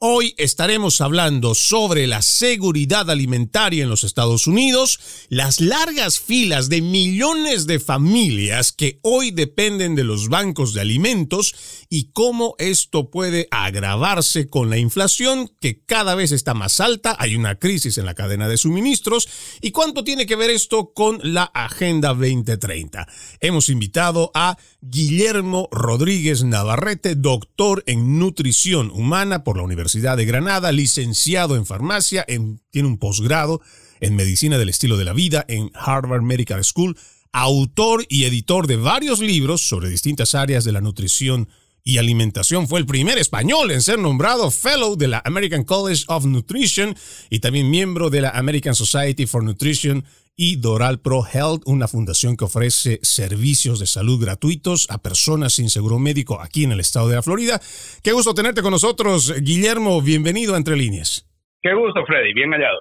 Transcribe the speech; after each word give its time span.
Hoy 0.02 0.34
estaremos 0.38 1.02
hablando 1.02 1.54
sobre 1.54 2.06
la 2.06 2.22
seguridad 2.22 3.10
alimentaria 3.10 3.82
en 3.82 3.90
los 3.90 4.02
Estados 4.02 4.46
Unidos, 4.46 4.98
las 5.28 5.60
largas 5.60 6.18
filas 6.18 6.70
de 6.70 6.80
millones 6.80 7.66
de 7.66 7.80
familias 7.80 8.72
que 8.72 8.98
hoy 9.02 9.30
dependen 9.30 9.94
de 9.96 10.04
los 10.04 10.30
bancos 10.30 10.72
de 10.72 10.80
alimentos 10.80 11.54
y 11.90 12.12
cómo 12.12 12.54
esto 12.58 13.10
puede 13.10 13.46
agravarse 13.50 14.48
con 14.48 14.70
la 14.70 14.78
inflación 14.78 15.52
que 15.60 15.84
cada 15.84 16.14
vez 16.14 16.32
está 16.32 16.54
más 16.54 16.80
alta, 16.80 17.14
hay 17.18 17.36
una 17.36 17.56
crisis 17.56 17.98
en 17.98 18.06
la 18.06 18.14
cadena 18.14 18.48
de 18.48 18.56
suministros 18.56 19.28
y 19.60 19.70
cuánto 19.70 20.02
tiene 20.02 20.24
que 20.24 20.36
ver 20.36 20.48
esto 20.48 20.94
con 20.94 21.20
la 21.22 21.42
Agenda 21.42 22.14
2030. 22.14 23.06
Hemos 23.40 23.68
invitado 23.68 24.30
a 24.32 24.56
Guillermo 24.80 25.68
Rodríguez 25.70 26.42
Navarrete, 26.42 27.16
doctor 27.16 27.84
en 27.84 28.18
nutrición 28.18 28.90
humana 28.92 29.44
por 29.44 29.58
la 29.58 29.64
Universidad 29.64 29.89
de 29.92 30.24
Granada, 30.24 30.72
licenciado 30.72 31.56
en 31.56 31.66
farmacia, 31.66 32.24
en, 32.28 32.60
tiene 32.70 32.88
un 32.88 32.98
posgrado 32.98 33.60
en 34.00 34.14
medicina 34.14 34.56
del 34.56 34.68
estilo 34.68 34.96
de 34.96 35.04
la 35.04 35.12
vida 35.12 35.44
en 35.48 35.70
Harvard 35.74 36.22
Medical 36.22 36.64
School, 36.64 36.96
autor 37.32 38.04
y 38.08 38.24
editor 38.24 38.66
de 38.66 38.76
varios 38.76 39.20
libros 39.20 39.66
sobre 39.66 39.88
distintas 39.88 40.34
áreas 40.34 40.64
de 40.64 40.72
la 40.72 40.80
nutrición 40.80 41.48
y 41.82 41.98
alimentación. 41.98 42.68
Fue 42.68 42.78
el 42.78 42.86
primer 42.86 43.18
español 43.18 43.70
en 43.70 43.82
ser 43.82 43.98
nombrado 43.98 44.50
Fellow 44.50 44.96
de 44.96 45.08
la 45.08 45.22
American 45.24 45.64
College 45.64 46.04
of 46.08 46.24
Nutrition 46.24 46.96
y 47.30 47.40
también 47.40 47.70
miembro 47.70 48.10
de 48.10 48.20
la 48.20 48.30
American 48.30 48.74
Society 48.74 49.26
for 49.26 49.42
Nutrition 49.42 50.04
y 50.36 50.56
Doral 50.56 51.00
Pro 51.00 51.24
Health, 51.26 51.62
una 51.66 51.88
fundación 51.88 52.36
que 52.36 52.44
ofrece 52.44 52.98
servicios 53.02 53.78
de 53.78 53.86
salud 53.86 54.22
gratuitos 54.22 54.86
a 54.90 54.98
personas 54.98 55.54
sin 55.54 55.70
seguro 55.70 55.98
médico 55.98 56.40
aquí 56.40 56.64
en 56.64 56.72
el 56.72 56.80
estado 56.80 57.08
de 57.08 57.16
la 57.16 57.22
Florida. 57.22 57.60
Qué 58.02 58.12
gusto 58.12 58.34
tenerte 58.34 58.62
con 58.62 58.70
nosotros, 58.70 59.34
Guillermo. 59.42 60.00
Bienvenido 60.02 60.54
a 60.54 60.56
Entre 60.56 60.76
Líneas. 60.76 61.26
Qué 61.62 61.74
gusto, 61.74 62.00
Freddy. 62.06 62.32
Bien 62.32 62.50
hallado. 62.50 62.78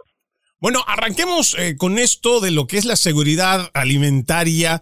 Bueno, 0.62 0.84
arranquemos 0.88 1.58
eh, 1.58 1.78
con 1.78 2.00
esto 2.00 2.42
de 2.42 2.52
lo 2.52 2.68
que 2.68 2.78
es 2.78 2.86
la 2.86 2.96
seguridad 2.96 3.70
alimentaria 3.74 4.81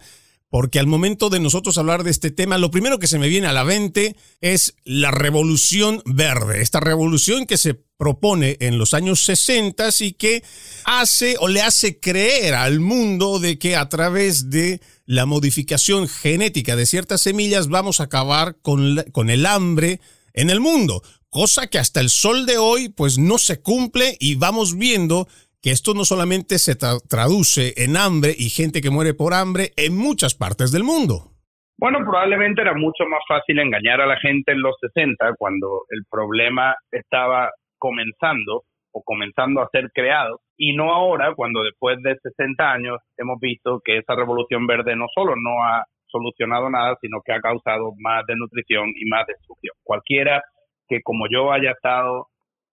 porque 0.50 0.78
al 0.78 0.86
momento 0.86 1.28
de 1.28 1.40
nosotros 1.40 1.76
hablar 1.76 2.04
de 2.04 2.10
este 2.10 2.30
tema, 2.30 2.58
lo 2.58 2.70
primero 2.70 2.98
que 2.98 3.06
se 3.06 3.18
me 3.18 3.28
viene 3.28 3.46
a 3.46 3.52
la 3.52 3.64
mente 3.64 4.16
es 4.40 4.74
la 4.84 5.10
revolución 5.10 6.02
verde, 6.06 6.62
esta 6.62 6.80
revolución 6.80 7.46
que 7.46 7.58
se 7.58 7.74
propone 7.74 8.56
en 8.60 8.78
los 8.78 8.94
años 8.94 9.24
60 9.24 9.88
y 10.00 10.12
que 10.12 10.42
hace 10.84 11.36
o 11.40 11.48
le 11.48 11.62
hace 11.62 11.98
creer 11.98 12.54
al 12.54 12.80
mundo 12.80 13.40
de 13.40 13.58
que 13.58 13.76
a 13.76 13.88
través 13.88 14.50
de 14.50 14.80
la 15.04 15.26
modificación 15.26 16.08
genética 16.08 16.76
de 16.76 16.86
ciertas 16.86 17.22
semillas 17.22 17.68
vamos 17.68 18.00
a 18.00 18.04
acabar 18.04 18.56
con, 18.62 19.04
con 19.12 19.30
el 19.30 19.44
hambre 19.46 20.00
en 20.32 20.50
el 20.50 20.60
mundo, 20.60 21.02
cosa 21.28 21.66
que 21.66 21.78
hasta 21.78 22.00
el 22.00 22.10
sol 22.10 22.46
de 22.46 22.58
hoy 22.58 22.88
pues 22.88 23.18
no 23.18 23.38
se 23.38 23.60
cumple 23.60 24.16
y 24.20 24.36
vamos 24.36 24.76
viendo 24.76 25.28
que 25.62 25.70
esto 25.70 25.94
no 25.94 26.04
solamente 26.04 26.58
se 26.58 26.76
tra 26.76 26.98
traduce 27.08 27.74
en 27.76 27.96
hambre 27.96 28.30
y 28.36 28.48
gente 28.50 28.80
que 28.80 28.90
muere 28.90 29.14
por 29.14 29.34
hambre 29.34 29.72
en 29.76 29.96
muchas 29.96 30.34
partes 30.34 30.72
del 30.72 30.84
mundo. 30.84 31.32
Bueno, 31.78 31.98
probablemente 32.00 32.62
era 32.62 32.74
mucho 32.74 33.04
más 33.08 33.20
fácil 33.28 33.58
engañar 33.60 34.00
a 34.00 34.06
la 34.06 34.18
gente 34.18 34.52
en 34.52 34.62
los 34.62 34.74
60 34.80 35.34
cuando 35.38 35.84
el 35.90 36.02
problema 36.10 36.74
estaba 36.90 37.50
comenzando 37.78 38.64
o 38.92 39.02
comenzando 39.04 39.60
a 39.60 39.68
ser 39.70 39.90
creado 39.92 40.40
y 40.56 40.74
no 40.74 40.92
ahora 40.92 41.34
cuando 41.36 41.62
después 41.62 41.98
de 42.02 42.18
60 42.20 42.72
años 42.72 42.98
hemos 43.16 43.38
visto 43.38 43.80
que 43.84 43.98
esa 43.98 44.16
revolución 44.16 44.66
verde 44.66 44.96
no 44.96 45.06
solo 45.14 45.34
no 45.36 45.62
ha 45.62 45.84
solucionado 46.06 46.68
nada, 46.68 46.96
sino 47.00 47.20
que 47.24 47.32
ha 47.32 47.40
causado 47.40 47.92
más 47.98 48.24
desnutrición 48.26 48.88
y 48.96 49.08
más 49.08 49.26
destrucción. 49.26 49.74
Cualquiera 49.84 50.42
que 50.88 51.00
como 51.02 51.26
yo 51.30 51.52
haya 51.52 51.72
estado 51.72 52.26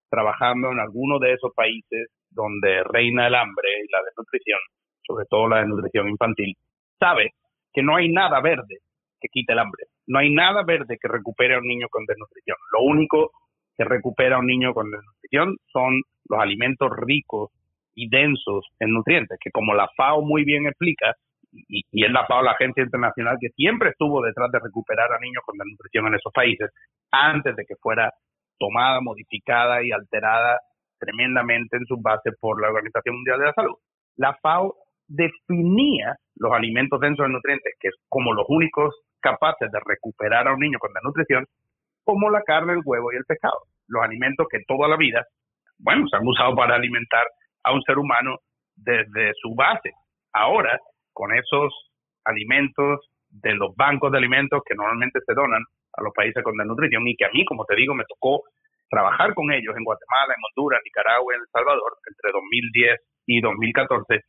trabajando 0.09 0.72
en 0.72 0.79
alguno 0.79 1.19
de 1.19 1.34
esos 1.34 1.52
países 1.53 2.07
donde 2.35 2.84
reina 2.84 3.28
el 3.28 3.35
hambre 3.35 3.69
y 3.84 3.91
la 3.91 4.03
desnutrición, 4.06 4.59
sobre 5.06 5.25
todo 5.29 5.47
la 5.47 5.59
desnutrición 5.59 6.09
infantil, 6.09 6.53
sabe 7.00 7.31
que 7.73 7.81
no 7.81 7.96
hay 7.96 8.09
nada 8.09 8.41
verde 8.41 8.79
que 9.19 9.28
quite 9.29 9.53
el 9.53 9.59
hambre. 9.59 9.85
No 10.07 10.19
hay 10.19 10.31
nada 10.34 10.63
verde 10.63 10.97
que 11.01 11.07
recupere 11.07 11.56
a 11.56 11.59
un 11.59 11.68
niño 11.68 11.88
con 11.90 12.06
desnutrición. 12.06 12.57
Lo 12.73 12.84
único 12.84 13.31
que 13.78 13.84
recupera 13.84 14.35
a 14.35 14.40
un 14.40 14.47
niño 14.47 14.73
con 14.73 14.91
desnutrición 14.91 15.56
son 15.72 16.01
los 16.29 16.40
alimentos 16.40 16.90
ricos 16.96 17.51
y 17.96 18.09
densos 18.09 18.67
en 18.79 18.91
nutrientes, 18.91 19.38
que 19.41 19.52
como 19.52 19.73
la 19.73 19.90
FAO 19.96 20.22
muy 20.22 20.44
bien 20.44 20.66
explica, 20.67 21.13
y, 21.52 21.84
y, 21.91 22.06
es 22.06 22.12
la 22.12 22.25
FAO, 22.25 22.44
la 22.44 22.52
agencia 22.52 22.84
internacional 22.84 23.38
que 23.40 23.50
siempre 23.50 23.90
estuvo 23.90 24.22
detrás 24.22 24.52
de 24.52 24.59
recuperar 24.59 25.12
a 25.13 25.19
niños 25.19 25.44
con 25.46 25.57
desnutrición 25.57 26.07
en 26.07 26.16
esos 26.16 26.34
países, 26.34 26.69
antes 27.12 27.56
de 27.56 27.66
que 27.66 27.75
fuera 27.78 28.12
tomada, 28.59 29.00
modificada 29.02 29.84
y 29.84 29.91
alterada 29.91 30.59
tremendamente 31.00 31.78
en 31.78 31.86
sus 31.86 32.02
bases 32.02 32.34
por 32.40 32.62
la 32.62 32.70
Organización 32.70 33.16
Mundial 33.16 33.40
de 33.40 33.46
la 33.46 33.54
Salud. 33.54 33.76
La 34.18 34.34
FAO 34.42 34.76
definía 35.08 36.16
los 36.36 36.52
alimentos 36.54 37.00
densos 37.00 37.26
de 37.26 37.34
nutrientes, 37.34 37.74
que 37.80 37.90
es 37.90 37.96
como 38.10 38.34
los 38.34 38.46
únicos 38.50 38.96
capaces 39.20 39.72
de 39.72 39.80
recuperar 39.86 40.48
a 40.48 40.54
un 40.54 40.60
niño 40.60 40.80
con 40.80 40.94
desnutrición, 40.94 41.46
como 42.04 42.30
la 42.30 42.42
carne, 42.44 42.74
el 42.74 42.82
huevo 42.86 43.12
y 43.12 43.18
el 43.18 43.26
pescado. 43.26 43.58
Los 43.88 44.04
alimentos 44.04 44.48
que 44.50 44.60
toda 44.68 44.88
la 44.88 44.98
vida, 44.98 45.26
bueno, 45.80 46.08
se 46.08 46.18
han 46.18 46.28
usado 46.28 46.56
para 46.56 46.76
alimentar 46.76 47.26
a 47.64 47.74
un 47.74 47.82
ser 47.84 47.98
humano 47.98 48.38
desde 48.76 49.34
su 49.42 49.56
base. 49.56 49.92
Ahora, 50.34 50.80
con 51.14 51.34
esos 51.34 51.74
alimentos 52.26 53.00
de 53.30 53.54
los 53.54 53.76
bancos 53.76 54.12
de 54.12 54.18
alimentos 54.18 54.62
que 54.66 54.76
normalmente 54.76 55.20
se 55.26 55.34
donan 55.34 55.64
a 55.94 56.03
los 56.03 56.14
países 56.14 56.44
con 56.44 56.58
desnutrición 56.58 57.08
y 57.08 57.16
que 57.16 57.26
a 57.26 57.32
mí, 57.32 57.46
como 57.46 57.66
te 57.66 57.76
digo, 57.76 57.94
me 57.94 58.03
tocó 58.06 58.44
trabajar 58.90 59.34
con 59.34 59.52
ellos 59.52 59.76
en 59.76 59.84
Guatemala, 59.84 60.34
en 60.34 60.43
Honduras, 60.43 60.82
Nicaragua 60.84 61.35
en 61.35 61.41
El 61.41 61.47
Salvador 61.52 61.97
entre 62.08 62.32
2010 62.32 62.99
y 63.28 63.41
2014, 63.41 64.22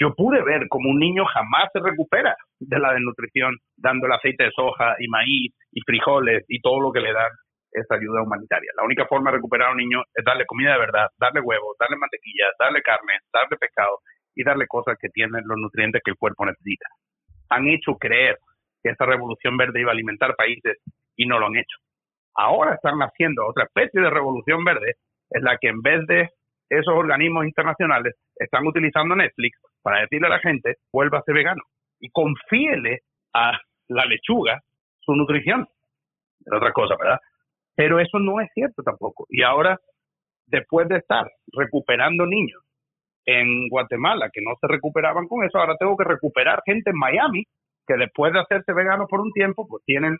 yo 0.00 0.14
pude 0.14 0.42
ver 0.42 0.68
como 0.68 0.90
un 0.90 0.98
niño 0.98 1.24
jamás 1.26 1.70
se 1.72 1.80
recupera 1.80 2.36
de 2.60 2.78
la 2.78 2.92
desnutrición 2.92 3.56
dándole 3.76 4.14
aceite 4.14 4.44
de 4.44 4.52
soja 4.52 4.94
y 4.98 5.08
maíz 5.08 5.52
y 5.72 5.80
frijoles 5.82 6.44
y 6.48 6.60
todo 6.60 6.80
lo 6.80 6.92
que 6.92 7.00
le 7.00 7.12
dan 7.12 7.30
esa 7.72 7.96
ayuda 7.96 8.22
humanitaria. 8.22 8.70
La 8.76 8.84
única 8.84 9.06
forma 9.06 9.30
de 9.30 9.36
recuperar 9.36 9.68
a 9.68 9.72
un 9.72 9.78
niño 9.78 10.02
es 10.14 10.24
darle 10.24 10.46
comida 10.46 10.72
de 10.72 10.78
verdad, 10.78 11.08
darle 11.18 11.40
huevos, 11.40 11.76
darle 11.78 11.96
mantequilla, 11.96 12.46
darle 12.58 12.80
carne, 12.82 13.18
darle 13.32 13.56
pescado 13.56 13.98
y 14.34 14.44
darle 14.44 14.66
cosas 14.68 14.96
que 15.00 15.08
tienen 15.08 15.42
los 15.44 15.58
nutrientes 15.58 16.00
que 16.04 16.12
el 16.12 16.16
cuerpo 16.16 16.46
necesita. 16.46 16.86
Han 17.50 17.66
hecho 17.66 17.96
creer 17.98 18.38
que 18.82 18.90
esta 18.90 19.04
revolución 19.04 19.56
verde 19.56 19.80
iba 19.80 19.90
a 19.90 19.94
alimentar 19.94 20.34
países 20.36 20.78
y 21.16 21.26
no 21.26 21.38
lo 21.38 21.46
han 21.46 21.56
hecho. 21.56 21.76
Ahora 22.34 22.74
están 22.74 22.98
haciendo 23.00 23.46
otra 23.46 23.64
especie 23.64 24.00
de 24.00 24.10
revolución 24.10 24.64
verde, 24.64 24.94
es 25.30 25.42
la 25.42 25.56
que 25.58 25.68
en 25.68 25.82
vez 25.82 26.06
de 26.06 26.28
esos 26.68 26.94
organismos 26.94 27.44
internacionales 27.46 28.14
están 28.36 28.66
utilizando 28.66 29.16
Netflix 29.16 29.58
para 29.82 30.00
decirle 30.00 30.26
a 30.26 30.30
la 30.30 30.38
gente, 30.40 30.76
ser 30.92 31.34
vegano 31.34 31.62
y 32.00 32.10
confíele 32.10 33.00
a 33.34 33.58
la 33.88 34.04
lechuga 34.04 34.60
su 35.00 35.14
nutrición. 35.14 35.66
Es 36.40 36.52
otra 36.52 36.72
cosa, 36.72 36.94
¿verdad? 36.98 37.18
Pero 37.74 38.00
eso 38.00 38.18
no 38.18 38.40
es 38.40 38.48
cierto 38.54 38.82
tampoco. 38.82 39.26
Y 39.28 39.42
ahora, 39.42 39.78
después 40.46 40.88
de 40.88 40.98
estar 40.98 41.30
recuperando 41.52 42.26
niños 42.26 42.62
en 43.24 43.68
Guatemala 43.68 44.30
que 44.32 44.40
no 44.42 44.54
se 44.60 44.66
recuperaban 44.68 45.26
con 45.26 45.44
eso, 45.44 45.58
ahora 45.58 45.76
tengo 45.78 45.96
que 45.96 46.04
recuperar 46.04 46.62
gente 46.64 46.90
en 46.90 46.98
Miami 46.98 47.44
que 47.86 47.94
después 47.96 48.32
de 48.32 48.40
hacerse 48.40 48.72
veganos 48.72 49.06
por 49.08 49.20
un 49.20 49.32
tiempo, 49.32 49.66
pues 49.66 49.82
tienen 49.84 50.18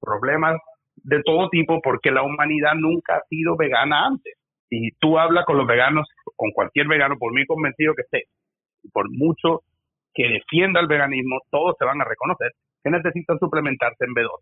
problemas 0.00 0.58
de 1.02 1.22
todo 1.22 1.48
tipo 1.48 1.80
porque 1.82 2.10
la 2.10 2.22
humanidad 2.22 2.74
nunca 2.74 3.16
ha 3.16 3.24
sido 3.28 3.56
vegana 3.56 4.06
antes. 4.06 4.34
Si 4.68 4.90
tú 5.00 5.18
hablas 5.18 5.44
con 5.44 5.56
los 5.56 5.66
veganos, 5.66 6.08
con 6.36 6.50
cualquier 6.52 6.86
vegano, 6.86 7.16
por 7.18 7.32
muy 7.32 7.46
convencido 7.46 7.94
que 7.94 8.02
esté, 8.02 8.24
por 8.92 9.10
mucho 9.10 9.62
que 10.14 10.28
defienda 10.28 10.80
el 10.80 10.86
veganismo, 10.86 11.40
todos 11.50 11.76
se 11.78 11.84
van 11.84 12.00
a 12.00 12.04
reconocer 12.04 12.52
que 12.82 12.90
necesitan 12.90 13.38
suplementarse 13.38 14.04
en 14.04 14.14
B12. 14.14 14.40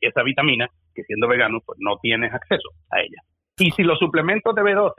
Esa 0.00 0.22
vitamina, 0.22 0.68
que 0.94 1.02
siendo 1.04 1.28
vegano, 1.28 1.60
pues 1.64 1.78
no 1.80 1.96
tienes 1.98 2.32
acceso 2.32 2.70
a 2.90 3.00
ella. 3.00 3.22
Y 3.58 3.70
si 3.70 3.82
los 3.82 3.98
suplementos 3.98 4.54
de 4.54 4.62
B12 4.62 4.92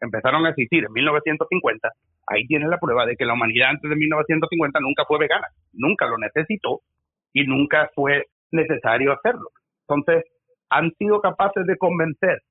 empezaron 0.00 0.46
a 0.46 0.50
existir 0.50 0.84
en 0.84 0.92
1950, 0.92 1.88
ahí 2.26 2.46
tienes 2.46 2.68
la 2.68 2.78
prueba 2.78 3.06
de 3.06 3.16
que 3.16 3.24
la 3.24 3.34
humanidad 3.34 3.70
antes 3.70 3.90
de 3.90 3.96
1950 3.96 4.80
nunca 4.80 5.04
fue 5.06 5.18
vegana, 5.18 5.46
nunca 5.72 6.06
lo 6.06 6.18
necesitó 6.18 6.80
y 7.32 7.44
nunca 7.44 7.90
fue 7.94 8.26
necesario 8.52 9.12
hacerlo. 9.12 9.50
Entonces, 9.88 10.24
han 10.70 10.92
sido 10.94 11.20
capaces 11.20 11.66
de 11.66 11.76
convencer 11.76 12.42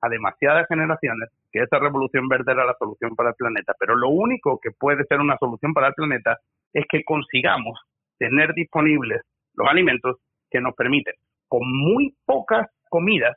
a 0.00 0.08
demasiadas 0.08 0.66
generaciones 0.68 1.30
que 1.50 1.60
esa 1.60 1.78
revolución 1.78 2.28
verde 2.28 2.52
era 2.52 2.64
la 2.64 2.76
solución 2.78 3.16
para 3.16 3.30
el 3.30 3.34
planeta, 3.34 3.74
pero 3.78 3.96
lo 3.96 4.08
único 4.08 4.58
que 4.60 4.70
puede 4.70 5.04
ser 5.04 5.20
una 5.20 5.36
solución 5.38 5.72
para 5.72 5.88
el 5.88 5.94
planeta 5.94 6.38
es 6.72 6.84
que 6.88 7.04
consigamos 7.04 7.78
tener 8.18 8.52
disponibles 8.54 9.22
los 9.54 9.68
alimentos 9.68 10.18
que 10.50 10.60
nos 10.60 10.74
permiten, 10.74 11.14
con 11.48 11.62
muy 11.66 12.14
pocas 12.24 12.68
comidas, 12.88 13.36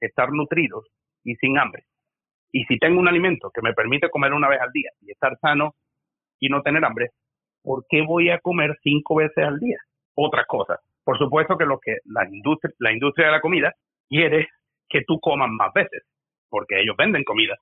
estar 0.00 0.32
nutridos 0.32 0.86
y 1.24 1.36
sin 1.36 1.58
hambre. 1.58 1.84
Y 2.52 2.64
si 2.64 2.78
tengo 2.78 2.98
un 2.98 3.08
alimento 3.08 3.50
que 3.54 3.62
me 3.62 3.74
permite 3.74 4.10
comer 4.10 4.32
una 4.32 4.48
vez 4.48 4.60
al 4.60 4.72
día 4.72 4.90
y 5.00 5.12
estar 5.12 5.38
sano 5.38 5.74
y 6.40 6.48
no 6.48 6.62
tener 6.62 6.84
hambre, 6.84 7.10
¿por 7.62 7.84
qué 7.88 8.02
voy 8.02 8.30
a 8.30 8.40
comer 8.40 8.76
cinco 8.82 9.16
veces 9.16 9.44
al 9.44 9.58
día? 9.58 9.78
Otra 10.14 10.44
cosa. 10.46 10.80
Por 11.10 11.18
supuesto 11.18 11.58
que 11.58 11.64
lo 11.64 11.80
que 11.80 11.96
la 12.04 12.24
industria, 12.24 12.72
la 12.78 12.92
industria 12.92 13.26
de 13.26 13.32
la 13.32 13.40
comida 13.40 13.72
quiere 14.08 14.46
que 14.88 15.02
tú 15.04 15.18
comas 15.18 15.50
más 15.50 15.72
veces, 15.74 16.04
porque 16.48 16.80
ellos 16.80 16.94
venden 16.96 17.24
comida. 17.24 17.56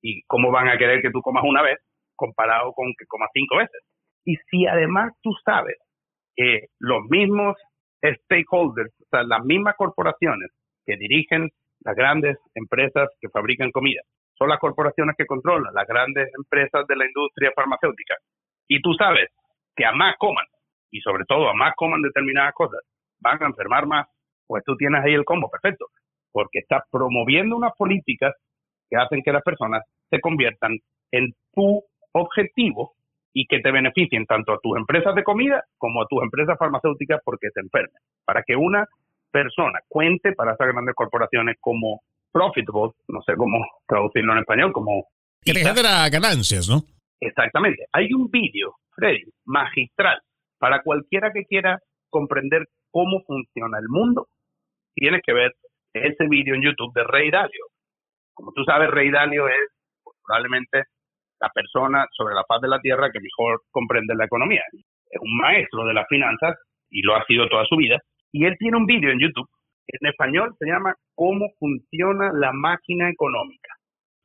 ¿Y 0.00 0.22
cómo 0.28 0.52
van 0.52 0.68
a 0.68 0.78
querer 0.78 1.02
que 1.02 1.10
tú 1.10 1.20
comas 1.20 1.42
una 1.42 1.62
vez 1.62 1.80
comparado 2.14 2.72
con 2.72 2.94
que 2.96 3.04
comas 3.06 3.28
cinco 3.34 3.56
veces? 3.56 3.80
Y 4.24 4.36
si 4.48 4.68
además 4.68 5.14
tú 5.20 5.32
sabes 5.44 5.78
que 6.36 6.66
los 6.78 7.02
mismos 7.10 7.56
stakeholders, 8.04 8.94
o 9.00 9.06
sea, 9.10 9.24
las 9.24 9.44
mismas 9.44 9.74
corporaciones 9.76 10.52
que 10.86 10.96
dirigen 10.96 11.50
las 11.80 11.96
grandes 11.96 12.38
empresas 12.54 13.08
que 13.20 13.30
fabrican 13.30 13.72
comida, 13.72 14.02
son 14.38 14.48
las 14.48 14.60
corporaciones 14.60 15.16
que 15.18 15.26
controlan 15.26 15.74
las 15.74 15.88
grandes 15.88 16.30
empresas 16.38 16.86
de 16.86 16.94
la 16.94 17.06
industria 17.06 17.50
farmacéutica. 17.56 18.14
Y 18.68 18.80
tú 18.80 18.94
sabes 18.94 19.28
que 19.74 19.84
a 19.84 19.90
más 19.90 20.14
coman, 20.18 20.46
y 20.92 21.00
sobre 21.00 21.24
todo 21.24 21.48
a 21.48 21.54
más 21.54 21.74
coman 21.74 22.00
determinadas 22.00 22.54
cosas, 22.54 22.80
van 23.22 23.42
a 23.42 23.46
enfermar 23.46 23.86
más, 23.86 24.06
pues 24.46 24.62
tú 24.64 24.76
tienes 24.76 25.02
ahí 25.04 25.14
el 25.14 25.24
combo 25.24 25.48
perfecto, 25.48 25.86
porque 26.32 26.58
estás 26.58 26.82
promoviendo 26.90 27.56
unas 27.56 27.72
políticas 27.76 28.34
que 28.90 28.96
hacen 28.96 29.22
que 29.22 29.32
las 29.32 29.42
personas 29.42 29.82
se 30.10 30.20
conviertan 30.20 30.78
en 31.10 31.32
tu 31.54 31.82
objetivo 32.12 32.94
y 33.32 33.46
que 33.46 33.60
te 33.60 33.70
beneficien 33.70 34.26
tanto 34.26 34.52
a 34.52 34.58
tus 34.62 34.76
empresas 34.76 35.14
de 35.14 35.24
comida 35.24 35.64
como 35.78 36.02
a 36.02 36.06
tus 36.06 36.22
empresas 36.22 36.58
farmacéuticas 36.58 37.20
porque 37.24 37.48
se 37.54 37.60
enfermen. 37.60 38.02
Para 38.24 38.42
que 38.42 38.54
una 38.56 38.86
persona 39.30 39.80
cuente 39.88 40.32
para 40.32 40.52
esas 40.52 40.68
grandes 40.68 40.94
corporaciones 40.94 41.56
como 41.60 42.02
profitable, 42.30 42.92
no 43.08 43.22
sé 43.22 43.34
cómo 43.36 43.64
traducirlo 43.86 44.32
en 44.32 44.40
español, 44.40 44.72
como... 44.72 45.06
Que 45.42 45.52
te 45.52 45.60
genera 45.60 46.08
ganancias, 46.08 46.68
¿no? 46.68 46.82
Exactamente. 47.20 47.86
Hay 47.92 48.12
un 48.12 48.30
vídeo, 48.30 48.74
Freddy, 48.94 49.24
magistral, 49.44 50.20
para 50.58 50.82
cualquiera 50.82 51.32
que 51.32 51.44
quiera 51.44 51.78
comprender 52.10 52.68
cómo 52.92 53.22
funciona 53.26 53.78
el 53.78 53.88
mundo, 53.88 54.28
tienes 54.94 55.22
que 55.26 55.32
ver 55.32 55.52
ese 55.92 56.28
vídeo 56.28 56.54
en 56.54 56.62
YouTube 56.62 56.94
de 56.94 57.04
Rey 57.04 57.30
Dalio. 57.30 57.66
Como 58.34 58.52
tú 58.52 58.62
sabes, 58.64 58.90
Rey 58.90 59.10
Dalio 59.10 59.48
es 59.48 59.68
pues, 60.04 60.16
probablemente 60.24 60.84
la 61.40 61.48
persona 61.48 62.06
sobre 62.12 62.34
la 62.34 62.44
faz 62.44 62.60
de 62.60 62.68
la 62.68 62.80
tierra 62.80 63.10
que 63.10 63.20
mejor 63.20 63.62
comprende 63.70 64.14
la 64.14 64.26
economía. 64.26 64.62
Es 64.72 65.20
un 65.20 65.36
maestro 65.36 65.84
de 65.84 65.94
las 65.94 66.06
finanzas 66.08 66.56
y 66.88 67.02
lo 67.02 67.16
ha 67.16 67.24
sido 67.24 67.48
toda 67.48 67.64
su 67.66 67.76
vida. 67.76 67.98
Y 68.30 68.46
él 68.46 68.56
tiene 68.58 68.76
un 68.76 68.86
vídeo 68.86 69.10
en 69.10 69.18
YouTube. 69.18 69.48
En 69.88 70.08
español 70.08 70.54
se 70.58 70.66
llama 70.66 70.94
Cómo 71.14 71.50
funciona 71.58 72.30
la 72.32 72.52
máquina 72.52 73.10
económica. 73.10 73.74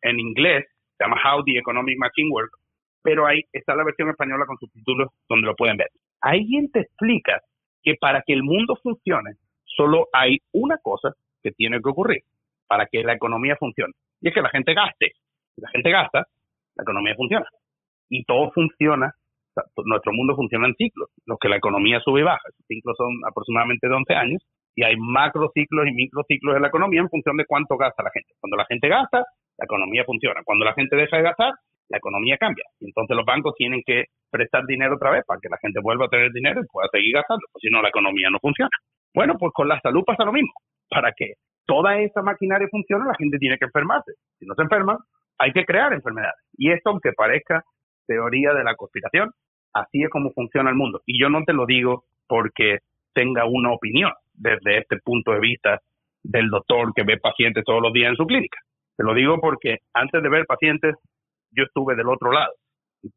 En 0.02 0.20
inglés 0.20 0.66
se 0.98 1.04
llama 1.04 1.20
How 1.24 1.44
the 1.44 1.58
Economic 1.58 1.98
Machine 1.98 2.30
Works, 2.32 2.60
pero 3.02 3.26
ahí 3.26 3.42
está 3.52 3.76
la 3.76 3.84
versión 3.84 4.10
española 4.10 4.46
con 4.46 4.58
subtítulos 4.58 5.10
donde 5.28 5.48
lo 5.48 5.56
pueden 5.56 5.78
ver. 5.78 5.90
Ahí 6.22 6.46
te 6.72 6.82
explica 6.82 7.42
que 7.88 7.96
para 7.96 8.22
que 8.22 8.34
el 8.34 8.44
mundo 8.44 8.76
funcione, 8.84 9.36
solo 9.64 10.10
hay 10.12 10.40
una 10.52 10.78
cosa 10.80 11.14
que 11.42 11.52
tiene 11.52 11.80
que 11.82 11.88
ocurrir 11.88 12.22
para 12.68 12.86
que 12.86 13.02
la 13.02 13.14
economía 13.14 13.56
funcione. 13.56 13.94
Y 14.20 14.28
es 14.28 14.34
que 14.34 14.42
la 14.42 14.50
gente 14.50 14.74
gaste. 14.74 15.14
Si 15.56 15.62
la 15.62 15.70
gente 15.70 15.90
gasta, 15.90 16.28
la 16.76 16.84
economía 16.84 17.16
funciona. 17.16 17.46
Y 18.10 18.26
todo 18.26 18.52
funciona, 18.52 19.14
nuestro 19.86 20.12
mundo 20.12 20.36
funciona 20.36 20.68
en 20.68 20.76
ciclos, 20.76 21.10
los 21.26 21.40
que 21.40 21.48
la 21.48 21.56
economía 21.56 22.02
sube 22.02 22.20
y 22.20 22.24
baja. 22.24 22.44
Esos 22.50 22.66
ciclos 22.68 22.98
son 22.98 23.08
aproximadamente 23.26 23.88
de 23.88 23.94
11 23.96 24.14
años 24.16 24.42
y 24.76 24.84
hay 24.84 24.98
macrociclos 24.98 25.88
y 25.88 25.94
microciclos 25.94 26.58
en 26.58 26.64
la 26.64 26.68
economía 26.68 27.00
en 27.00 27.10
función 27.10 27.38
de 27.38 27.46
cuánto 27.46 27.78
gasta 27.78 28.04
la 28.04 28.12
gente. 28.12 28.34
Cuando 28.42 28.58
la 28.58 28.66
gente 28.66 28.90
gasta, 28.90 29.20
la 29.58 29.64
economía 29.64 30.04
funciona. 30.04 30.42
Cuando 30.44 30.66
la 30.66 30.74
gente 30.74 30.98
deja 30.98 31.16
de 31.16 31.24
gastar, 31.24 31.54
la 31.90 31.98
economía 31.98 32.38
cambia. 32.38 32.66
Y 32.80 32.88
entonces 32.88 33.16
los 33.16 33.26
bancos 33.26 33.54
tienen 33.56 33.82
que 33.86 34.06
prestar 34.30 34.66
dinero 34.66 34.96
otra 34.96 35.12
vez 35.12 35.24
para 35.26 35.40
que 35.40 35.50
la 35.50 35.58
gente 35.58 35.80
vuelva 35.82 36.06
a 36.06 36.10
tener 36.10 36.32
dinero 36.32 36.62
y 36.62 36.68
pueda 36.72 36.88
seguir 36.92 37.14
gastando, 37.14 37.42
porque 37.52 37.68
si 37.68 37.72
no 37.72 37.82
la 37.82 37.90
economía 37.90 38.30
no 38.30 38.40
funciona. 38.40 38.70
Bueno, 39.14 39.36
pues 39.40 39.52
con 39.54 39.68
la 39.68 39.80
salud 39.82 40.04
pasa 40.06 40.26
lo 40.26 40.34
mismo. 40.34 40.52
Para 40.90 41.12
que 41.16 41.34
toda 41.66 42.00
esa 42.00 42.22
maquinaria 42.22 42.68
funcione, 42.70 43.06
la 43.06 43.16
gente 43.16 43.38
tiene 43.38 43.58
que 43.58 43.66
enfermarse. 43.66 44.14
Si 44.40 44.46
no 44.46 44.56
se 44.56 44.64
enferma, 44.64 44.98
hay 45.38 45.52
que 45.52 45.66
crear 45.66 45.94
enfermedades. 45.94 46.40
Y 46.58 46.72
esto, 46.72 46.90
aunque 46.90 47.12
parezca 47.14 47.64
teoría 48.08 48.54
de 48.54 48.64
la 48.64 48.76
conspiración, 48.76 49.32
así 49.74 50.04
es 50.04 50.10
como 50.10 50.32
funciona 50.32 50.70
el 50.70 50.76
mundo. 50.76 51.02
Y 51.06 51.22
yo 51.22 51.30
no 51.30 51.44
te 51.44 51.54
lo 51.54 51.66
digo 51.66 52.04
porque 52.28 52.80
tenga 53.14 53.46
una 53.46 53.72
opinión 53.72 54.12
desde 54.34 54.80
este 54.80 54.98
punto 55.04 55.32
de 55.32 55.40
vista 55.40 55.80
del 56.24 56.50
doctor 56.50 56.94
que 56.96 57.04
ve 57.04 57.18
pacientes 57.18 57.64
todos 57.66 57.82
los 57.82 57.94
días 57.94 58.10
en 58.10 58.16
su 58.16 58.26
clínica. 58.26 58.60
Te 58.96 59.04
lo 59.04 59.14
digo 59.14 59.40
porque 59.40 59.78
antes 59.94 60.22
de 60.22 60.30
ver 60.30 60.46
pacientes, 60.46 60.96
yo 61.52 61.64
estuve 61.64 61.96
del 61.96 62.10
otro 62.10 62.32
lado. 62.32 62.54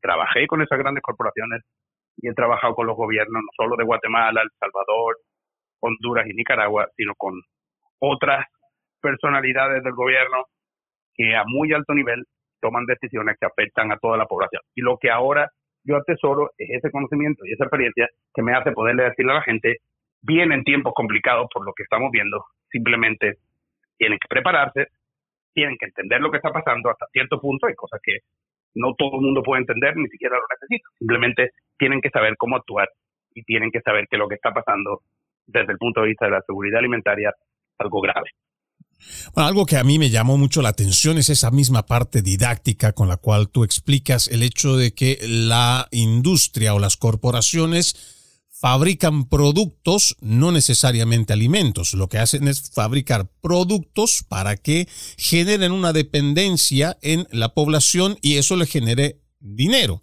Trabajé 0.00 0.46
con 0.46 0.62
esas 0.62 0.78
grandes 0.78 1.02
corporaciones 1.02 1.62
y 2.18 2.28
he 2.28 2.34
trabajado 2.34 2.74
con 2.74 2.86
los 2.86 2.96
gobiernos, 2.96 3.42
no 3.42 3.48
solo 3.56 3.76
de 3.76 3.84
Guatemala, 3.84 4.42
El 4.42 4.50
Salvador, 4.58 5.18
Honduras 5.80 6.26
y 6.28 6.34
Nicaragua, 6.34 6.88
sino 6.96 7.14
con 7.16 7.34
otras 7.98 8.46
personalidades 9.00 9.82
del 9.82 9.94
gobierno 9.94 10.44
que 11.14 11.34
a 11.34 11.44
muy 11.46 11.72
alto 11.72 11.94
nivel 11.94 12.24
toman 12.60 12.84
decisiones 12.86 13.36
que 13.40 13.46
afectan 13.46 13.90
a 13.90 13.98
toda 13.98 14.16
la 14.16 14.26
población. 14.26 14.62
Y 14.74 14.82
lo 14.82 14.98
que 14.98 15.10
ahora 15.10 15.50
yo 15.84 15.96
atesoro 15.96 16.50
es 16.58 16.70
ese 16.70 16.90
conocimiento 16.90 17.44
y 17.46 17.52
esa 17.52 17.64
experiencia 17.64 18.08
que 18.34 18.42
me 18.42 18.52
hace 18.52 18.72
poderle 18.72 19.04
decirle 19.04 19.32
a 19.32 19.36
la 19.36 19.42
gente, 19.42 19.78
vienen 20.22 20.64
tiempos 20.64 20.92
complicados 20.94 21.48
por 21.52 21.64
lo 21.64 21.72
que 21.72 21.84
estamos 21.84 22.10
viendo, 22.10 22.44
simplemente 22.70 23.38
tienen 23.96 24.18
que 24.18 24.28
prepararse, 24.28 24.88
tienen 25.60 25.76
que 25.78 25.86
entender 25.86 26.20
lo 26.22 26.30
que 26.30 26.38
está 26.38 26.50
pasando 26.50 26.88
hasta 26.88 27.04
cierto 27.12 27.38
punto, 27.38 27.66
hay 27.66 27.74
cosas 27.74 28.00
que 28.02 28.20
no 28.74 28.94
todo 28.96 29.16
el 29.16 29.26
mundo 29.26 29.42
puede 29.42 29.60
entender, 29.60 29.94
ni 29.94 30.08
siquiera 30.08 30.36
lo 30.36 30.42
necesita, 30.48 30.88
simplemente 30.98 31.50
tienen 31.76 32.00
que 32.00 32.08
saber 32.08 32.34
cómo 32.38 32.56
actuar 32.56 32.88
y 33.34 33.42
tienen 33.42 33.70
que 33.70 33.80
saber 33.82 34.06
que 34.10 34.16
lo 34.16 34.26
que 34.26 34.36
está 34.36 34.52
pasando 34.52 35.02
desde 35.46 35.72
el 35.72 35.78
punto 35.78 36.00
de 36.00 36.08
vista 36.08 36.24
de 36.24 36.32
la 36.32 36.42
seguridad 36.46 36.78
alimentaria 36.78 37.28
es 37.28 37.76
algo 37.78 38.00
grave. 38.00 38.30
Bueno, 39.34 39.48
algo 39.48 39.66
que 39.66 39.76
a 39.76 39.84
mí 39.84 39.98
me 39.98 40.08
llamó 40.08 40.38
mucho 40.38 40.62
la 40.62 40.70
atención 40.70 41.18
es 41.18 41.28
esa 41.28 41.50
misma 41.50 41.84
parte 41.84 42.22
didáctica 42.22 42.92
con 42.92 43.08
la 43.08 43.18
cual 43.18 43.50
tú 43.50 43.64
explicas 43.64 44.28
el 44.28 44.42
hecho 44.42 44.76
de 44.76 44.94
que 44.94 45.18
la 45.22 45.88
industria 45.90 46.74
o 46.74 46.78
las 46.78 46.96
corporaciones 46.96 48.19
fabrican 48.60 49.26
productos, 49.26 50.16
no 50.20 50.52
necesariamente 50.52 51.32
alimentos. 51.32 51.94
Lo 51.94 52.08
que 52.08 52.18
hacen 52.18 52.46
es 52.46 52.70
fabricar 52.70 53.30
productos 53.40 54.22
para 54.28 54.58
que 54.58 54.86
generen 55.16 55.72
una 55.72 55.94
dependencia 55.94 56.98
en 57.00 57.26
la 57.30 57.54
población 57.54 58.18
y 58.20 58.36
eso 58.36 58.56
le 58.56 58.66
genere 58.66 59.22
dinero 59.40 60.02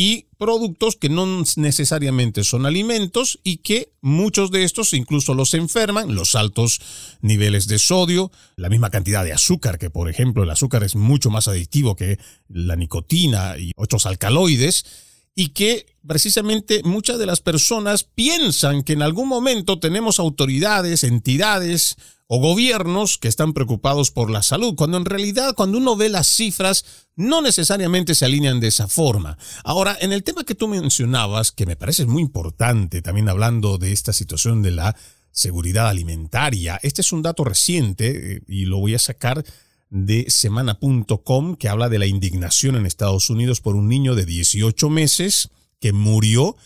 y 0.00 0.28
productos 0.38 0.94
que 0.94 1.08
no 1.08 1.42
necesariamente 1.56 2.44
son 2.44 2.66
alimentos 2.66 3.40
y 3.42 3.56
que 3.56 3.92
muchos 4.00 4.52
de 4.52 4.62
estos 4.62 4.92
incluso 4.92 5.34
los 5.34 5.54
enferman, 5.54 6.14
los 6.14 6.36
altos 6.36 6.80
niveles 7.20 7.66
de 7.66 7.80
sodio, 7.80 8.30
la 8.54 8.68
misma 8.68 8.90
cantidad 8.90 9.24
de 9.24 9.32
azúcar, 9.32 9.76
que 9.76 9.90
por 9.90 10.08
ejemplo 10.08 10.44
el 10.44 10.50
azúcar 10.50 10.84
es 10.84 10.94
mucho 10.94 11.30
más 11.30 11.48
adictivo 11.48 11.96
que 11.96 12.18
la 12.48 12.76
nicotina 12.76 13.58
y 13.58 13.72
otros 13.74 14.06
alcaloides, 14.06 15.07
y 15.38 15.50
que 15.50 15.86
precisamente 16.04 16.82
muchas 16.82 17.16
de 17.16 17.24
las 17.24 17.40
personas 17.40 18.02
piensan 18.02 18.82
que 18.82 18.94
en 18.94 19.02
algún 19.02 19.28
momento 19.28 19.78
tenemos 19.78 20.18
autoridades, 20.18 21.04
entidades 21.04 21.94
o 22.26 22.40
gobiernos 22.40 23.18
que 23.18 23.28
están 23.28 23.52
preocupados 23.52 24.10
por 24.10 24.30
la 24.30 24.42
salud, 24.42 24.74
cuando 24.74 24.96
en 24.96 25.04
realidad 25.04 25.54
cuando 25.54 25.78
uno 25.78 25.94
ve 25.94 26.08
las 26.08 26.26
cifras 26.26 27.06
no 27.14 27.40
necesariamente 27.40 28.16
se 28.16 28.24
alinean 28.24 28.58
de 28.58 28.66
esa 28.66 28.88
forma. 28.88 29.38
Ahora, 29.62 29.96
en 30.00 30.12
el 30.12 30.24
tema 30.24 30.42
que 30.42 30.56
tú 30.56 30.66
mencionabas, 30.66 31.52
que 31.52 31.66
me 31.66 31.76
parece 31.76 32.04
muy 32.04 32.22
importante, 32.22 33.00
también 33.00 33.28
hablando 33.28 33.78
de 33.78 33.92
esta 33.92 34.12
situación 34.12 34.60
de 34.60 34.72
la 34.72 34.96
seguridad 35.30 35.86
alimentaria, 35.86 36.80
este 36.82 37.02
es 37.02 37.12
un 37.12 37.22
dato 37.22 37.44
reciente 37.44 38.38
eh, 38.38 38.42
y 38.48 38.64
lo 38.64 38.78
voy 38.78 38.96
a 38.96 38.98
sacar 38.98 39.44
de 39.90 40.26
semana.com 40.28 41.56
que 41.56 41.68
habla 41.68 41.88
de 41.88 41.98
la 41.98 42.06
indignación 42.06 42.76
en 42.76 42.86
Estados 42.86 43.30
Unidos 43.30 43.60
por 43.60 43.76
un 43.76 43.88
niño 43.88 44.14
de 44.14 44.26
18 44.26 44.90
meses 44.90 45.50
que 45.80 45.92
murió 45.92 46.56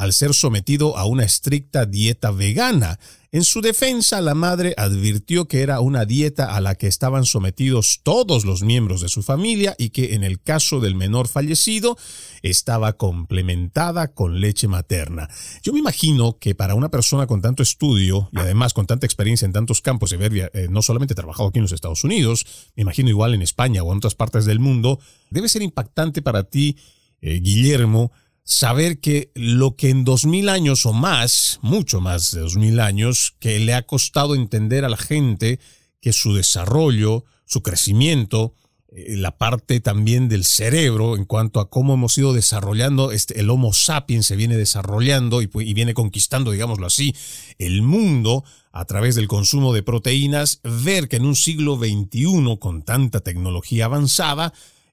al 0.00 0.14
ser 0.14 0.32
sometido 0.32 0.96
a 0.96 1.04
una 1.04 1.24
estricta 1.24 1.84
dieta 1.84 2.30
vegana. 2.30 2.98
En 3.32 3.44
su 3.44 3.60
defensa, 3.60 4.22
la 4.22 4.34
madre 4.34 4.72
advirtió 4.78 5.46
que 5.46 5.60
era 5.60 5.80
una 5.80 6.06
dieta 6.06 6.56
a 6.56 6.62
la 6.62 6.74
que 6.74 6.86
estaban 6.86 7.26
sometidos 7.26 8.00
todos 8.02 8.46
los 8.46 8.62
miembros 8.62 9.02
de 9.02 9.10
su 9.10 9.22
familia 9.22 9.76
y 9.78 9.90
que 9.90 10.14
en 10.14 10.24
el 10.24 10.40
caso 10.40 10.80
del 10.80 10.94
menor 10.94 11.28
fallecido 11.28 11.98
estaba 12.40 12.94
complementada 12.94 14.14
con 14.14 14.40
leche 14.40 14.68
materna. 14.68 15.28
Yo 15.62 15.74
me 15.74 15.80
imagino 15.80 16.38
que 16.38 16.54
para 16.54 16.74
una 16.74 16.88
persona 16.88 17.26
con 17.26 17.42
tanto 17.42 17.62
estudio 17.62 18.30
y 18.32 18.38
además 18.38 18.72
con 18.72 18.86
tanta 18.86 19.04
experiencia 19.04 19.44
en 19.44 19.52
tantos 19.52 19.82
campos 19.82 20.12
y 20.12 20.14
haber 20.14 20.50
eh, 20.54 20.68
no 20.70 20.80
solamente 20.80 21.14
trabajado 21.14 21.50
aquí 21.50 21.58
en 21.58 21.64
los 21.64 21.72
Estados 21.72 22.04
Unidos, 22.04 22.46
me 22.74 22.80
imagino 22.84 23.10
igual 23.10 23.34
en 23.34 23.42
España 23.42 23.82
o 23.82 23.92
en 23.92 23.98
otras 23.98 24.14
partes 24.14 24.46
del 24.46 24.60
mundo, 24.60 24.98
debe 25.28 25.50
ser 25.50 25.60
impactante 25.60 26.22
para 26.22 26.44
ti, 26.44 26.78
eh, 27.20 27.38
Guillermo, 27.38 28.12
saber 28.44 29.00
que 29.00 29.30
lo 29.34 29.76
que 29.76 29.90
en 29.90 30.04
dos 30.04 30.24
mil 30.24 30.48
años 30.48 30.86
o 30.86 30.92
más, 30.92 31.58
mucho 31.62 32.00
más 32.00 32.32
de 32.32 32.40
dos 32.40 32.56
mil 32.56 32.80
años, 32.80 33.34
que 33.38 33.58
le 33.60 33.74
ha 33.74 33.86
costado 33.86 34.34
entender 34.34 34.84
a 34.84 34.88
la 34.88 34.96
gente 34.96 35.60
que 36.00 36.12
su 36.12 36.34
desarrollo, 36.34 37.24
su 37.44 37.62
crecimiento, 37.62 38.54
eh, 38.92 39.16
la 39.16 39.38
parte 39.38 39.80
también 39.80 40.28
del 40.28 40.44
cerebro 40.44 41.16
en 41.16 41.24
cuanto 41.24 41.60
a 41.60 41.70
cómo 41.70 41.94
hemos 41.94 42.18
ido 42.18 42.32
desarrollando, 42.32 43.12
este, 43.12 43.38
el 43.38 43.50
Homo 43.50 43.72
sapiens 43.72 44.26
se 44.26 44.36
viene 44.36 44.56
desarrollando 44.56 45.42
y, 45.42 45.50
y 45.54 45.74
viene 45.74 45.94
conquistando, 45.94 46.50
digámoslo 46.50 46.86
así, 46.86 47.14
el 47.58 47.82
mundo 47.82 48.44
a 48.72 48.84
través 48.84 49.14
del 49.14 49.28
consumo 49.28 49.72
de 49.72 49.82
proteínas, 49.82 50.60
ver 50.64 51.08
que 51.08 51.16
en 51.16 51.24
un 51.24 51.36
siglo 51.36 51.76
XXI 51.76 52.56
con 52.58 52.82
tanta 52.82 53.20
tecnología 53.20 53.84
avanzada, 53.84 54.52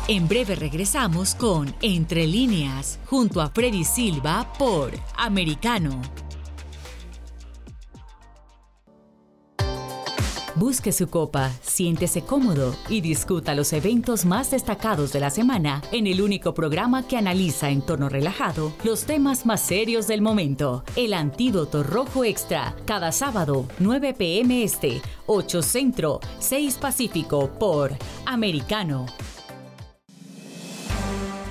En 0.07 0.27
breve 0.27 0.55
regresamos 0.55 1.35
con 1.35 1.75
Entre 1.81 2.27
Líneas, 2.27 2.99
junto 3.05 3.41
a 3.41 3.49
Freddy 3.49 3.83
Silva 3.83 4.53
por 4.57 4.91
Americano. 5.17 6.01
Busque 10.57 10.91
su 10.91 11.07
copa, 11.07 11.51
siéntese 11.61 12.23
cómodo 12.23 12.75
y 12.89 13.01
discuta 13.01 13.53
los 13.53 13.73
eventos 13.73 14.25
más 14.25 14.49
destacados 14.49 15.13
de 15.13 15.19
la 15.19 15.29
semana 15.29 15.83
en 15.91 16.07
el 16.07 16.19
único 16.19 16.55
programa 16.55 17.07
que 17.07 17.15
analiza 17.15 17.69
en 17.69 17.83
tono 17.83 18.09
relajado 18.09 18.73
los 18.83 19.03
temas 19.03 19.45
más 19.45 19.61
serios 19.61 20.07
del 20.07 20.23
momento. 20.23 20.83
El 20.95 21.13
Antídoto 21.13 21.83
Rojo 21.83 22.23
Extra, 22.23 22.75
cada 22.85 23.11
sábado, 23.11 23.67
9 23.77 24.15
pm 24.15 24.63
este, 24.63 24.99
8 25.27 25.61
Centro, 25.61 26.21
6 26.39 26.79
Pacífico 26.81 27.51
por 27.59 27.91
Americano. 28.25 29.05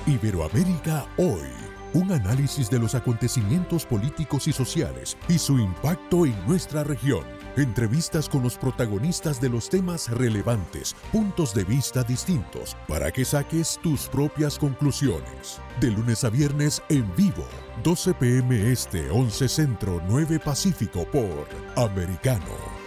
Iberoamérica 0.05 1.05
hoy. 1.17 1.47
Un 1.93 2.11
análisis 2.11 2.69
de 2.69 2.79
los 2.79 2.93
acontecimientos 2.93 3.85
políticos 3.85 4.49
y 4.49 4.51
sociales 4.51 5.17
y 5.29 5.39
su 5.39 5.57
impacto 5.57 6.25
en 6.25 6.35
nuestra 6.45 6.83
región 6.83 7.36
entrevistas 7.63 8.29
con 8.29 8.43
los 8.43 8.57
protagonistas 8.57 9.41
de 9.41 9.49
los 9.49 9.69
temas 9.69 10.09
relevantes, 10.09 10.95
puntos 11.11 11.53
de 11.53 11.63
vista 11.63 12.03
distintos, 12.03 12.75
para 12.87 13.11
que 13.11 13.25
saques 13.25 13.79
tus 13.81 14.07
propias 14.07 14.57
conclusiones. 14.57 15.59
De 15.79 15.91
lunes 15.91 16.23
a 16.23 16.29
viernes 16.29 16.81
en 16.89 17.13
vivo, 17.15 17.47
12 17.83 18.13
pm 18.13 18.71
este, 18.71 19.09
11 19.09 19.47
centro, 19.47 20.01
9 20.07 20.39
pacífico 20.39 21.05
por 21.05 21.47
Americano. 21.75 22.77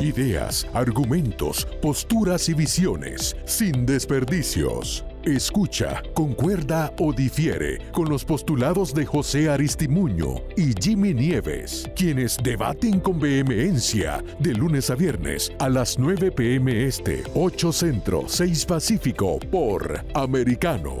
Ideas, 0.00 0.66
argumentos, 0.74 1.66
posturas 1.80 2.48
y 2.48 2.54
visiones, 2.54 3.36
sin 3.46 3.86
desperdicios. 3.86 5.04
Escucha, 5.26 6.02
concuerda 6.12 6.92
o 6.98 7.10
difiere 7.10 7.78
con 7.92 8.10
los 8.10 8.26
postulados 8.26 8.92
de 8.92 9.06
José 9.06 9.48
Aristimuño 9.48 10.34
y 10.54 10.74
Jimmy 10.78 11.14
Nieves, 11.14 11.90
quienes 11.96 12.36
debaten 12.42 13.00
con 13.00 13.18
vehemencia 13.18 14.22
de 14.38 14.52
lunes 14.52 14.90
a 14.90 14.94
viernes 14.94 15.50
a 15.60 15.70
las 15.70 15.98
9 15.98 16.30
pm 16.30 16.84
este, 16.84 17.22
8 17.34 17.72
centro, 17.72 18.24
6 18.26 18.66
pacífico 18.66 19.38
por 19.50 20.04
Americano. 20.12 21.00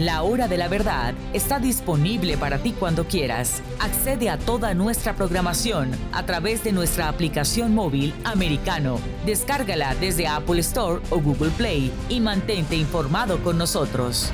La 0.00 0.24
hora 0.24 0.48
de 0.48 0.56
la 0.56 0.66
verdad 0.66 1.14
está 1.32 1.60
disponible 1.60 2.36
para 2.36 2.58
ti 2.58 2.72
cuando 2.72 3.06
quieras. 3.06 3.62
Accede 3.78 4.28
a 4.28 4.36
toda 4.36 4.74
nuestra 4.74 5.14
programación 5.14 5.92
a 6.12 6.26
través 6.26 6.64
de 6.64 6.72
nuestra 6.72 7.08
aplicación 7.08 7.76
móvil 7.76 8.12
americano. 8.24 8.98
Descárgala 9.24 9.94
desde 9.94 10.26
Apple 10.26 10.60
Store 10.62 11.00
o 11.10 11.20
Google 11.20 11.50
Play 11.50 11.92
y 12.08 12.18
mantente 12.18 12.74
informado 12.74 13.40
con 13.44 13.56
nosotros. 13.56 14.32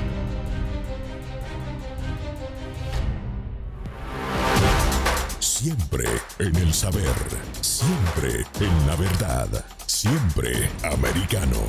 Siempre 5.37 6.05
en 6.39 6.55
el 6.55 6.73
saber, 6.73 7.05
siempre 7.61 8.47
en 8.59 8.87
la 8.87 8.95
verdad, 8.95 9.65
siempre 9.85 10.71
americano. 10.83 11.59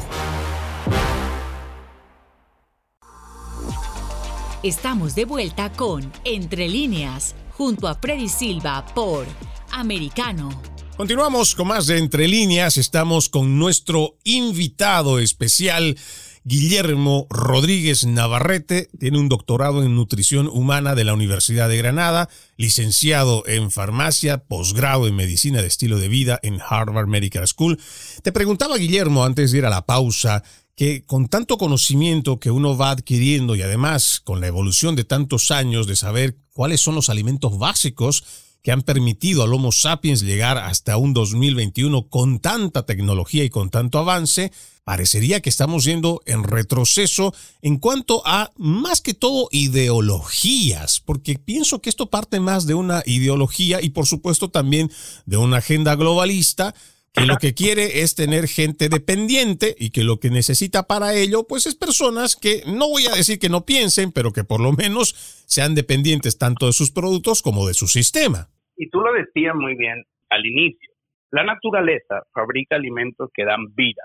Estamos 4.62 5.16
de 5.16 5.24
vuelta 5.24 5.72
con 5.72 6.12
Entre 6.24 6.68
líneas, 6.68 7.34
junto 7.50 7.88
a 7.88 7.96
Freddy 7.96 8.28
Silva 8.28 8.86
por 8.94 9.26
Americano. 9.72 10.50
Continuamos 10.96 11.56
con 11.56 11.66
más 11.66 11.88
de 11.88 11.98
Entre 11.98 12.28
líneas. 12.28 12.76
Estamos 12.76 13.28
con 13.28 13.58
nuestro 13.58 14.18
invitado 14.22 15.18
especial. 15.18 15.98
Guillermo 16.44 17.26
Rodríguez 17.28 18.06
Navarrete 18.06 18.88
tiene 19.00 19.18
un 19.18 19.28
doctorado 19.28 19.82
en 19.82 19.96
nutrición 19.96 20.46
humana 20.46 20.94
de 20.94 21.04
la 21.04 21.14
Universidad 21.14 21.68
de 21.68 21.78
Granada, 21.78 22.28
licenciado 22.56 23.42
en 23.46 23.72
farmacia, 23.72 24.38
posgrado 24.38 25.08
en 25.08 25.16
medicina 25.16 25.60
de 25.60 25.66
estilo 25.66 25.98
de 25.98 26.06
vida 26.06 26.38
en 26.42 26.60
Harvard 26.60 27.08
Medical 27.08 27.48
School. 27.48 27.80
Te 28.22 28.30
preguntaba, 28.30 28.76
Guillermo, 28.76 29.24
antes 29.24 29.50
de 29.50 29.58
ir 29.58 29.66
a 29.66 29.70
la 29.70 29.86
pausa, 29.86 30.44
que 30.76 31.04
con 31.04 31.28
tanto 31.28 31.58
conocimiento 31.58 32.40
que 32.40 32.50
uno 32.50 32.76
va 32.76 32.90
adquiriendo 32.90 33.54
y 33.54 33.62
además 33.62 34.20
con 34.24 34.40
la 34.40 34.46
evolución 34.46 34.96
de 34.96 35.04
tantos 35.04 35.50
años 35.50 35.86
de 35.86 35.96
saber 35.96 36.36
cuáles 36.52 36.80
son 36.80 36.94
los 36.94 37.10
alimentos 37.10 37.58
básicos 37.58 38.24
que 38.62 38.72
han 38.72 38.82
permitido 38.82 39.42
al 39.42 39.52
Homo 39.52 39.72
sapiens 39.72 40.22
llegar 40.22 40.56
hasta 40.56 40.96
un 40.96 41.14
2021 41.14 42.08
con 42.08 42.38
tanta 42.38 42.86
tecnología 42.86 43.44
y 43.44 43.50
con 43.50 43.70
tanto 43.70 43.98
avance, 43.98 44.52
parecería 44.84 45.40
que 45.40 45.50
estamos 45.50 45.84
yendo 45.84 46.22
en 46.26 46.44
retroceso 46.44 47.34
en 47.60 47.78
cuanto 47.78 48.22
a 48.24 48.52
más 48.56 49.00
que 49.00 49.14
todo 49.14 49.48
ideologías, 49.50 51.00
porque 51.00 51.38
pienso 51.38 51.80
que 51.82 51.90
esto 51.90 52.08
parte 52.08 52.38
más 52.38 52.66
de 52.66 52.74
una 52.74 53.02
ideología 53.04 53.82
y 53.82 53.90
por 53.90 54.06
supuesto 54.06 54.48
también 54.50 54.90
de 55.26 55.36
una 55.36 55.58
agenda 55.58 55.96
globalista 55.96 56.74
que 57.12 57.26
lo 57.26 57.36
que 57.36 57.54
quiere 57.54 58.00
es 58.02 58.14
tener 58.14 58.48
gente 58.48 58.88
dependiente 58.88 59.74
y 59.78 59.90
que 59.90 60.02
lo 60.02 60.18
que 60.18 60.30
necesita 60.30 60.86
para 60.86 61.14
ello, 61.14 61.44
pues 61.46 61.66
es 61.66 61.74
personas 61.74 62.36
que, 62.36 62.62
no 62.66 62.88
voy 62.88 63.04
a 63.06 63.14
decir 63.14 63.38
que 63.38 63.50
no 63.50 63.66
piensen, 63.66 64.12
pero 64.12 64.32
que 64.32 64.44
por 64.44 64.60
lo 64.60 64.72
menos 64.72 65.12
sean 65.46 65.74
dependientes 65.74 66.38
tanto 66.38 66.66
de 66.66 66.72
sus 66.72 66.90
productos 66.90 67.42
como 67.42 67.66
de 67.66 67.74
su 67.74 67.86
sistema. 67.86 68.48
Y 68.76 68.88
tú 68.88 69.00
lo 69.00 69.12
decías 69.12 69.54
muy 69.54 69.76
bien 69.76 70.02
al 70.30 70.46
inicio. 70.46 70.90
La 71.30 71.44
naturaleza 71.44 72.22
fabrica 72.32 72.76
alimentos 72.76 73.30
que 73.34 73.44
dan 73.44 73.74
vida. 73.74 74.04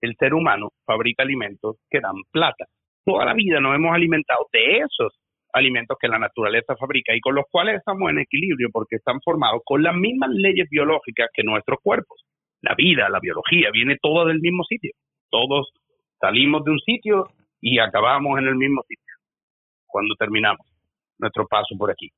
El 0.00 0.14
ser 0.18 0.32
humano 0.32 0.70
fabrica 0.84 1.24
alimentos 1.24 1.76
que 1.90 2.00
dan 2.00 2.16
plata. 2.30 2.66
Toda 3.04 3.24
la 3.24 3.34
vida 3.34 3.60
nos 3.60 3.74
hemos 3.74 3.94
alimentado 3.94 4.46
de 4.52 4.78
esos 4.78 5.12
alimentos 5.52 5.96
que 6.00 6.08
la 6.08 6.18
naturaleza 6.18 6.76
fabrica 6.76 7.14
y 7.14 7.20
con 7.20 7.34
los 7.34 7.44
cuales 7.50 7.76
estamos 7.76 8.10
en 8.10 8.18
equilibrio 8.18 8.68
porque 8.72 8.96
están 8.96 9.20
formados 9.22 9.62
con 9.64 9.82
las 9.82 9.94
mismas 9.94 10.30
leyes 10.32 10.68
biológicas 10.70 11.28
que 11.32 11.42
nuestros 11.42 11.78
cuerpos. 11.82 12.24
La 12.62 12.74
vida, 12.74 13.08
la 13.08 13.20
biología, 13.20 13.70
viene 13.72 13.96
todo 14.00 14.26
del 14.26 14.40
mismo 14.40 14.64
sitio. 14.64 14.92
Todos 15.30 15.72
salimos 16.20 16.64
de 16.64 16.72
un 16.72 16.80
sitio 16.80 17.28
y 17.60 17.78
acabamos 17.78 18.38
en 18.38 18.48
el 18.48 18.56
mismo 18.56 18.82
sitio 18.86 19.14
cuando 19.86 20.14
terminamos 20.16 20.66
nuestro 21.18 21.46
paso 21.46 21.74
por 21.76 21.90
aquí. 21.90 22.10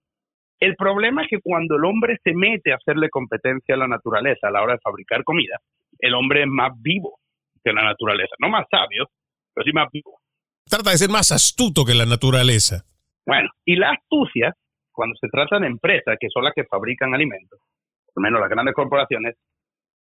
El 0.61 0.77
problema 0.77 1.23
es 1.23 1.29
que 1.29 1.41
cuando 1.41 1.77
el 1.77 1.85
hombre 1.85 2.19
se 2.23 2.33
mete 2.35 2.73
a 2.73 2.77
hacerle 2.77 3.11
competencia 3.11 3.75
a 3.75 3.79
la 3.79 3.89
naturaleza 3.89 4.47
a 4.47 4.51
la 4.51 4.63
hora 4.63 4.75
de 4.75 4.81
fabricar 4.81 5.25
comida, 5.25 5.59
el 5.99 6.15
hombre 6.15 6.43
es 6.43 6.49
más 6.49 6.73
vivo 6.81 7.19
que 7.65 7.73
la 7.73 7.83
naturaleza. 7.83 8.35
No 8.39 8.49
más 8.49 8.67
sabio, 8.71 9.09
pero 9.53 9.65
sí 9.65 9.73
más 9.73 9.89
vivo. 9.93 10.21
Trata 10.69 10.91
de 10.91 10.99
ser 10.99 11.11
más 11.11 11.33
astuto 11.33 11.85
que 11.85 11.95
la 11.95 12.07
naturaleza. 12.07 12.85
Bueno, 13.27 13.49
y 13.65 13.77
la 13.77 13.91
astucia, 13.91 14.55
cuando 14.93 15.17
se 15.17 15.29
trata 15.29 15.59
de 15.59 15.67
empresas 15.67 16.17
que 16.21 16.29
son 16.29 16.45
las 16.45 16.55
que 16.55 16.65
fabrican 16.65 17.15
alimentos, 17.15 17.59
por 18.07 18.23
lo 18.23 18.23
menos 18.23 18.41
las 18.41 18.51
grandes 18.51 18.75
corporaciones, 18.75 19.37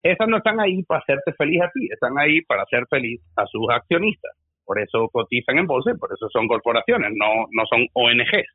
esas 0.03 0.29
no 0.29 0.39
están 0.39 0.61
ahí 0.61 0.83
para 0.85 1.01
hacerte 1.01 1.33
feliz 1.33 1.61
a 1.63 1.71
ti, 1.71 1.89
están 1.91 2.17
ahí 2.19 2.41
para 2.43 2.63
hacer 2.63 2.87
feliz 2.89 3.21
a 3.37 3.47
sus 3.47 3.69
accionistas. 3.71 4.33
Por 4.65 4.81
eso 4.81 5.09
cotizan 5.09 5.59
en 5.59 5.67
bolsa 5.67 5.93
por 5.99 6.11
eso 6.13 6.29
son 6.31 6.47
corporaciones, 6.47 7.13
no, 7.15 7.47
no 7.51 7.65
son 7.67 7.87
ONGs 7.95 8.49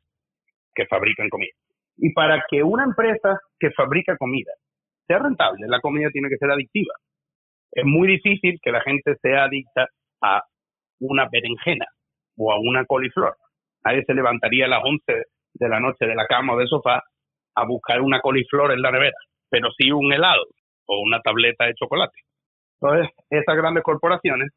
que 0.74 0.86
fabrican 0.86 1.28
comida. 1.28 1.52
Y 1.96 2.12
para 2.12 2.42
que 2.48 2.62
una 2.62 2.84
empresa 2.84 3.38
que 3.58 3.70
fabrica 3.72 4.16
comida 4.16 4.52
sea 5.06 5.18
rentable, 5.18 5.66
la 5.68 5.80
comida 5.80 6.10
tiene 6.10 6.28
que 6.28 6.38
ser 6.38 6.50
adictiva. 6.50 6.94
Es 7.72 7.84
muy 7.84 8.08
difícil 8.08 8.58
que 8.62 8.72
la 8.72 8.80
gente 8.80 9.16
sea 9.20 9.44
adicta 9.44 9.88
a 10.22 10.42
una 11.00 11.28
berenjena 11.30 11.86
o 12.36 12.52
a 12.52 12.58
una 12.58 12.84
coliflor. 12.84 13.36
Nadie 13.84 14.04
se 14.04 14.14
levantaría 14.14 14.66
a 14.66 14.68
las 14.68 14.80
11 14.82 15.24
de 15.54 15.68
la 15.68 15.80
noche 15.80 16.06
de 16.06 16.14
la 16.14 16.26
cama 16.26 16.54
o 16.54 16.58
del 16.58 16.68
sofá 16.68 17.02
a 17.56 17.64
buscar 17.64 18.00
una 18.00 18.20
coliflor 18.20 18.72
en 18.72 18.82
la 18.82 18.90
nevera, 18.90 19.16
pero 19.48 19.70
sí 19.76 19.90
un 19.92 20.12
helado 20.12 20.44
o 20.86 21.00
una 21.00 21.20
tableta 21.20 21.66
de 21.66 21.74
chocolate. 21.74 22.18
Entonces, 22.80 23.10
esas 23.30 23.56
grandes 23.56 23.82
corporaciones 23.82 24.50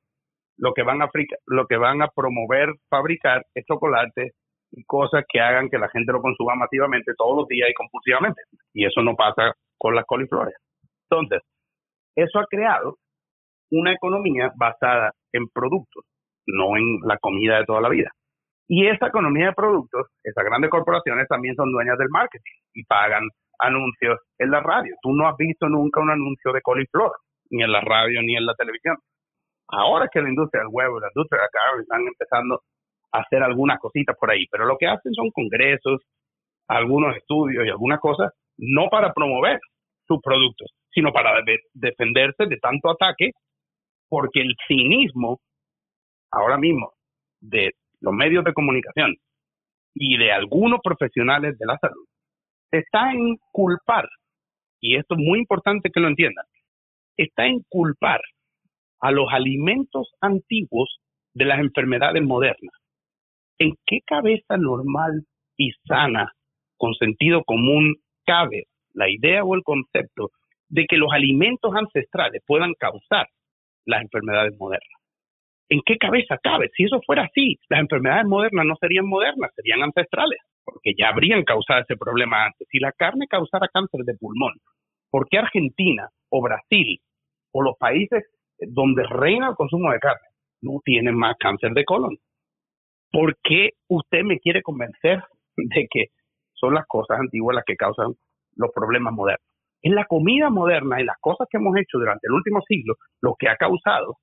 lo 0.57 0.73
que 0.73 0.83
van 0.83 1.01
a 1.01 1.09
lo 1.45 1.67
que 1.67 1.77
van 1.77 2.01
a 2.01 2.07
promover 2.07 2.73
fabricar 2.89 3.45
es 3.53 3.65
chocolate 3.65 4.31
y 4.71 4.83
cosas 4.83 5.23
que 5.31 5.39
hagan 5.39 5.69
que 5.69 5.77
la 5.77 5.89
gente 5.89 6.11
lo 6.11 6.21
consuma 6.21 6.55
masivamente 6.55 7.13
todos 7.15 7.37
los 7.37 7.47
días 7.47 7.69
y 7.69 7.73
compulsivamente. 7.73 8.41
Y 8.73 8.85
eso 8.85 9.01
no 9.01 9.15
pasa 9.15 9.53
con 9.77 9.95
las 9.95 10.05
coliflores. 10.05 10.55
Entonces, 11.09 11.41
eso 12.15 12.39
ha 12.39 12.45
creado 12.47 12.97
una 13.71 13.93
economía 13.93 14.51
basada 14.55 15.11
en 15.31 15.47
productos, 15.49 16.03
no 16.47 16.75
en 16.75 16.99
la 17.03 17.17
comida 17.17 17.59
de 17.59 17.65
toda 17.65 17.81
la 17.81 17.89
vida. 17.89 18.11
Y 18.67 18.87
esa 18.87 19.07
economía 19.07 19.47
de 19.47 19.53
productos, 19.53 20.07
esas 20.23 20.43
grandes 20.43 20.69
corporaciones 20.69 21.27
también 21.27 21.55
son 21.55 21.71
dueñas 21.71 21.97
del 21.97 22.09
marketing 22.09 22.51
y 22.73 22.83
pagan 22.83 23.23
anuncios 23.59 24.19
en 24.37 24.51
la 24.51 24.59
radio. 24.59 24.93
Tú 25.01 25.13
no 25.13 25.27
has 25.27 25.37
visto 25.37 25.69
nunca 25.69 26.01
un 26.01 26.09
anuncio 26.09 26.51
de 26.51 26.61
coliflor, 26.61 27.13
ni 27.49 27.63
en 27.63 27.71
la 27.71 27.81
radio 27.81 28.21
ni 28.21 28.35
en 28.35 28.45
la 28.45 28.53
televisión. 28.55 28.97
Ahora 29.69 30.07
que 30.11 30.21
la 30.21 30.29
industria 30.29 30.61
del 30.61 30.69
huevo 30.71 30.99
la 30.99 31.07
industria 31.07 31.41
de 31.41 31.45
la 31.45 31.49
carne 31.49 31.81
están 31.81 32.01
empezando 32.07 32.61
a 33.11 33.19
hacer 33.19 33.41
algunas 33.41 33.79
cositas 33.79 34.15
por 34.19 34.31
ahí, 34.31 34.45
pero 34.51 34.65
lo 34.65 34.77
que 34.77 34.87
hacen 34.87 35.13
son 35.13 35.31
congresos, 35.31 36.01
algunos 36.67 37.15
estudios 37.15 37.65
y 37.65 37.69
algunas 37.69 37.99
cosas, 37.99 38.33
no 38.57 38.89
para 38.89 39.13
promover 39.13 39.59
sus 40.07 40.19
productos, 40.21 40.71
sino 40.91 41.11
para 41.11 41.41
defenderse 41.73 42.45
de 42.47 42.57
tanto 42.57 42.89
ataque, 42.89 43.31
porque 44.09 44.41
el 44.41 44.55
cinismo 44.67 45.39
ahora 46.31 46.57
mismo 46.57 46.93
de 47.41 47.73
los 48.01 48.13
medios 48.13 48.43
de 48.43 48.53
comunicación 48.53 49.15
y 49.93 50.17
de 50.17 50.31
algunos 50.31 50.79
profesionales 50.83 51.57
de 51.57 51.65
la 51.65 51.77
salud 51.79 52.05
está 52.71 53.11
en 53.11 53.37
culpar, 53.51 54.07
y 54.79 54.97
esto 54.97 55.15
es 55.15 55.21
muy 55.21 55.39
importante 55.39 55.89
que 55.89 55.99
lo 55.99 56.07
entiendan, 56.07 56.45
está 57.15 57.47
en 57.47 57.61
culpar 57.69 58.21
a 58.99 59.11
los 59.11 59.27
alimentos 59.31 60.11
antiguos 60.21 60.99
de 61.33 61.45
las 61.45 61.59
enfermedades 61.59 62.23
modernas. 62.23 62.73
¿En 63.59 63.73
qué 63.85 63.99
cabeza 64.05 64.57
normal 64.57 65.23
y 65.55 65.71
sana, 65.87 66.31
con 66.77 66.93
sentido 66.95 67.43
común, 67.43 67.95
cabe 68.25 68.65
la 68.93 69.09
idea 69.09 69.43
o 69.43 69.55
el 69.55 69.63
concepto 69.63 70.29
de 70.69 70.85
que 70.85 70.97
los 70.97 71.11
alimentos 71.11 71.73
ancestrales 71.75 72.41
puedan 72.45 72.73
causar 72.73 73.27
las 73.85 74.01
enfermedades 74.01 74.55
modernas? 74.59 74.96
¿En 75.69 75.81
qué 75.85 75.97
cabeza 75.97 76.37
cabe? 76.41 76.69
Si 76.75 76.83
eso 76.83 77.01
fuera 77.05 77.23
así, 77.23 77.57
las 77.69 77.81
enfermedades 77.81 78.25
modernas 78.25 78.65
no 78.65 78.75
serían 78.79 79.05
modernas, 79.05 79.51
serían 79.55 79.83
ancestrales, 79.83 80.39
porque 80.63 80.93
ya 80.97 81.09
habrían 81.09 81.43
causado 81.43 81.81
ese 81.81 81.97
problema 81.97 82.45
antes. 82.45 82.67
Si 82.71 82.79
la 82.79 82.93
carne 82.93 83.27
causara 83.27 83.67
cáncer 83.73 84.01
de 84.05 84.15
pulmón, 84.15 84.53
¿por 85.09 85.27
qué 85.27 85.39
Argentina 85.39 86.09
o 86.29 86.41
Brasil 86.41 86.99
o 87.51 87.61
los 87.61 87.75
países 87.77 88.23
donde 88.59 89.03
reina 89.07 89.49
el 89.49 89.55
consumo 89.55 89.91
de 89.91 89.99
carne 89.99 90.27
no 90.61 90.79
tienen 90.85 91.15
más 91.15 91.35
cáncer 91.37 91.71
de 91.73 91.83
colon? 91.83 92.17
¿Por 93.11 93.35
qué 93.43 93.71
usted 93.89 94.23
me 94.23 94.39
quiere 94.39 94.61
convencer 94.61 95.21
de 95.57 95.87
que 95.91 96.07
son 96.53 96.75
las 96.75 96.85
cosas 96.87 97.19
antiguas 97.19 97.55
las 97.55 97.65
que 97.65 97.75
causan 97.75 98.13
los 98.55 98.71
problemas 98.73 99.13
modernos? 99.13 99.45
Es 99.81 99.91
la 99.91 100.05
comida 100.05 100.49
moderna 100.49 101.01
y 101.01 101.05
las 101.05 101.17
cosas 101.19 101.47
que 101.51 101.57
hemos 101.57 101.75
hecho 101.77 101.99
durante 101.99 102.27
el 102.27 102.33
último 102.33 102.61
siglo 102.67 102.95
lo 103.21 103.35
que 103.37 103.49
ha 103.49 103.57
causado 103.57 104.17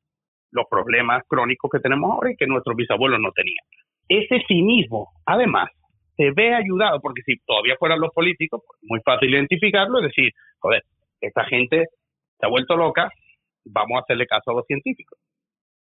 los 0.54 0.66
problemas 0.70 1.22
crónicos 1.28 1.70
que 1.70 1.80
tenemos 1.80 2.10
ahora 2.10 2.30
y 2.30 2.36
que 2.36 2.46
nuestros 2.46 2.76
bisabuelos 2.76 3.20
no 3.20 3.32
tenían. 3.32 3.64
Ese 4.08 4.44
cinismo, 4.46 5.08
además, 5.26 5.68
se 6.16 6.30
ve 6.30 6.54
ayudado, 6.54 7.00
porque 7.00 7.22
si 7.26 7.36
todavía 7.44 7.74
fueran 7.78 8.00
los 8.00 8.12
políticos, 8.12 8.62
pues 8.66 8.78
muy 8.82 9.00
fácil 9.04 9.34
identificarlo, 9.34 9.98
es 9.98 10.06
decir, 10.06 10.30
joder, 10.60 10.82
esta 11.20 11.44
gente 11.44 11.86
se 12.38 12.46
ha 12.46 12.48
vuelto 12.48 12.76
loca, 12.76 13.10
vamos 13.64 13.96
a 13.96 14.00
hacerle 14.02 14.26
caso 14.26 14.52
a 14.52 14.54
los 14.54 14.66
científicos. 14.66 15.18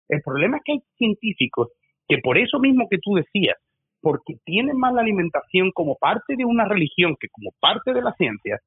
El 0.08 0.22
problema 0.22 0.56
es 0.56 0.62
que 0.64 0.72
hay 0.72 0.80
científicos 0.96 1.68
que 2.08 2.18
por 2.18 2.38
eso 2.38 2.58
mismo 2.58 2.88
que 2.90 2.98
tú 2.98 3.14
decías, 3.14 3.56
porque 4.00 4.34
tienen 4.44 4.76
más 4.78 4.94
la 4.94 5.02
alimentación 5.02 5.70
como 5.72 5.96
parte 5.96 6.34
de 6.36 6.44
una 6.44 6.64
religión 6.64 7.14
que 7.20 7.28
como 7.30 7.50
parte 7.60 7.92
de 7.92 8.02
la 8.02 8.12
ciencia, 8.14 8.58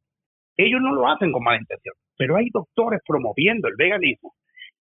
ellos 0.58 0.82
no 0.82 0.94
lo 0.94 1.08
hacen 1.10 1.32
con 1.32 1.44
mala 1.44 1.60
intención. 1.60 1.96
Pero 2.18 2.38
hay 2.38 2.50
doctores 2.54 3.02
promoviendo 3.06 3.68
el 3.68 3.76
veganismo 3.78 4.34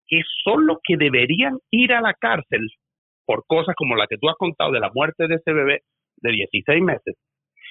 que 0.07 0.21
son 0.45 0.67
los 0.67 0.79
que 0.83 0.97
deberían 0.97 1.59
ir 1.71 1.93
a 1.93 2.01
la 2.01 2.14
cárcel 2.14 2.61
por 3.27 3.45
cosas 3.47 3.75
como 3.77 3.97
la 3.97 4.07
que 4.07 4.19
tú 4.19 4.29
has 4.29 4.37
contado 4.37 4.73
de 4.73 4.81
la 4.81 4.90
muerte 4.95 5.27
de 5.27 5.37
ese 5.37 5.53
bebé 5.53 5.81
de 6.19 6.33
16 6.33 6.83
meses, 6.83 7.17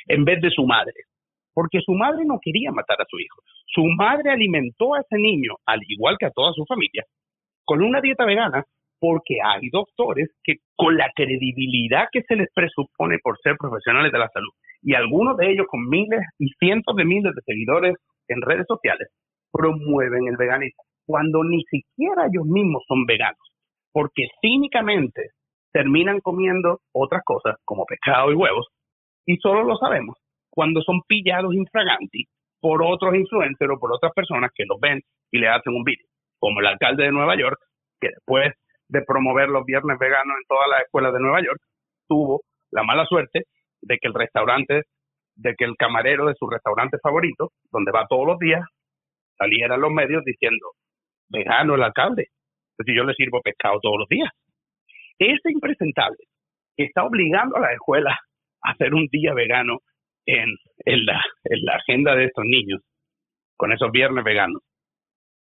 en 0.08 0.26
vez 0.26 0.42
de 0.42 0.50
su 0.50 0.66
madre. 0.66 0.94
Porque 1.54 1.82
su 1.86 1.94
madre 1.94 2.24
no 2.26 2.40
quería 2.42 2.72
matar 2.72 3.00
a 3.00 3.06
su 3.08 3.20
hijo. 3.20 3.42
Su 3.68 3.86
madre 3.86 4.32
alimentó 4.32 4.96
a 4.96 5.02
ese 5.02 5.18
niño, 5.18 5.54
al 5.66 5.80
igual 5.88 6.18
que 6.20 6.26
a 6.26 6.32
toda 6.32 6.52
su 6.54 6.66
familia, 6.66 7.04
con 7.64 7.84
una 7.84 8.02
dieta 8.02 8.26
vegana, 8.26 8.64
porque 9.00 9.38
hay 9.44 9.70
doctores 9.70 10.30
que 10.44 10.56
con 10.76 10.98
la 10.98 11.12
credibilidad 11.16 12.08
que 12.12 12.24
se 12.24 12.36
les 12.36 12.48
presupone 12.54 13.20
por 13.22 13.38
ser 13.40 13.56
profesionales 13.58 14.12
de 14.12 14.20
la 14.20 14.30
salud, 14.30 14.50
y 14.82 14.96
algunos 14.96 15.38
de 15.38 15.52
ellos 15.52 15.68
con 15.70 15.88
miles 15.88 16.22
y 16.40 16.50
cientos 16.60 16.96
de 16.96 17.06
miles 17.06 17.34
de 17.36 17.42
seguidores 17.46 17.96
en 18.28 18.42
redes 18.42 18.66
sociales, 18.68 19.10
promueven 19.52 20.28
el 20.28 20.38
veganismo 20.38 20.84
cuando 21.06 21.44
ni 21.44 21.64
siquiera 21.64 22.28
ellos 22.28 22.46
mismos 22.46 22.84
son 22.88 23.06
veganos, 23.06 23.40
porque 23.92 24.28
cínicamente 24.42 25.30
terminan 25.72 26.20
comiendo 26.20 26.80
otras 26.94 27.24
cosas 27.26 27.56
como 27.66 27.86
pescado 27.86 28.32
y 28.32 28.36
huevos, 28.36 28.68
y 29.26 29.38
solo 29.38 29.64
lo 29.64 29.76
sabemos 29.78 30.18
cuando 30.50 30.82
son 30.82 31.02
pillados 31.08 31.54
infraganti 31.56 32.26
por 32.62 32.84
otros 32.84 33.16
influencers 33.16 33.72
o 33.76 33.80
por 33.80 33.92
otras 33.92 34.14
personas 34.14 34.52
que 34.54 34.66
los 34.66 34.80
ven 34.80 35.02
y 35.32 35.40
le 35.40 35.48
hacen 35.48 35.74
un 35.74 35.84
vídeo, 35.84 36.06
como 36.40 36.60
el 36.60 36.68
alcalde 36.68 37.06
de 37.06 37.12
Nueva 37.12 37.36
York, 37.36 37.58
que 38.00 38.10
después 38.10 38.54
de 38.88 39.02
promover 39.02 39.50
los 39.50 39.66
viernes 39.66 39.98
veganos 40.00 40.38
en 40.38 40.48
todas 40.48 40.68
las 40.70 40.82
escuelas 40.82 41.14
de 41.14 41.20
Nueva 41.20 41.42
York, 41.42 41.60
tuvo 42.08 42.42
la 42.72 42.84
mala 42.84 43.06
suerte 43.06 43.44
de 43.82 43.98
que 43.98 44.08
el 44.08 44.14
restaurante, 44.14 44.84
de 45.36 45.56
que 45.58 45.66
el 45.66 45.76
camarero 45.76 46.28
de 46.28 46.36
su 46.36 46.48
restaurante 46.48 46.98
favorito, 47.02 47.50
donde 47.72 47.92
va 47.92 48.06
todos 48.08 48.28
los 48.28 48.38
días, 48.40 48.64
saliera 49.38 49.76
a 49.76 49.80
los 49.80 49.92
medios 49.92 50.24
diciendo, 50.24 50.72
vegano 51.30 51.76
el 51.76 51.84
alcalde. 51.84 52.28
Si 52.86 52.96
yo 52.96 53.04
le 53.04 53.14
sirvo 53.14 53.42
pescado 53.42 53.80
todos 53.82 54.00
los 54.00 54.10
días. 54.10 54.30
Ese 55.20 55.52
impresentable 55.52 56.18
está 56.78 57.04
obligando 57.04 57.58
a 57.58 57.62
la 57.62 57.74
escuela 57.74 58.18
a 58.64 58.72
hacer 58.72 58.94
un 58.94 59.08
día 59.12 59.34
vegano 59.34 59.80
en, 60.26 60.50
en, 60.86 61.06
la, 61.06 61.22
en 61.44 61.66
la 61.66 61.76
agenda 61.76 62.16
de 62.16 62.26
estos 62.26 62.46
niños, 62.46 62.82
con 63.58 63.72
esos 63.72 63.92
viernes 63.92 64.24
veganos, 64.24 64.62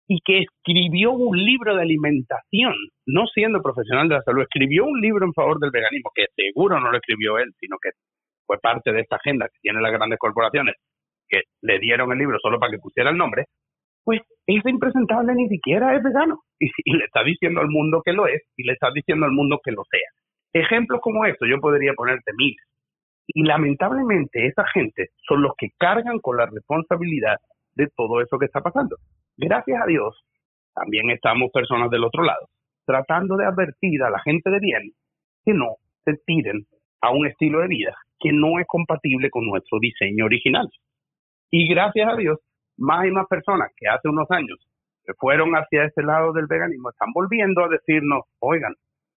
y 0.08 0.18
que 0.24 0.40
escribió 0.40 1.12
un 1.12 1.36
libro 1.36 1.76
de 1.76 1.82
alimentación, 1.82 2.74
no 3.06 3.26
siendo 3.28 3.62
profesional 3.62 4.08
de 4.08 4.16
la 4.16 4.22
salud, 4.22 4.42
escribió 4.42 4.84
un 4.84 5.00
libro 5.00 5.24
en 5.24 5.32
favor 5.32 5.60
del 5.60 5.70
veganismo, 5.70 6.10
que 6.14 6.26
seguro 6.34 6.80
no 6.80 6.90
lo 6.90 6.98
escribió 6.98 7.38
él, 7.38 7.52
sino 7.60 7.76
que 7.80 7.90
fue 8.44 8.58
parte 8.58 8.92
de 8.92 9.02
esta 9.02 9.16
agenda 9.16 9.46
que 9.46 9.60
tienen 9.62 9.82
las 9.82 9.92
grandes 9.92 10.18
corporaciones, 10.18 10.74
que 11.28 11.42
le 11.62 11.78
dieron 11.78 12.10
el 12.10 12.18
libro 12.18 12.38
solo 12.42 12.58
para 12.58 12.72
que 12.72 12.78
pusiera 12.78 13.10
el 13.10 13.16
nombre, 13.16 13.44
pues 14.04 14.20
ese 14.46 14.70
impresentable 14.70 15.34
ni 15.34 15.48
siquiera 15.48 15.96
es 15.96 16.02
vegano. 16.02 16.40
Y, 16.58 16.70
y, 16.84 16.96
le 16.96 17.04
está 17.04 17.22
diciendo 17.22 17.60
al 17.60 17.68
mundo 17.68 18.02
que 18.04 18.12
lo 18.12 18.26
es 18.26 18.42
y 18.56 18.64
le 18.64 18.72
está 18.72 18.90
diciendo 18.92 19.26
al 19.26 19.32
mundo 19.32 19.60
que 19.62 19.72
lo 19.72 19.82
sea. 19.90 20.08
Ejemplos 20.52 21.00
como 21.02 21.24
estos 21.24 21.48
yo 21.48 21.60
podría 21.60 21.92
ponerte 21.94 22.32
miles. 22.36 22.64
Y 23.28 23.44
lamentablemente 23.44 24.46
esa 24.46 24.66
gente 24.66 25.10
son 25.28 25.42
los 25.42 25.52
que 25.56 25.68
cargan 25.78 26.18
con 26.18 26.36
la 26.36 26.46
responsabilidad 26.46 27.36
de 27.74 27.88
todo 27.96 28.20
eso 28.20 28.38
que 28.38 28.46
está 28.46 28.60
pasando. 28.60 28.96
Gracias 29.36 29.80
a 29.80 29.86
Dios, 29.86 30.20
también 30.74 31.10
estamos 31.10 31.50
personas 31.52 31.90
del 31.90 32.04
otro 32.04 32.24
lado, 32.24 32.46
tratando 32.84 33.36
de 33.36 33.46
advertir 33.46 34.02
a 34.02 34.10
la 34.10 34.20
gente 34.20 34.50
de 34.50 34.58
bien 34.58 34.90
que 35.44 35.54
no 35.54 35.76
se 36.04 36.14
tiren 36.26 36.64
a 37.00 37.10
un 37.10 37.26
estilo 37.26 37.60
de 37.60 37.68
vida 37.68 37.94
que 38.18 38.32
no 38.32 38.60
es 38.60 38.66
compatible 38.66 39.30
con 39.30 39.46
nuestro 39.46 39.78
diseño 39.80 40.26
original. 40.26 40.68
Y 41.50 41.68
gracias 41.68 42.08
a 42.12 42.16
Dios, 42.16 42.38
más 42.80 43.06
y 43.06 43.10
más 43.10 43.26
personas 43.28 43.70
que 43.76 43.88
hace 43.88 44.08
unos 44.08 44.30
años 44.30 44.58
que 45.04 45.14
fueron 45.14 45.52
hacia 45.52 45.84
ese 45.84 46.02
lado 46.02 46.32
del 46.32 46.46
veganismo 46.46 46.90
están 46.90 47.12
volviendo 47.12 47.64
a 47.64 47.68
decirnos, 47.68 48.24
oigan, 48.40 48.74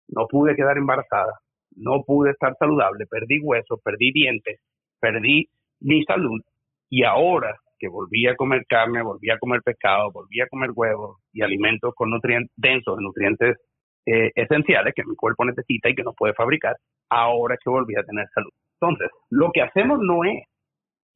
no 0.09 0.27
pude 0.29 0.55
quedar 0.55 0.79
embarazada, 0.79 1.41
no 1.77 2.03
pude 2.05 2.31
estar 2.31 2.55
saludable, 2.59 3.07
perdí 3.07 3.41
huesos, 3.41 3.81
perdí 3.83 4.13
dientes, 4.13 4.61
perdí 5.01 5.49
mi 5.81 6.05
salud 6.05 6.41
y 6.89 7.05
ahora 7.05 7.57
que 7.79 7.89
volví 7.89 8.29
a 8.29 8.37
comer 8.37 8.65
carne, 8.69 9.03
volví 9.03 9.31
a 9.31 9.39
comer 9.39 9.61
pescado, 9.63 10.13
volví 10.13 10.41
a 10.41 10.47
comer 10.47 10.71
huevos 10.75 11.19
y 11.33 11.43
alimentos 11.43 11.93
con 11.97 12.11
nutrientes 12.11 12.53
densos, 12.57 12.99
nutrientes 13.01 13.57
eh, 14.07 14.31
esenciales 14.37 14.95
que 14.95 15.05
mi 15.05 15.17
cuerpo 15.17 15.45
necesita 15.45 15.89
y 15.89 15.95
que 15.95 16.05
no 16.05 16.13
puede 16.13 16.35
fabricar, 16.35 16.77
ahora 17.09 17.57
que 17.57 17.71
volví 17.71 17.97
a 17.97 18.05
tener 18.05 18.29
salud. 18.35 18.51
Entonces, 18.81 19.09
lo 19.31 19.51
que 19.53 19.63
hacemos 19.63 19.99
no 20.01 20.25
es 20.25 20.45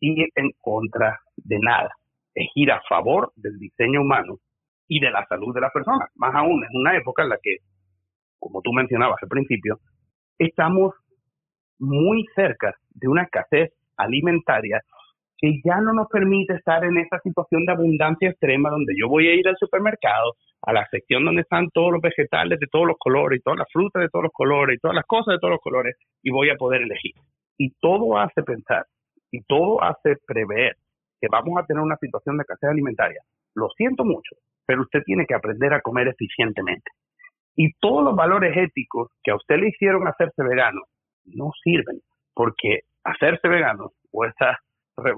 ir 0.00 0.28
en 0.34 0.50
contra 0.60 1.20
de 1.36 1.58
nada, 1.60 1.90
es 2.36 2.48
ir 2.54 2.70
a 2.70 2.82
favor 2.88 3.32
del 3.34 3.58
diseño 3.58 4.02
humano 4.02 4.36
y 4.86 5.00
de 5.00 5.10
la 5.10 5.26
salud 5.26 5.54
de 5.54 5.62
las 5.62 5.72
personas. 5.72 6.10
Más 6.14 6.34
aún, 6.34 6.62
en 6.62 6.78
una 6.78 6.96
época 6.96 7.22
en 7.22 7.30
la 7.30 7.38
que, 7.42 7.56
como 8.38 8.60
tú 8.62 8.72
mencionabas 8.72 9.16
al 9.22 9.28
principio, 9.28 9.80
estamos 10.38 10.94
muy 11.78 12.24
cerca 12.34 12.74
de 12.90 13.08
una 13.08 13.22
escasez 13.22 13.72
alimentaria 13.96 14.82
que 15.38 15.60
ya 15.64 15.80
no 15.80 15.92
nos 15.92 16.08
permite 16.08 16.54
estar 16.54 16.84
en 16.84 16.96
esa 16.98 17.18
situación 17.20 17.66
de 17.66 17.72
abundancia 17.72 18.30
extrema 18.30 18.70
donde 18.70 18.94
yo 18.98 19.08
voy 19.08 19.28
a 19.28 19.34
ir 19.34 19.46
al 19.48 19.56
supermercado, 19.58 20.34
a 20.62 20.72
la 20.72 20.86
sección 20.90 21.24
donde 21.24 21.42
están 21.42 21.68
todos 21.70 21.92
los 21.92 22.00
vegetales 22.00 22.58
de 22.58 22.66
todos 22.70 22.86
los 22.86 22.96
colores 22.98 23.38
y 23.38 23.42
todas 23.42 23.58
las 23.58 23.68
frutas 23.72 24.02
de 24.02 24.08
todos 24.08 24.24
los 24.24 24.32
colores 24.32 24.76
y 24.76 24.80
todas 24.80 24.94
las 24.94 25.04
cosas 25.06 25.34
de 25.34 25.38
todos 25.38 25.52
los 25.52 25.60
colores 25.60 25.96
y 26.22 26.30
voy 26.30 26.50
a 26.50 26.56
poder 26.56 26.82
elegir. 26.82 27.12
Y 27.58 27.70
todo 27.80 28.18
hace 28.18 28.42
pensar 28.42 28.84
y 29.30 29.42
todo 29.42 29.82
hace 29.82 30.16
prever 30.26 30.76
que 31.20 31.28
vamos 31.30 31.58
a 31.58 31.66
tener 31.66 31.82
una 31.82 31.96
situación 31.96 32.36
de 32.36 32.42
escasez 32.42 32.70
alimentaria. 32.70 33.20
Lo 33.54 33.68
siento 33.70 34.04
mucho, 34.04 34.36
pero 34.66 34.82
usted 34.82 35.02
tiene 35.04 35.26
que 35.26 35.34
aprender 35.34 35.72
a 35.72 35.80
comer 35.80 36.08
eficientemente. 36.08 36.90
Y 37.56 37.72
todos 37.80 38.04
los 38.04 38.14
valores 38.14 38.54
éticos 38.56 39.10
que 39.22 39.30
a 39.30 39.36
usted 39.36 39.56
le 39.56 39.68
hicieron 39.68 40.06
hacerse 40.06 40.42
vegano 40.42 40.82
no 41.24 41.50
sirven, 41.62 42.00
porque 42.34 42.80
hacerse 43.02 43.48
vegano 43.48 43.92
o 44.12 44.24
esa 44.24 44.58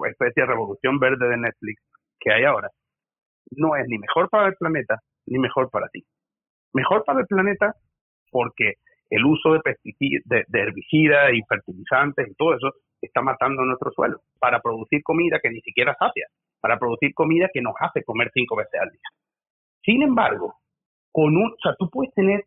especie 0.08 0.42
de 0.42 0.46
revolución 0.46 0.98
verde 0.98 1.28
de 1.28 1.36
Netflix 1.36 1.82
que 2.20 2.32
hay 2.32 2.44
ahora 2.44 2.68
no 3.52 3.76
es 3.76 3.86
ni 3.88 3.98
mejor 3.98 4.28
para 4.28 4.48
el 4.48 4.54
planeta 4.56 5.00
ni 5.26 5.38
mejor 5.38 5.70
para 5.70 5.88
ti. 5.88 6.04
Mejor 6.72 7.04
para 7.04 7.20
el 7.20 7.26
planeta 7.26 7.74
porque 8.30 8.74
el 9.10 9.24
uso 9.24 9.52
de 9.52 9.60
pesticidas, 9.60 10.22
de, 10.26 10.60
herbicidas 10.60 11.32
y 11.32 11.42
fertilizantes 11.48 12.28
y 12.28 12.34
todo 12.34 12.54
eso 12.54 12.72
está 13.00 13.22
matando 13.22 13.64
nuestro 13.64 13.90
suelo 13.92 14.20
para 14.38 14.60
producir 14.60 15.02
comida 15.02 15.40
que 15.42 15.50
ni 15.50 15.60
siquiera 15.60 15.96
sacia, 15.98 16.26
para 16.60 16.78
producir 16.78 17.14
comida 17.14 17.48
que 17.52 17.62
nos 17.62 17.74
hace 17.80 18.02
comer 18.04 18.30
cinco 18.34 18.56
veces 18.56 18.80
al 18.80 18.90
día. 18.90 19.00
Sin 19.82 20.02
embargo, 20.02 20.54
con 21.12 21.36
un, 21.36 21.52
o 21.52 21.56
sea, 21.62 21.74
tú 21.78 21.88
puedes 21.90 22.12
tener 22.14 22.44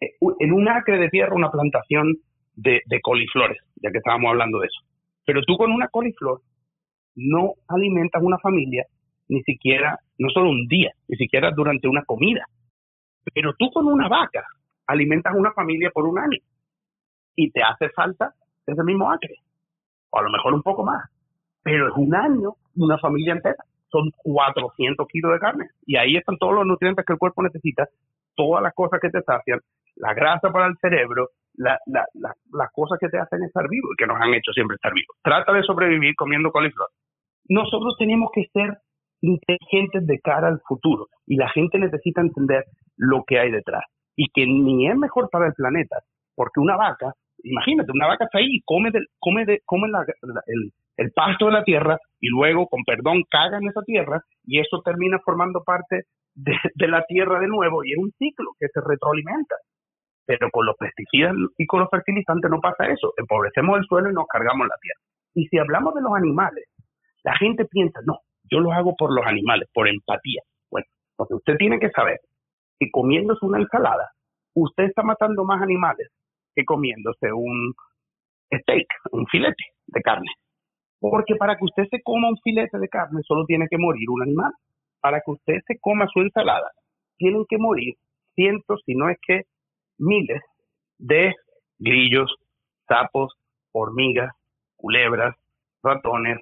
eh, 0.00 0.12
en 0.38 0.52
un 0.52 0.68
acre 0.68 0.98
de 0.98 1.08
tierra 1.08 1.34
una 1.34 1.50
plantación 1.50 2.14
de, 2.54 2.82
de 2.86 3.00
coliflores, 3.00 3.58
ya 3.76 3.90
que 3.90 3.98
estábamos 3.98 4.30
hablando 4.30 4.60
de 4.60 4.66
eso. 4.66 4.80
Pero 5.26 5.40
tú 5.42 5.56
con 5.56 5.72
una 5.72 5.88
coliflor 5.88 6.42
no 7.16 7.54
alimentas 7.68 8.22
una 8.22 8.38
familia 8.38 8.86
ni 9.28 9.42
siquiera, 9.42 9.98
no 10.18 10.28
solo 10.28 10.50
un 10.50 10.66
día, 10.68 10.92
ni 11.08 11.16
siquiera 11.16 11.50
durante 11.50 11.88
una 11.88 12.04
comida. 12.04 12.44
Pero 13.32 13.54
tú 13.58 13.70
con 13.70 13.86
una 13.86 14.08
vaca 14.08 14.44
alimentas 14.86 15.34
una 15.34 15.52
familia 15.52 15.90
por 15.90 16.06
un 16.06 16.18
año 16.18 16.38
y 17.36 17.50
te 17.50 17.62
hace 17.62 17.88
falta 17.90 18.34
ese 18.66 18.82
mismo 18.82 19.10
acre, 19.10 19.36
o 20.10 20.18
a 20.18 20.22
lo 20.22 20.30
mejor 20.30 20.54
un 20.54 20.62
poco 20.62 20.84
más. 20.84 21.10
Pero 21.62 21.88
es 21.88 21.94
un 21.96 22.14
año 22.14 22.54
una 22.76 22.98
familia 22.98 23.32
entera. 23.32 23.64
Son 23.90 24.10
400 24.22 25.06
kilos 25.08 25.32
de 25.32 25.38
carne. 25.38 25.68
Y 25.86 25.96
ahí 25.96 26.16
están 26.16 26.36
todos 26.38 26.54
los 26.54 26.66
nutrientes 26.66 27.04
que 27.04 27.12
el 27.12 27.18
cuerpo 27.18 27.42
necesita, 27.42 27.88
todas 28.34 28.62
las 28.62 28.74
cosas 28.74 29.00
que 29.00 29.10
te 29.10 29.22
sacian, 29.22 29.60
la 29.96 30.12
grasa 30.14 30.50
para 30.50 30.66
el 30.66 30.76
cerebro, 30.78 31.28
la, 31.54 31.78
la, 31.86 32.04
las 32.52 32.72
cosas 32.72 32.98
que 32.98 33.08
te 33.08 33.18
hacen 33.18 33.42
estar 33.44 33.68
vivo 33.68 33.88
y 33.92 33.96
que 33.96 34.06
nos 34.06 34.20
han 34.20 34.34
hecho 34.34 34.52
siempre 34.52 34.74
estar 34.74 34.92
vivos. 34.92 35.16
Trata 35.22 35.52
de 35.52 35.62
sobrevivir 35.62 36.14
comiendo 36.16 36.50
coliflor. 36.50 36.88
Nosotros 37.48 37.94
tenemos 37.98 38.30
que 38.34 38.46
ser 38.52 38.78
inteligentes 39.20 40.06
de 40.06 40.18
cara 40.20 40.48
al 40.48 40.60
futuro 40.66 41.06
y 41.26 41.36
la 41.36 41.48
gente 41.50 41.78
necesita 41.78 42.20
entender 42.20 42.64
lo 42.96 43.22
que 43.24 43.38
hay 43.38 43.50
detrás 43.50 43.84
y 44.16 44.28
que 44.32 44.46
ni 44.46 44.88
es 44.88 44.96
mejor 44.96 45.28
para 45.30 45.46
el 45.46 45.54
planeta, 45.54 45.98
porque 46.34 46.60
una 46.60 46.76
vaca, 46.76 47.12
imagínate, 47.42 47.90
una 47.92 48.08
vaca 48.08 48.24
está 48.24 48.38
ahí 48.38 48.56
y 48.56 48.62
come, 48.64 48.90
come, 49.18 49.44
come 49.64 49.88
el, 50.46 50.72
el 50.96 51.12
pasto 51.12 51.46
de 51.46 51.52
la 51.52 51.64
tierra 51.64 51.98
y 52.20 52.28
luego, 52.28 52.66
con 52.68 52.84
perdón, 52.84 53.24
caga 53.30 53.58
en 53.58 53.68
esa 53.68 53.82
tierra 53.82 54.22
y 54.44 54.60
eso 54.60 54.80
termina 54.84 55.18
formando 55.24 55.62
parte 55.64 56.04
de, 56.34 56.54
de, 56.74 56.88
la 56.88 57.04
tierra 57.06 57.40
de 57.40 57.48
nuevo 57.48 57.84
y 57.84 57.92
es 57.92 57.98
un 57.98 58.12
ciclo 58.18 58.50
que 58.58 58.68
se 58.68 58.80
retroalimenta. 58.80 59.56
Pero 60.26 60.48
con 60.50 60.64
los 60.64 60.76
pesticidas 60.76 61.34
y 61.58 61.66
con 61.66 61.80
los 61.80 61.90
fertilizantes 61.90 62.50
no 62.50 62.58
pasa 62.58 62.86
eso. 62.86 63.12
Empobrecemos 63.18 63.78
el 63.78 63.84
suelo 63.84 64.10
y 64.10 64.14
nos 64.14 64.26
cargamos 64.26 64.66
la 64.66 64.76
tierra. 64.80 65.00
Y 65.34 65.46
si 65.48 65.58
hablamos 65.58 65.92
de 65.94 66.00
los 66.00 66.14
animales, 66.14 66.64
la 67.24 67.36
gente 67.36 67.66
piensa, 67.66 68.00
no, 68.06 68.20
yo 68.50 68.60
lo 68.60 68.72
hago 68.72 68.94
por 68.96 69.14
los 69.14 69.26
animales, 69.26 69.68
por 69.74 69.86
empatía. 69.86 70.40
Bueno, 70.70 70.86
porque 71.16 71.34
usted 71.34 71.56
tiene 71.58 71.78
que 71.78 71.90
saber 71.90 72.20
comiéndose 72.90 73.44
una 73.44 73.58
ensalada, 73.58 74.10
usted 74.54 74.84
está 74.84 75.02
matando 75.02 75.44
más 75.44 75.62
animales 75.62 76.08
que 76.54 76.64
comiéndose 76.64 77.32
un 77.32 77.74
steak, 78.52 78.86
un 79.12 79.26
filete 79.26 79.64
de 79.86 80.00
carne. 80.00 80.30
Porque 81.00 81.36
para 81.36 81.56
que 81.56 81.64
usted 81.64 81.84
se 81.90 82.02
coma 82.02 82.28
un 82.28 82.38
filete 82.42 82.78
de 82.78 82.88
carne 82.88 83.20
solo 83.26 83.44
tiene 83.46 83.66
que 83.68 83.78
morir 83.78 84.08
un 84.08 84.22
animal. 84.22 84.52
Para 85.00 85.20
que 85.20 85.32
usted 85.32 85.60
se 85.66 85.78
coma 85.80 86.06
su 86.10 86.20
ensalada, 86.20 86.70
tienen 87.18 87.44
que 87.48 87.58
morir 87.58 87.94
cientos, 88.34 88.80
si 88.86 88.94
no 88.94 89.10
es 89.10 89.18
que 89.26 89.42
miles 89.98 90.40
de 90.98 91.34
grillos, 91.78 92.34
sapos, 92.88 93.34
hormigas, 93.72 94.32
culebras, 94.76 95.34
ratones, 95.82 96.38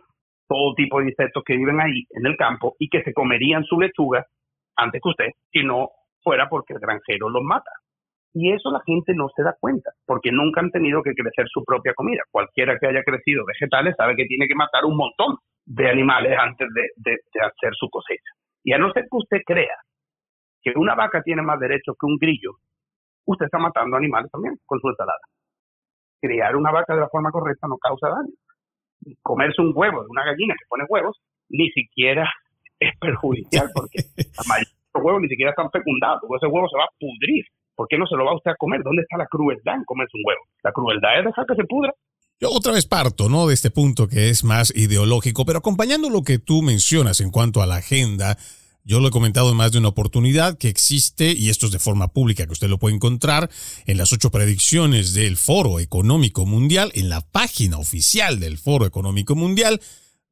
todo 0.47 0.75
tipo 0.75 1.01
de 1.01 1.07
insectos 1.07 1.43
que 1.45 1.57
viven 1.57 1.81
ahí 1.81 2.05
en 2.11 2.27
el 2.27 2.37
campo 2.37 2.77
y 2.79 2.89
que 2.89 3.03
se 3.03 3.13
comerían 3.13 3.65
su 3.65 3.81
lechuga 3.81 4.25
antes 4.77 5.01
que 5.03 5.09
usted, 5.09 5.29
si 5.51 5.65
no 5.65 5.91
fuera 6.23 6.49
porque 6.49 6.75
el 6.75 6.81
granjero 6.81 7.29
los 7.29 7.43
mata. 7.43 7.71
Y 8.35 8.53
eso 8.53 8.71
la 8.71 8.81
gente 8.87 9.13
no 9.15 9.29
se 9.37 9.43
da 9.43 9.55
cuenta, 9.61 9.91
porque 10.07 10.33
nunca 10.33 10.61
han 10.61 10.71
tenido 10.71 11.03
que 11.03 11.13
crecer 11.13 11.47
su 11.53 11.63
propia 11.65 11.93
comida. 11.95 12.23
Cualquiera 12.31 12.79
que 12.79 12.87
haya 12.87 13.03
crecido 13.05 13.45
vegetales 13.45 13.95
sabe 13.97 14.17
que 14.17 14.25
tiene 14.25 14.49
que 14.49 14.55
matar 14.55 14.87
un 14.87 14.97
montón 14.97 15.37
de 15.67 15.89
animales 15.89 16.37
antes 16.39 16.67
de, 16.75 17.19
hacer 17.41 17.73
su 17.79 17.91
cosecha. 17.91 18.33
Y 18.65 18.73
a 18.73 18.79
no 18.79 18.91
ser 18.93 19.03
que 19.05 19.17
usted 19.17 19.39
crea 19.45 19.77
que 20.63 20.73
una 20.77 20.95
vaca 20.95 21.23
tiene 21.23 21.43
más 21.43 21.61
derechos 21.61 21.95
que 22.01 22.07
un 22.07 22.17
grillo, 22.17 22.53
usted 23.27 23.47
está 23.47 23.59
matando 23.59 23.97
animales 23.97 24.31
también 24.31 24.55
con 24.65 24.81
su 24.81 24.89
ensalada. 24.89 25.21
Criar 26.21 26.57
una 26.57 26.71
vaca 26.71 26.95
de 26.95 27.01
la 27.01 27.09
forma 27.09 27.31
correcta 27.31 27.67
no 27.69 27.77
causa 27.77 28.09
daño. 28.09 29.17
Comerse 29.21 29.61
un 29.61 29.73
huevo 29.75 30.03
de 30.03 30.09
una 30.09 30.25
gallina 30.25 30.55
que 30.55 30.67
pone 30.69 30.85
huevos 30.89 31.21
ni 31.51 31.69
siquiera 31.71 32.27
es 32.81 32.97
perjudicial 32.99 33.69
porque 33.75 33.99
la 34.17 34.43
mayoría 34.49 34.73
los 34.95 35.05
huevos 35.05 35.21
ni 35.23 35.29
siquiera 35.29 35.51
están 35.51 35.71
fecundados, 35.71 36.21
ese 36.23 36.47
huevo 36.47 36.69
se 36.69 36.79
va 36.79 36.85
a 36.85 36.95
pudrir. 36.99 37.45
¿Por 37.75 37.89
qué 37.89 37.97
no 37.99 38.07
se 38.07 38.17
lo 38.17 38.25
va 38.25 38.37
usted 38.37 38.51
a 38.51 38.57
comer? 38.57 38.83
¿Dónde 38.85 39.03
está 39.03 39.17
la 39.17 39.27
crueldad 39.27 39.77
en 39.77 39.85
comerse 39.85 40.13
un 40.15 40.25
huevo? 40.27 40.43
La 40.63 40.73
crueldad 40.73 41.19
es 41.19 41.25
dejar 41.27 41.47
que 41.47 41.55
se 41.55 41.65
pudra. 41.65 41.93
Yo 42.41 42.51
otra 42.51 42.73
vez 42.73 42.87
parto, 42.87 43.29
¿no? 43.29 43.47
De 43.47 43.55
este 43.55 43.71
punto 43.71 44.09
que 44.09 44.29
es 44.29 44.45
más 44.45 44.73
ideológico, 44.75 45.45
pero 45.45 45.59
acompañando 45.59 46.11
lo 46.11 46.23
que 46.23 46.39
tú 46.39 46.61
mencionas 46.61 47.21
en 47.21 47.31
cuanto 47.31 47.63
a 47.63 47.67
la 47.67 47.77
agenda, 47.77 48.37
yo 48.85 48.99
lo 48.99 49.09
he 49.09 49.13
comentado 49.13 49.51
en 49.53 49.57
más 49.57 49.71
de 49.71 49.79
una 49.79 49.89
oportunidad 49.89 50.59
que 50.59 50.69
existe, 50.69 51.33
y 51.33 51.51
esto 51.51 51.67
es 51.67 51.73
de 51.73 51.79
forma 51.79 52.09
pública, 52.09 52.45
que 52.45 52.53
usted 52.53 52.69
lo 52.69 52.79
puede 52.79 52.97
encontrar 52.97 53.49
en 53.87 53.97
las 53.97 54.13
ocho 54.13 54.31
predicciones 54.31 55.15
del 55.15 55.37
Foro 55.37 55.79
Económico 55.79 56.45
Mundial, 56.45 56.91
en 56.95 57.09
la 57.09 57.21
página 57.21 57.79
oficial 57.79 58.41
del 58.41 58.59
Foro 58.59 58.87
Económico 58.87 59.37
Mundial. 59.37 59.81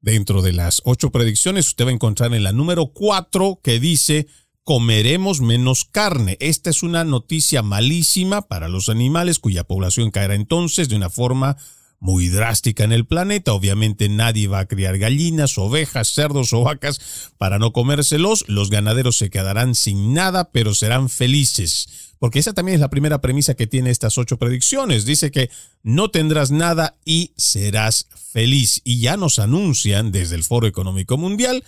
Dentro 0.01 0.43
de 0.43 0.53
las 0.53 0.83
ocho 0.85 1.11
predicciones, 1.11 1.69
usted 1.69 1.85
va 1.85 1.91
a 1.91 1.95
encontrar 1.95 2.35
en 2.35 2.43
la 2.43 2.53
número 2.53 2.89
cuatro 2.89 3.61
que 3.63 3.79
dice 3.79 4.27
comeremos 4.71 5.41
menos 5.41 5.85
carne. 5.85 6.37
Esta 6.39 6.71
es 6.71 6.85
una 6.85 7.03
noticia 7.03 7.61
malísima 7.61 8.43
para 8.43 8.69
los 8.69 8.89
animales 8.89 9.41
cuya 9.41 9.65
población 9.65 10.13
caerá 10.13 10.37
entonces 10.37 10.89
de 10.89 10.95
una 10.95 11.11
forma 11.11 11.57
muy 11.99 12.29
drástica 12.29 12.85
en 12.85 12.93
el 12.93 13.05
planeta. 13.05 13.53
Obviamente 13.53 14.09
nadie 14.09 14.47
va 14.47 14.61
a 14.61 14.67
criar 14.67 14.97
gallinas, 14.99 15.59
ovejas, 15.59 16.11
cerdos 16.11 16.53
o 16.53 16.63
vacas 16.63 17.33
para 17.37 17.59
no 17.59 17.73
comérselos. 17.73 18.45
Los 18.47 18.71
ganaderos 18.71 19.17
se 19.17 19.29
quedarán 19.29 19.75
sin 19.75 20.15
nada, 20.15 20.53
pero 20.53 20.73
serán 20.73 21.09
felices. 21.09 22.15
Porque 22.21 22.39
esa 22.39 22.53
también 22.53 22.77
es 22.77 22.81
la 22.81 22.91
primera 22.91 23.21
premisa 23.21 23.55
que 23.55 23.67
tiene 23.67 23.91
estas 23.91 24.19
ocho 24.19 24.39
predicciones. 24.39 25.05
Dice 25.05 25.33
que 25.33 25.51
no 25.83 26.13
tendrás 26.13 26.53
nada 26.53 26.97
y 27.05 27.33
serás 27.37 28.07
feliz. 28.31 28.83
Y 28.85 29.01
ya 29.01 29.17
nos 29.17 29.41
anuncian 29.41 30.13
desde 30.13 30.37
el 30.37 30.45
Foro 30.45 30.69
Económico 30.69 31.19
Mundial 31.19 31.65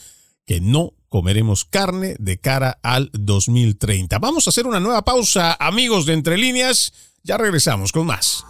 que 0.47 0.61
no 0.61 0.95
comeremos 1.13 1.67
carne 1.67 2.17
de 2.19 2.39
cara 2.39 2.79
al 2.83 3.11
2030. 3.13 4.19
Vamos 4.19 4.47
a 4.47 4.51
hacer 4.51 4.67
una 4.67 4.81
nueva 4.81 5.03
pausa, 5.03 5.55
amigos 5.61 6.07
de 6.07 6.15
Entre 6.15 6.39
Líneas. 6.39 6.95
Ya 7.23 7.37
regresamos 7.37 7.93
con 7.93 8.07
más. 8.07 8.47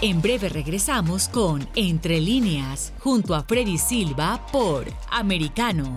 En 0.00 0.20
breve 0.20 0.48
regresamos 0.48 1.28
con 1.28 1.68
Entre 1.76 2.20
líneas, 2.20 2.92
junto 2.98 3.36
a 3.36 3.44
Freddy 3.44 3.78
Silva 3.78 4.44
por 4.50 4.92
Americano. 5.12 5.94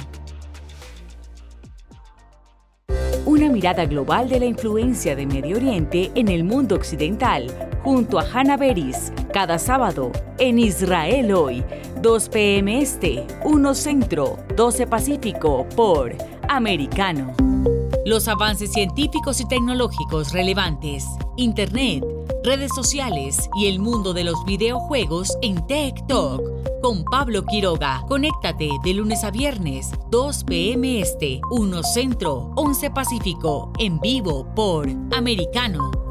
Una 3.25 3.49
mirada 3.49 3.85
global 3.85 4.29
de 4.29 4.39
la 4.39 4.45
influencia 4.45 5.15
de 5.15 5.25
Medio 5.25 5.57
Oriente 5.57 6.11
en 6.15 6.27
el 6.27 6.43
mundo 6.43 6.75
occidental, 6.75 7.47
junto 7.83 8.19
a 8.19 8.23
Hannah 8.23 8.57
Beris, 8.57 9.13
cada 9.33 9.59
sábado 9.59 10.11
en 10.39 10.59
Israel 10.59 11.33
hoy, 11.33 11.63
2 12.01 12.29
p.m. 12.29 12.81
Este, 12.81 13.25
1 13.43 13.73
Centro, 13.75 14.37
12 14.55 14.87
Pacífico, 14.87 15.67
por 15.75 16.15
Americano. 16.49 17.33
Los 18.05 18.27
avances 18.27 18.71
científicos 18.71 19.39
y 19.39 19.47
tecnológicos 19.47 20.33
relevantes, 20.33 21.05
Internet, 21.37 22.03
redes 22.43 22.71
sociales 22.75 23.49
y 23.55 23.67
el 23.67 23.79
mundo 23.79 24.13
de 24.13 24.23
los 24.23 24.43
videojuegos 24.45 25.37
en 25.41 25.55
Talk 25.67 26.70
con 26.81 27.03
Pablo 27.05 27.43
Quiroga. 27.45 28.03
Conéctate 28.07 28.69
de 28.83 28.93
lunes 28.93 29.23
a 29.23 29.31
viernes, 29.31 29.91
2 30.09 30.43
p.m. 30.43 30.99
Este, 30.99 31.39
1 31.51 31.83
Centro, 31.83 32.51
11 32.55 32.91
Pacífico, 32.91 33.71
en 33.79 33.99
vivo 33.99 34.47
por 34.55 34.89
Americano. 35.11 36.10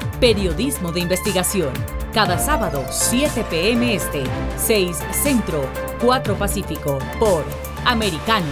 Periodismo 0.21 0.91
de 0.91 0.99
investigación. 0.99 1.73
Cada 2.13 2.37
sábado, 2.37 2.85
7 2.91 3.43
p.m. 3.49 3.95
Este, 3.95 4.21
6 4.55 4.95
Centro, 5.23 5.67
4 5.99 6.35
Pacífico, 6.35 6.99
por 7.19 7.43
Americano. 7.85 8.45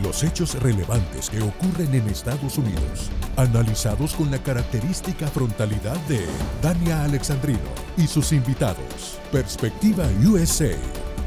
Los 0.00 0.22
hechos 0.22 0.54
relevantes 0.62 1.28
que 1.30 1.42
ocurren 1.42 1.92
en 1.96 2.06
Estados 2.08 2.58
Unidos, 2.58 3.10
analizados 3.36 4.14
con 4.14 4.30
la 4.30 4.38
característica 4.38 5.26
frontalidad 5.26 5.96
de 6.06 6.24
Dania 6.62 7.02
Alexandrino 7.02 7.58
y 7.96 8.06
sus 8.06 8.30
invitados. 8.30 9.18
Perspectiva 9.32 10.04
USA. 10.24 10.76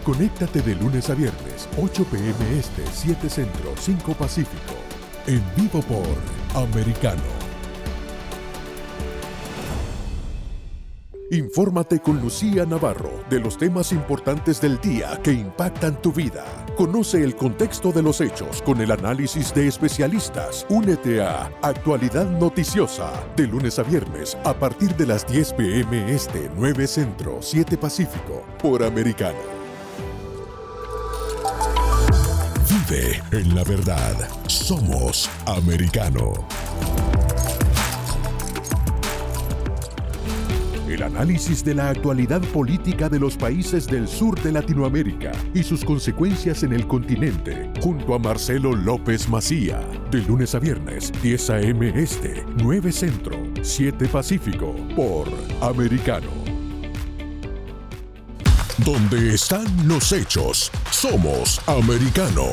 Conéctate 0.05 0.61
de 0.61 0.75
lunes 0.75 1.09
a 1.09 1.13
viernes, 1.13 1.67
8 1.77 2.05
p.m. 2.05 2.57
Este, 2.57 2.85
7 2.89 3.29
Centro, 3.29 3.73
5 3.77 4.13
Pacífico. 4.13 4.75
En 5.27 5.43
vivo 5.57 5.81
por 5.81 6.07
Americano. 6.55 7.38
Infórmate 11.31 11.99
con 11.99 12.19
Lucía 12.19 12.65
Navarro 12.65 13.11
de 13.29 13.39
los 13.39 13.55
temas 13.55 13.91
importantes 13.91 14.59
del 14.59 14.81
día 14.81 15.19
que 15.23 15.31
impactan 15.31 16.01
tu 16.01 16.11
vida. 16.11 16.43
Conoce 16.75 17.23
el 17.23 17.35
contexto 17.35 17.91
de 17.91 18.01
los 18.01 18.19
hechos 18.19 18.63
con 18.63 18.81
el 18.81 18.89
análisis 18.89 19.53
de 19.53 19.67
especialistas. 19.67 20.65
Únete 20.69 21.21
a 21.21 21.51
Actualidad 21.61 22.27
Noticiosa 22.27 23.11
de 23.35 23.45
lunes 23.45 23.77
a 23.77 23.83
viernes 23.83 24.35
a 24.43 24.55
partir 24.55 24.95
de 24.95 25.05
las 25.05 25.27
10 25.27 25.53
pm 25.53 26.11
este 26.11 26.49
9 26.55 26.87
Centro 26.87 27.37
7 27.41 27.77
Pacífico 27.77 28.43
por 28.59 28.83
Americano. 28.83 29.37
Vive 32.67 33.21
en 33.31 33.53
la 33.53 33.63
verdad. 33.63 34.15
Somos 34.47 35.29
americano. 35.45 36.33
El 40.99 41.05
análisis 41.05 41.63
de 41.63 41.75
la 41.75 41.91
actualidad 41.91 42.41
política 42.51 43.07
de 43.07 43.21
los 43.21 43.37
países 43.37 43.87
del 43.87 44.05
sur 44.05 44.37
de 44.41 44.51
Latinoamérica 44.51 45.31
y 45.53 45.63
sus 45.63 45.85
consecuencias 45.85 46.63
en 46.63 46.73
el 46.73 46.85
continente, 46.87 47.71
junto 47.81 48.13
a 48.13 48.19
Marcelo 48.19 48.75
López 48.75 49.29
Macía, 49.29 49.79
de 50.11 50.21
lunes 50.23 50.55
a 50.55 50.59
viernes, 50.59 51.13
10 51.21 51.49
a.m. 51.51 51.93
Este, 51.95 52.43
9 52.57 52.91
Centro, 52.91 53.41
7 53.61 54.09
Pacífico, 54.09 54.75
por 54.93 55.29
Americano. 55.61 56.27
Donde 58.79 59.35
están 59.35 59.87
los 59.87 60.11
hechos, 60.11 60.69
somos 60.91 61.61
Americano. 61.65 62.43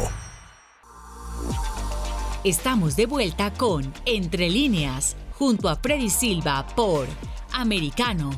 Estamos 2.45 2.95
de 2.95 3.07
vuelta 3.07 3.53
con 3.53 3.93
Entre 4.05 4.49
líneas, 4.51 5.17
junto 5.33 5.69
a 5.69 5.75
Freddy 5.75 6.11
Silva 6.11 6.65
por 6.77 7.09
americano. 7.57 8.31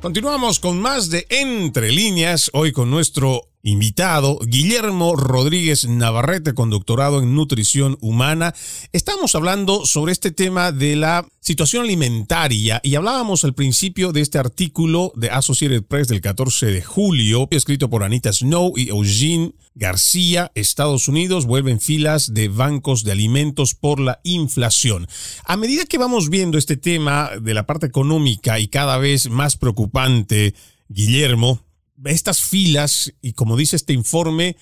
Continuamos 0.00 0.58
con 0.58 0.80
más 0.80 1.10
de 1.10 1.26
Entre 1.28 1.92
líneas, 1.92 2.50
hoy 2.54 2.72
con 2.72 2.90
nuestro 2.90 3.51
invitado, 3.62 4.38
Guillermo 4.44 5.14
Rodríguez 5.14 5.86
Navarrete, 5.86 6.52
con 6.52 6.70
doctorado 6.70 7.22
en 7.22 7.34
nutrición 7.34 7.96
humana. 8.00 8.54
Estamos 8.92 9.34
hablando 9.34 9.86
sobre 9.86 10.12
este 10.12 10.32
tema 10.32 10.72
de 10.72 10.96
la 10.96 11.26
situación 11.40 11.84
alimentaria 11.84 12.80
y 12.82 12.96
hablábamos 12.96 13.44
al 13.44 13.54
principio 13.54 14.12
de 14.12 14.20
este 14.20 14.38
artículo 14.38 15.12
de 15.14 15.30
Associated 15.30 15.84
Press 15.84 16.08
del 16.08 16.20
14 16.20 16.66
de 16.66 16.82
julio, 16.82 17.46
escrito 17.50 17.88
por 17.88 18.02
Anita 18.02 18.32
Snow 18.32 18.72
y 18.76 18.88
Eugene 18.88 19.52
García. 19.74 20.50
Estados 20.54 21.06
Unidos 21.06 21.46
vuelven 21.46 21.80
filas 21.80 22.34
de 22.34 22.48
bancos 22.48 23.04
de 23.04 23.12
alimentos 23.12 23.74
por 23.74 24.00
la 24.00 24.20
inflación. 24.24 25.06
A 25.44 25.56
medida 25.56 25.84
que 25.84 25.98
vamos 25.98 26.30
viendo 26.30 26.58
este 26.58 26.76
tema 26.76 27.30
de 27.40 27.54
la 27.54 27.66
parte 27.66 27.86
económica 27.86 28.58
y 28.58 28.66
cada 28.66 28.98
vez 28.98 29.30
más 29.30 29.56
preocupante, 29.56 30.54
Guillermo, 30.88 31.60
estas 32.04 32.40
filas, 32.40 33.12
y 33.20 33.32
como 33.32 33.56
dice 33.56 33.76
este 33.76 33.92
informe, 33.92 34.56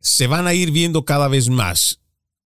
se 0.00 0.26
van 0.26 0.46
a 0.46 0.54
ir 0.54 0.70
viendo 0.70 1.04
cada 1.04 1.28
vez 1.28 1.48
más. 1.48 2.00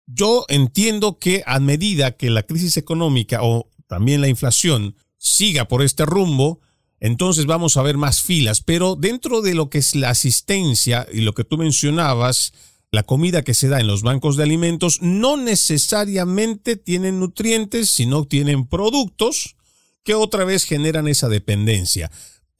Yo 0.06 0.46
entiendo 0.48 1.18
que 1.18 1.42
a 1.46 1.61
medida 1.61 2.12
que 2.12 2.30
la 2.30 2.44
crisis 2.44 2.76
económica 2.76 3.40
o 3.42 3.68
también 3.87 4.20
la 4.20 4.28
inflación 4.28 4.96
siga 5.18 5.66
por 5.66 5.82
este 5.82 6.06
rumbo, 6.06 6.61
entonces 7.00 7.46
vamos 7.46 7.76
a 7.76 7.82
ver 7.82 7.96
más 7.96 8.22
filas, 8.22 8.61
pero 8.61 8.96
dentro 8.96 9.42
de 9.42 9.54
lo 9.54 9.70
que 9.70 9.78
es 9.78 9.94
la 9.94 10.11
asistencia 10.11 11.06
y 11.12 11.20
lo 11.20 11.34
que 11.34 11.44
tú 11.44 11.58
mencionabas, 11.58 12.52
la 12.90 13.02
comida 13.02 13.42
que 13.42 13.54
se 13.54 13.68
da 13.68 13.80
en 13.80 13.87
los 13.87 14.02
bancos 14.02 14.37
de 14.37 14.44
alimentos 14.44 15.02
no 15.02 15.37
necesariamente 15.37 16.76
tienen 16.76 17.20
nutrientes, 17.20 17.90
sino 17.90 18.24
tienen 18.24 18.66
productos 18.66 19.56
que 20.04 20.14
otra 20.14 20.44
vez 20.44 20.64
generan 20.64 21.06
esa 21.06 21.28
dependencia. 21.28 22.11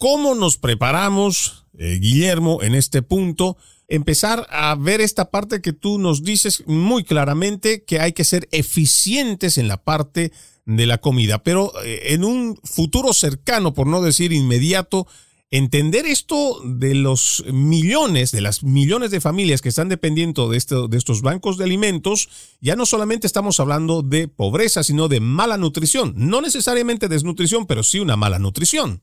¿Cómo 0.01 0.37
nos 0.37 0.59
preparamos, 0.59 1.67
eh, 1.77 1.99
Guillermo, 2.01 2.63
en 2.63 2.77
este 2.77 3.03
punto? 3.03 3.57
Empezar 3.89 4.47
a 4.49 4.77
ver 4.77 5.01
esta 5.01 5.33
parte 5.33 5.61
que 5.61 5.73
tú 5.73 5.99
nos 5.99 6.23
dices 6.23 6.63
muy 6.69 7.03
claramente 7.03 7.83
que 7.83 7.99
hay 7.99 8.13
que 8.13 8.23
ser 8.23 8.49
eficientes 8.53 9.59
en 9.59 9.67
la 9.67 9.83
parte 9.83 10.31
de 10.67 10.87
la 10.87 10.99
comida, 10.99 11.43
pero 11.43 11.73
eh, 11.83 12.13
en 12.15 12.23
un 12.23 12.61
futuro 12.63 13.13
cercano, 13.13 13.75
por 13.75 13.89
no 13.89 14.01
decir 14.01 14.33
inmediato, 14.33 15.09
entender 15.51 16.07
esto 16.07 16.61
de 16.65 16.95
los 16.95 17.43
millones, 17.53 18.31
de 18.31 18.41
las 18.41 18.63
millones 18.63 19.11
de 19.11 19.21
familias 19.21 19.63
que 19.63 19.71
están 19.71 19.89
dependiendo 19.89 20.49
de, 20.49 20.63
de 20.89 20.97
estos 20.97 21.23
bancos 21.23 21.59
de 21.59 21.65
alimentos, 21.65 22.29
ya 22.61 22.77
no 22.77 22.87
solamente 22.87 23.27
estamos 23.27 23.59
hablando 23.59 24.03
de 24.03 24.29
pobreza, 24.29 24.85
sino 24.85 25.09
de 25.09 25.19
mala 25.19 25.57
nutrición. 25.57 26.13
No 26.15 26.41
necesariamente 26.41 27.09
desnutrición, 27.09 27.67
pero 27.67 27.83
sí 27.83 27.99
una 27.99 28.15
mala 28.15 28.39
nutrición. 28.39 29.03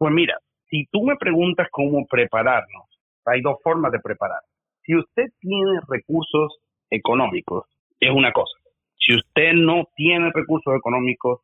Pues 0.00 0.14
mira, 0.14 0.38
si 0.70 0.86
tú 0.86 1.02
me 1.04 1.14
preguntas 1.16 1.68
cómo 1.70 2.06
prepararnos, 2.06 2.86
hay 3.26 3.42
dos 3.42 3.58
formas 3.62 3.92
de 3.92 4.00
preparar. 4.00 4.40
Si 4.82 4.96
usted 4.96 5.26
tiene 5.38 5.78
recursos 5.86 6.56
económicos, 6.88 7.66
es 8.00 8.10
una 8.10 8.32
cosa. 8.32 8.58
Si 8.96 9.14
usted 9.14 9.52
no 9.52 9.84
tiene 9.94 10.30
recursos 10.32 10.74
económicos, 10.74 11.42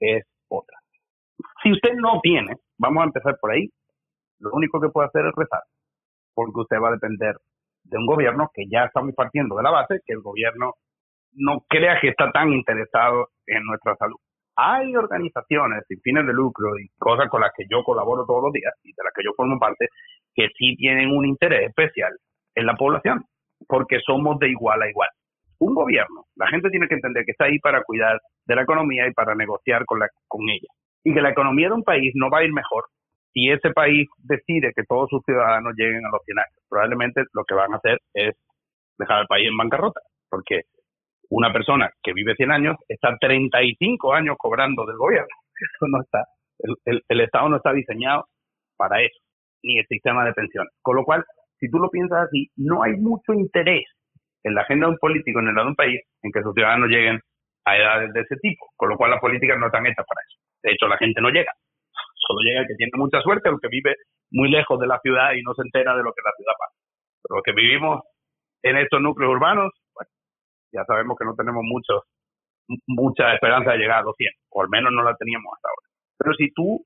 es 0.00 0.24
otra. 0.48 0.78
Si 1.62 1.72
usted 1.72 1.92
no 1.96 2.20
tiene, 2.22 2.54
vamos 2.78 3.02
a 3.02 3.04
empezar 3.04 3.36
por 3.38 3.50
ahí, 3.50 3.68
lo 4.38 4.50
único 4.54 4.80
que 4.80 4.88
puede 4.88 5.08
hacer 5.08 5.26
es 5.26 5.34
rezar, 5.36 5.64
porque 6.32 6.58
usted 6.58 6.78
va 6.82 6.88
a 6.88 6.92
depender 6.92 7.36
de 7.84 7.98
un 7.98 8.06
gobierno 8.06 8.50
que 8.54 8.64
ya 8.66 8.84
estamos 8.84 9.14
partiendo 9.14 9.56
de 9.56 9.62
la 9.62 9.72
base, 9.72 10.00
que 10.06 10.14
el 10.14 10.22
gobierno 10.22 10.72
no 11.32 11.66
crea 11.68 12.00
que 12.00 12.08
está 12.08 12.32
tan 12.32 12.50
interesado 12.50 13.28
en 13.46 13.62
nuestra 13.64 13.94
salud. 13.96 14.16
Hay 14.62 14.94
organizaciones 14.94 15.84
sin 15.88 16.02
fines 16.02 16.26
de 16.26 16.34
lucro 16.34 16.78
y 16.78 16.86
cosas 16.98 17.30
con 17.30 17.40
las 17.40 17.50
que 17.56 17.64
yo 17.70 17.82
colaboro 17.82 18.26
todos 18.26 18.42
los 18.42 18.52
días 18.52 18.74
y 18.84 18.92
de 18.92 19.02
las 19.02 19.12
que 19.14 19.24
yo 19.24 19.30
formo 19.34 19.58
parte, 19.58 19.88
que 20.34 20.48
sí 20.58 20.76
tienen 20.76 21.16
un 21.16 21.24
interés 21.24 21.70
especial 21.70 22.12
en 22.54 22.66
la 22.66 22.74
población, 22.74 23.24
porque 23.66 24.00
somos 24.04 24.38
de 24.38 24.50
igual 24.50 24.82
a 24.82 24.90
igual. 24.90 25.08
Un 25.60 25.74
gobierno, 25.74 26.24
la 26.36 26.46
gente 26.48 26.68
tiene 26.68 26.88
que 26.88 26.94
entender 26.96 27.24
que 27.24 27.30
está 27.32 27.46
ahí 27.46 27.58
para 27.58 27.82
cuidar 27.84 28.20
de 28.44 28.54
la 28.54 28.62
economía 28.62 29.06
y 29.08 29.14
para 29.14 29.34
negociar 29.34 29.86
con, 29.86 29.98
la, 29.98 30.08
con 30.28 30.42
ella. 30.50 30.68
Y 31.04 31.14
que 31.14 31.22
la 31.22 31.30
economía 31.30 31.68
de 31.68 31.74
un 31.74 31.84
país 31.84 32.12
no 32.14 32.28
va 32.28 32.40
a 32.40 32.44
ir 32.44 32.52
mejor 32.52 32.84
si 33.32 33.48
ese 33.48 33.70
país 33.70 34.08
decide 34.18 34.72
que 34.76 34.84
todos 34.84 35.08
sus 35.08 35.22
ciudadanos 35.24 35.72
lleguen 35.74 36.04
a 36.04 36.10
los 36.10 36.20
100 36.26 36.38
años. 36.38 36.58
Probablemente 36.68 37.22
lo 37.32 37.44
que 37.44 37.54
van 37.54 37.72
a 37.72 37.76
hacer 37.76 37.98
es 38.12 38.36
dejar 38.98 39.20
al 39.20 39.26
país 39.26 39.48
en 39.48 39.56
bancarrota, 39.56 40.00
porque 40.28 40.62
una 41.30 41.52
persona 41.52 41.90
que 42.02 42.12
vive 42.12 42.34
100 42.34 42.50
años 42.50 42.76
está 42.88 43.16
35 43.18 44.14
años 44.14 44.36
cobrando 44.38 44.84
del 44.84 44.96
gobierno. 44.96 45.28
Eso 45.54 45.86
no 45.88 46.02
está, 46.02 46.24
el, 46.84 47.02
el 47.08 47.20
Estado 47.20 47.48
no 47.48 47.56
está 47.56 47.72
diseñado 47.72 48.26
para 48.76 49.02
eso, 49.02 49.18
ni 49.62 49.78
el 49.78 49.86
sistema 49.86 50.24
de 50.24 50.32
pensiones. 50.32 50.72
Con 50.80 50.96
lo 50.96 51.04
cual, 51.04 51.22
si 51.58 51.70
tú 51.70 51.78
lo 51.78 51.90
piensas 51.90 52.28
así, 52.28 52.48
no 52.56 52.82
hay 52.82 52.92
mucho 52.92 53.34
interés 53.34 53.84
en 54.42 54.54
la 54.54 54.62
agenda 54.62 54.86
de 54.86 54.92
un 54.92 54.98
político 54.98 55.40
en 55.40 55.48
el 55.48 55.54
lado 55.54 55.66
de 55.66 55.70
un 55.72 55.76
país 55.76 56.00
en 56.22 56.32
que 56.32 56.42
sus 56.42 56.54
ciudadanos 56.54 56.88
lleguen 56.88 57.20
a 57.66 57.76
edades 57.76 58.12
de 58.14 58.20
ese 58.20 58.36
tipo, 58.36 58.66
con 58.76 58.88
lo 58.88 58.96
cual 58.96 59.10
las 59.10 59.20
políticas 59.20 59.58
no 59.58 59.66
están 59.66 59.84
hechas 59.84 60.06
para 60.08 60.22
eso. 60.24 60.38
De 60.62 60.72
hecho, 60.72 60.88
la 60.88 60.96
gente 60.96 61.20
no 61.20 61.28
llega. 61.28 61.52
Solo 62.26 62.40
llega 62.40 62.62
el 62.62 62.68
que 62.68 62.74
tiene 62.74 62.92
mucha 62.96 63.20
suerte 63.20 63.48
el 63.48 63.60
que 63.60 63.68
vive 63.68 63.94
muy 64.30 64.50
lejos 64.50 64.80
de 64.80 64.86
la 64.86 64.98
ciudad 65.00 65.32
y 65.34 65.42
no 65.42 65.52
se 65.54 65.62
entera 65.62 65.94
de 65.96 66.02
lo 66.02 66.12
que 66.12 66.24
la 66.24 66.32
ciudad 66.36 66.54
pasa. 66.58 66.76
Pero 67.22 67.36
los 67.36 67.44
que 67.44 67.52
vivimos 67.52 68.00
en 68.62 68.76
estos 68.78 69.00
núcleos 69.00 69.32
urbanos, 69.32 69.72
bueno, 69.94 70.10
ya 70.72 70.84
sabemos 70.84 71.16
que 71.18 71.24
no 71.24 71.34
tenemos 71.34 71.62
mucho, 71.64 72.04
mucha 72.86 73.34
esperanza 73.34 73.72
de 73.72 73.78
llegar 73.78 74.00
a 74.00 74.02
los 74.04 74.16
100, 74.16 74.30
o 74.50 74.62
al 74.62 74.68
menos 74.68 74.92
no 74.92 75.02
la 75.02 75.14
teníamos 75.16 75.52
hasta 75.54 75.68
ahora. 75.68 75.88
Pero 76.18 76.34
si 76.34 76.52
tú 76.52 76.84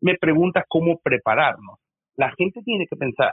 me 0.00 0.16
preguntas 0.16 0.64
cómo 0.68 0.98
prepararnos, 1.02 1.78
la 2.16 2.32
gente 2.36 2.62
tiene 2.62 2.86
que 2.86 2.96
pensar 2.96 3.32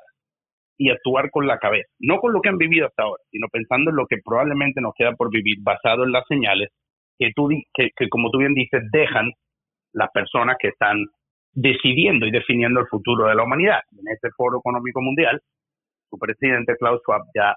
y 0.78 0.90
actuar 0.90 1.30
con 1.32 1.48
la 1.48 1.58
cabeza, 1.58 1.90
no 2.00 2.20
con 2.20 2.34
lo 2.34 2.42
que 2.42 2.50
han 2.50 2.58
vivido 2.58 2.88
hasta 2.88 3.04
ahora, 3.04 3.24
sino 3.32 3.48
pensando 3.52 3.92
en 3.92 3.96
lo 3.96 4.06
que 4.08 4.18
probablemente 4.24 4.82
nos 4.82 4.94
queda 4.98 5.14
por 5.14 5.30
vivir, 5.32 5.58
basado 5.62 6.04
en 6.04 6.12
las 6.12 6.26
señales 6.28 6.70
que 7.18 7.32
tú, 7.34 7.50
que, 7.74 7.90
que 7.96 8.10
como 8.10 8.30
tú 8.30 8.40
bien 8.40 8.54
dices, 8.54 8.84
dejan 8.92 9.32
las 9.94 10.12
personas 10.12 10.58
que 10.60 10.68
están 10.68 11.06
decidiendo 11.54 12.26
y 12.26 12.32
definiendo 12.32 12.82
el 12.82 12.88
futuro 12.88 13.28
de 13.28 13.36
la 13.36 13.44
humanidad. 13.44 13.80
En 13.94 14.12
este 14.14 14.30
Foro 14.36 14.60
Económico 14.60 15.02
Mundial, 15.02 15.42
su 16.10 16.18
presidente 16.18 16.76
Klaus 16.78 17.00
Schwab 17.02 17.22
ya 17.34 17.56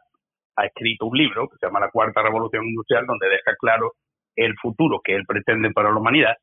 ha 0.59 0.66
escrito 0.66 1.07
un 1.07 1.16
libro 1.16 1.49
que 1.49 1.57
se 1.59 1.66
llama 1.66 1.81
La 1.81 1.90
Cuarta 1.90 2.23
Revolución 2.23 2.66
Industrial, 2.66 3.07
donde 3.07 3.29
deja 3.29 3.55
claro 3.61 3.92
el 4.35 4.55
futuro 4.61 5.01
que 5.03 5.14
él 5.14 5.25
pretende 5.27 5.71
para 5.71 5.90
la 5.90 5.99
humanidad. 5.99 6.35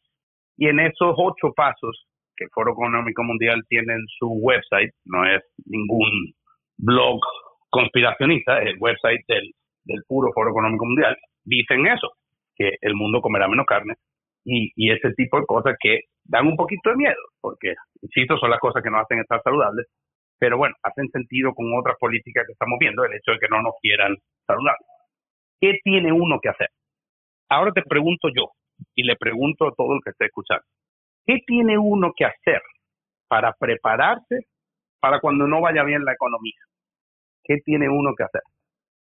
Y 0.58 0.68
en 0.68 0.80
esos 0.80 1.16
ocho 1.18 1.52
pasos 1.54 2.08
que 2.36 2.46
el 2.46 2.50
Foro 2.52 2.72
Económico 2.72 3.24
Mundial 3.24 3.62
tiene 3.68 3.94
en 3.94 4.06
su 4.18 4.28
website, 4.28 4.92
no 5.06 5.26
es 5.26 5.42
ningún 5.66 6.34
blog 6.78 7.20
conspiracionista, 7.70 8.60
el 8.60 8.78
website 8.80 9.22
del, 9.28 9.52
del 9.84 10.04
puro 10.08 10.32
Foro 10.34 10.52
Económico 10.52 10.86
Mundial, 10.86 11.18
dicen 11.44 11.86
eso, 11.88 12.12
que 12.56 12.72
el 12.82 12.96
mundo 12.96 13.20
comerá 13.22 13.48
menos 13.50 13.66
carne 13.66 13.96
y, 14.46 14.72
y 14.76 14.92
ese 14.92 15.12
tipo 15.14 15.40
de 15.40 15.46
cosas 15.46 15.76
que 15.80 16.02
dan 16.24 16.48
un 16.48 16.56
poquito 16.56 16.90
de 16.90 16.96
miedo, 16.96 17.22
porque, 17.42 17.74
insisto, 18.02 18.38
son 18.38 18.50
las 18.50 18.60
cosas 18.60 18.82
que 18.82 18.90
nos 18.90 19.02
hacen 19.02 19.20
estar 19.20 19.42
saludables, 19.44 19.88
pero 20.40 20.58
bueno, 20.58 20.76
hacen 20.84 21.10
sentido 21.10 21.54
con 21.54 21.68
otras 21.78 21.96
políticas 22.00 22.46
que 22.46 22.54
estamos 22.54 22.78
viendo, 22.80 23.04
el 23.04 23.14
hecho 23.14 23.32
de 23.32 23.40
que 23.40 23.48
no 23.50 23.62
nos 23.62 23.74
quieran 23.82 24.16
saludar. 24.46 24.76
¿Qué 25.60 25.80
tiene 25.84 26.12
uno 26.12 26.40
que 26.42 26.50
hacer? 26.50 26.70
Ahora 27.50 27.72
te 27.72 27.84
pregunto 27.84 28.30
yo, 28.36 28.52
y 28.96 29.04
le 29.04 29.16
pregunto 29.16 29.68
a 29.68 29.74
todo 29.76 29.94
el 29.94 30.02
que 30.04 30.12
esté 30.12 30.26
escuchando, 30.26 30.64
¿qué 31.26 31.40
tiene 31.46 31.78
uno 31.78 32.12
que 32.16 32.26
hacer 32.26 32.62
para 33.28 33.54
prepararse 33.54 34.46
para 35.06 35.20
cuando 35.20 35.48
no 35.48 35.62
vaya 35.62 35.84
bien 35.84 36.04
la 36.04 36.14
economía. 36.14 36.60
¿Qué 37.44 37.58
tiene 37.64 37.88
uno 37.88 38.14
que 38.18 38.24
hacer? 38.24 38.42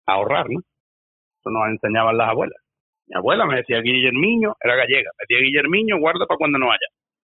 Ahorrar, 0.06 0.46
¿no? 0.50 0.60
Eso 0.60 1.50
nos 1.50 1.68
enseñaban 1.68 2.18
las 2.18 2.28
abuelas. 2.28 2.60
Mi 3.06 3.16
abuela 3.16 3.46
me 3.46 3.56
decía 3.56 3.80
Guillermiño, 3.80 4.54
era 4.62 4.76
gallega, 4.76 5.10
me 5.16 5.24
decía 5.26 5.42
Guillermiño, 5.42 5.98
guarda 5.98 6.26
para 6.26 6.36
cuando 6.36 6.58
no 6.58 6.70
haya. 6.70 6.88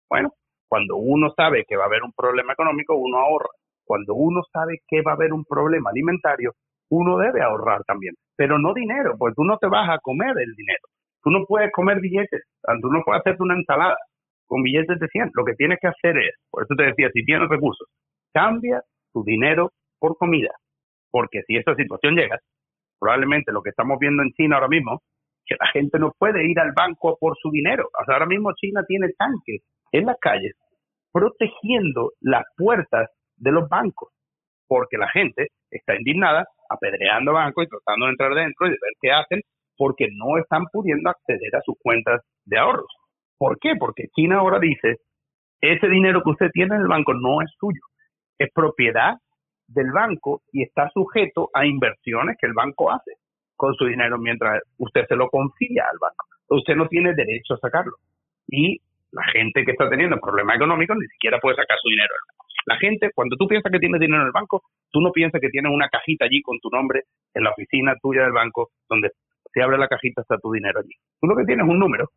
Bueno, 0.08 0.32
cuando 0.66 0.96
uno 0.96 1.30
sabe 1.36 1.64
que 1.68 1.76
va 1.76 1.84
a 1.84 1.86
haber 1.88 2.02
un 2.04 2.12
problema 2.12 2.54
económico, 2.54 2.96
uno 2.96 3.18
ahorra. 3.18 3.50
Cuando 3.84 4.14
uno 4.14 4.42
sabe 4.52 4.78
que 4.88 5.02
va 5.02 5.12
a 5.12 5.14
haber 5.14 5.32
un 5.32 5.44
problema 5.44 5.90
alimentario, 5.90 6.52
uno 6.90 7.18
debe 7.18 7.42
ahorrar 7.42 7.82
también. 7.84 8.14
Pero 8.36 8.58
no 8.58 8.74
dinero, 8.74 9.14
porque 9.18 9.34
tú 9.36 9.44
no 9.44 9.58
te 9.58 9.68
vas 9.68 9.88
a 9.88 9.98
comer 9.98 10.34
el 10.38 10.54
dinero. 10.54 10.82
Tú 11.22 11.30
no 11.30 11.44
puedes 11.46 11.72
comer 11.72 12.00
billetes, 12.00 12.42
tú 12.82 12.88
no 12.90 13.02
puedes 13.04 13.20
hacerte 13.20 13.42
una 13.42 13.54
ensalada 13.54 13.96
con 14.46 14.62
billetes 14.62 14.98
de 14.98 15.08
100. 15.08 15.30
Lo 15.34 15.44
que 15.44 15.54
tienes 15.54 15.78
que 15.80 15.88
hacer 15.88 16.18
es, 16.18 16.34
por 16.50 16.64
eso 16.64 16.74
te 16.76 16.84
decía, 16.84 17.08
si 17.12 17.24
tienes 17.24 17.48
recursos, 17.48 17.88
cambia 18.32 18.82
tu 19.12 19.24
dinero 19.24 19.70
por 19.98 20.16
comida. 20.18 20.50
Porque 21.10 21.42
si 21.46 21.56
esa 21.56 21.74
situación 21.76 22.14
llega, 22.16 22.38
probablemente 22.98 23.52
lo 23.52 23.62
que 23.62 23.70
estamos 23.70 23.98
viendo 23.98 24.22
en 24.22 24.32
China 24.32 24.56
ahora 24.56 24.68
mismo, 24.68 25.00
que 25.46 25.56
la 25.58 25.68
gente 25.68 25.98
no 25.98 26.12
puede 26.18 26.46
ir 26.46 26.58
al 26.58 26.72
banco 26.72 27.16
por 27.18 27.36
su 27.40 27.50
dinero. 27.50 27.88
O 28.00 28.04
sea, 28.04 28.14
ahora 28.14 28.26
mismo 28.26 28.52
China 28.54 28.82
tiene 28.86 29.08
tanques 29.16 29.62
en 29.92 30.06
las 30.06 30.16
calles 30.20 30.54
protegiendo 31.14 32.10
las 32.20 32.42
puertas 32.56 33.08
de 33.36 33.52
los 33.52 33.68
bancos, 33.68 34.10
porque 34.66 34.98
la 34.98 35.08
gente 35.08 35.48
está 35.70 35.96
indignada, 35.96 36.46
apedreando 36.68 37.32
bancos 37.32 37.64
y 37.64 37.68
tratando 37.68 38.06
de 38.06 38.12
entrar 38.12 38.34
dentro 38.34 38.66
y 38.66 38.70
de 38.70 38.78
ver 38.80 38.92
qué 39.00 39.12
hacen, 39.12 39.40
porque 39.76 40.08
no 40.12 40.38
están 40.38 40.64
pudiendo 40.72 41.10
acceder 41.10 41.54
a 41.56 41.60
sus 41.62 41.76
cuentas 41.82 42.22
de 42.44 42.58
ahorros. 42.58 42.92
¿Por 43.38 43.58
qué? 43.58 43.74
Porque 43.76 44.08
China 44.14 44.38
ahora 44.38 44.58
dice, 44.58 44.98
ese 45.60 45.88
dinero 45.88 46.22
que 46.22 46.30
usted 46.30 46.50
tiene 46.52 46.76
en 46.76 46.82
el 46.82 46.88
banco 46.88 47.14
no 47.14 47.42
es 47.42 47.50
suyo, 47.58 47.80
es 48.38 48.50
propiedad 48.52 49.14
del 49.66 49.90
banco 49.92 50.42
y 50.52 50.62
está 50.62 50.90
sujeto 50.90 51.50
a 51.54 51.66
inversiones 51.66 52.36
que 52.38 52.46
el 52.46 52.52
banco 52.52 52.92
hace 52.92 53.12
con 53.56 53.74
su 53.74 53.86
dinero 53.86 54.18
mientras 54.18 54.62
usted 54.78 55.06
se 55.08 55.16
lo 55.16 55.28
confía 55.28 55.84
al 55.90 55.98
banco. 55.98 56.26
Usted 56.48 56.76
no 56.76 56.86
tiene 56.88 57.14
derecho 57.14 57.54
a 57.54 57.58
sacarlo. 57.58 57.96
Y 58.48 58.80
la 59.12 59.24
gente 59.32 59.64
que 59.64 59.72
está 59.72 59.88
teniendo 59.88 60.18
problemas 60.18 60.56
económicos 60.56 60.96
ni 60.98 61.06
siquiera 61.06 61.38
puede 61.40 61.56
sacar 61.56 61.78
su 61.80 61.88
dinero 61.88 62.12
La 62.66 62.76
gente, 62.78 63.10
cuando 63.14 63.36
tú 63.36 63.46
piensas 63.46 63.70
que 63.70 63.78
tienes 63.78 64.00
dinero 64.00 64.22
en 64.22 64.26
el 64.26 64.32
banco, 64.32 64.62
tú 64.90 65.00
no 65.00 65.12
piensas 65.12 65.40
que 65.40 65.50
tienes 65.50 65.72
una 65.72 65.88
cajita 65.88 66.24
allí 66.24 66.40
con 66.42 66.58
tu 66.60 66.70
nombre 66.70 67.02
en 67.34 67.44
la 67.44 67.50
oficina 67.50 67.94
tuya 68.00 68.22
del 68.22 68.32
banco, 68.32 68.70
donde 68.88 69.10
se 69.52 69.62
abre 69.62 69.78
la 69.78 69.88
cajita 69.88 70.22
está 70.22 70.38
tu 70.38 70.52
dinero 70.52 70.80
allí. 70.80 70.94
Tú 71.20 71.26
lo 71.26 71.36
que 71.36 71.44
tienes 71.44 71.64
es 71.64 71.70
un 71.70 71.78
número 71.78 72.08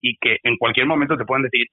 y 0.00 0.16
que 0.18 0.38
en 0.42 0.56
cualquier 0.56 0.86
momento 0.86 1.16
te 1.16 1.24
pueden 1.24 1.44
decir, 1.44 1.66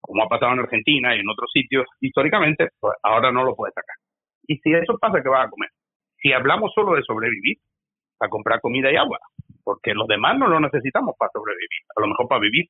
como 0.00 0.24
ha 0.24 0.28
pasado 0.28 0.52
en 0.52 0.60
Argentina 0.60 1.14
y 1.14 1.20
en 1.20 1.28
otros 1.28 1.50
sitios 1.52 1.86
históricamente, 2.00 2.70
pues 2.80 2.94
ahora 3.02 3.30
no 3.30 3.44
lo 3.44 3.54
puedes 3.54 3.74
sacar. 3.74 3.96
Y 4.46 4.56
si 4.58 4.72
eso 4.72 4.98
pasa, 4.98 5.22
¿qué 5.22 5.28
vas 5.28 5.46
a 5.46 5.50
comer? 5.50 5.70
Si 6.18 6.32
hablamos 6.32 6.72
solo 6.74 6.94
de 6.94 7.02
sobrevivir, 7.02 7.58
a 8.20 8.28
comprar 8.28 8.60
comida 8.60 8.90
y 8.92 8.96
agua, 8.96 9.18
porque 9.64 9.94
los 9.94 10.06
demás 10.06 10.38
no 10.38 10.48
lo 10.48 10.60
necesitamos 10.60 11.14
para 11.18 11.30
sobrevivir, 11.32 11.82
a 11.96 12.00
lo 12.00 12.08
mejor 12.08 12.28
para 12.28 12.40
vivir, 12.40 12.66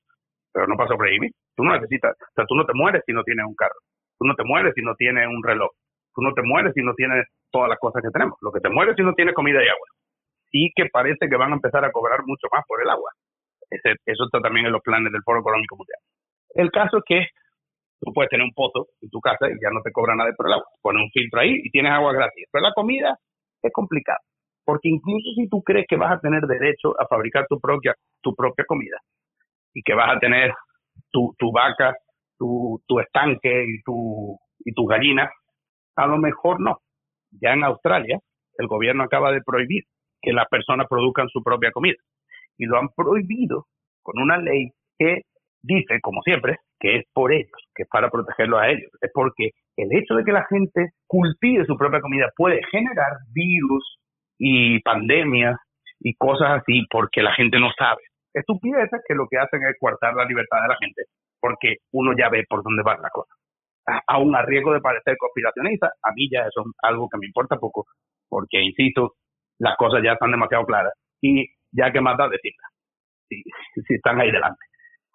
pero 0.52 0.66
no 0.66 0.76
para 0.76 0.88
sobrevivir. 0.88 1.30
Tú 1.56 1.64
no 1.64 1.74
necesitas, 1.74 2.12
o 2.12 2.32
sea, 2.34 2.46
tú 2.46 2.54
no 2.54 2.64
te 2.64 2.72
mueres 2.74 3.02
si 3.06 3.12
no 3.12 3.22
tienes 3.22 3.44
un 3.46 3.54
carro, 3.54 3.76
tú 4.22 4.28
no 4.28 4.34
te 4.36 4.44
mueres 4.44 4.72
si 4.74 4.82
no 4.82 4.94
tienes 4.94 5.26
un 5.26 5.42
reloj, 5.42 5.70
tú 6.14 6.22
no 6.22 6.32
te 6.32 6.42
mueres 6.42 6.72
si 6.74 6.82
no 6.82 6.94
tienes 6.94 7.26
todas 7.50 7.68
las 7.68 7.78
cosas 7.78 8.02
que 8.02 8.10
tenemos, 8.10 8.38
lo 8.40 8.52
que 8.52 8.60
te 8.60 8.70
mueres 8.70 8.94
si 8.94 9.02
no 9.02 9.14
tienes 9.14 9.34
comida 9.34 9.58
y 9.58 9.66
agua. 9.68 9.88
Sí 10.50 10.70
que 10.76 10.86
parece 10.86 11.28
que 11.28 11.36
van 11.36 11.50
a 11.50 11.56
empezar 11.56 11.84
a 11.84 11.90
cobrar 11.90 12.20
mucho 12.24 12.46
más 12.52 12.62
por 12.68 12.80
el 12.80 12.88
agua. 12.88 13.10
eso 13.70 14.24
está 14.24 14.40
también 14.40 14.66
en 14.66 14.72
los 14.72 14.82
planes 14.82 15.12
del 15.12 15.22
Foro 15.24 15.40
Económico 15.40 15.76
Mundial. 15.76 15.98
El 16.54 16.70
caso 16.70 16.98
es 16.98 17.04
que 17.04 17.26
tú 18.00 18.12
puedes 18.12 18.30
tener 18.30 18.44
un 18.44 18.52
pozo 18.54 18.86
en 19.00 19.10
tu 19.10 19.18
casa 19.20 19.48
y 19.48 19.58
ya 19.60 19.70
no 19.72 19.82
te 19.82 19.90
cobra 19.90 20.14
nada 20.14 20.30
por 20.36 20.46
el 20.46 20.52
agua. 20.52 20.66
Pones 20.80 21.02
un 21.02 21.10
filtro 21.10 21.40
ahí 21.40 21.58
y 21.64 21.70
tienes 21.70 21.90
agua 21.90 22.12
gratis. 22.12 22.46
Pero 22.52 22.62
la 22.62 22.72
comida 22.74 23.16
es 23.60 23.72
complicado. 23.72 24.20
Porque 24.64 24.88
incluso 24.88 25.34
si 25.34 25.48
tú 25.48 25.62
crees 25.62 25.86
que 25.88 25.96
vas 25.96 26.12
a 26.12 26.20
tener 26.20 26.42
derecho 26.42 26.94
a 27.00 27.06
fabricar 27.08 27.46
tu 27.48 27.58
propia, 27.58 27.94
tu 28.22 28.34
propia 28.36 28.64
comida 28.66 28.98
y 29.74 29.82
que 29.82 29.94
vas 29.94 30.16
a 30.16 30.20
tener 30.20 30.52
tu, 31.10 31.34
tu 31.38 31.50
vaca, 31.50 31.96
tu, 32.42 32.82
tu 32.88 32.98
estanque 32.98 33.64
y 33.68 33.82
tu, 33.82 34.36
y 34.64 34.72
tu 34.74 34.84
gallina, 34.86 35.30
a 35.94 36.06
lo 36.08 36.18
mejor 36.18 36.60
no. 36.60 36.78
Ya 37.30 37.52
en 37.52 37.62
Australia, 37.62 38.18
el 38.58 38.66
gobierno 38.66 39.04
acaba 39.04 39.30
de 39.30 39.42
prohibir 39.46 39.84
que 40.20 40.32
las 40.32 40.48
personas 40.48 40.88
produzcan 40.88 41.28
su 41.28 41.40
propia 41.42 41.70
comida. 41.70 41.94
Y 42.58 42.66
lo 42.66 42.78
han 42.78 42.88
prohibido 42.96 43.66
con 44.02 44.20
una 44.20 44.38
ley 44.38 44.70
que 44.98 45.22
dice, 45.62 46.00
como 46.02 46.20
siempre, 46.22 46.56
que 46.80 46.96
es 46.96 47.04
por 47.14 47.32
ellos, 47.32 47.60
que 47.76 47.84
es 47.84 47.88
para 47.88 48.10
protegerlos 48.10 48.60
a 48.60 48.70
ellos. 48.70 48.90
Es 49.00 49.10
porque 49.14 49.50
el 49.76 49.88
hecho 49.96 50.14
de 50.16 50.24
que 50.24 50.32
la 50.32 50.44
gente 50.50 50.90
cultive 51.06 51.64
su 51.64 51.76
propia 51.76 52.00
comida 52.00 52.28
puede 52.36 52.60
generar 52.72 53.12
virus 53.32 53.98
y 54.36 54.80
pandemias 54.80 55.56
y 56.00 56.14
cosas 56.14 56.60
así 56.60 56.84
porque 56.90 57.22
la 57.22 57.34
gente 57.34 57.60
no 57.60 57.70
sabe. 57.78 58.02
Estupideces 58.34 59.00
que 59.06 59.14
lo 59.14 59.28
que 59.30 59.38
hacen 59.38 59.62
es 59.62 59.76
coartar 59.78 60.14
la 60.14 60.24
libertad 60.24 60.62
de 60.62 60.68
la 60.68 60.76
gente 60.76 61.02
porque 61.42 61.78
uno 61.90 62.12
ya 62.16 62.30
ve 62.30 62.44
por 62.48 62.62
dónde 62.62 62.84
va 62.84 62.96
la 62.96 63.10
cosa. 63.10 63.34
Aún 64.06 64.34
a 64.36 64.42
riesgo 64.42 64.72
de 64.72 64.80
parecer 64.80 65.16
conspiracionista, 65.18 65.88
a 65.88 66.12
mí 66.14 66.28
ya 66.30 66.42
eso 66.46 66.60
es 66.60 66.72
algo 66.82 67.08
que 67.10 67.18
me 67.18 67.26
importa 67.26 67.56
poco 67.56 67.84
porque, 68.32 68.62
insisto, 68.62 69.12
las 69.58 69.76
cosas 69.76 70.00
ya 70.02 70.12
están 70.12 70.30
demasiado 70.30 70.64
claras 70.64 70.94
y 71.20 71.44
ya 71.70 71.92
que 71.92 72.00
más 72.00 72.16
da 72.16 72.28
decirlas, 72.28 72.70
si, 73.28 73.42
están 73.94 74.18
ahí 74.20 74.30
delante. 74.30 74.64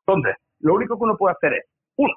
Entonces, 0.05 0.35
lo 0.59 0.75
único 0.75 0.97
que 0.97 1.03
uno 1.03 1.17
puede 1.17 1.33
hacer 1.33 1.53
es, 1.53 1.65
uno, 1.97 2.13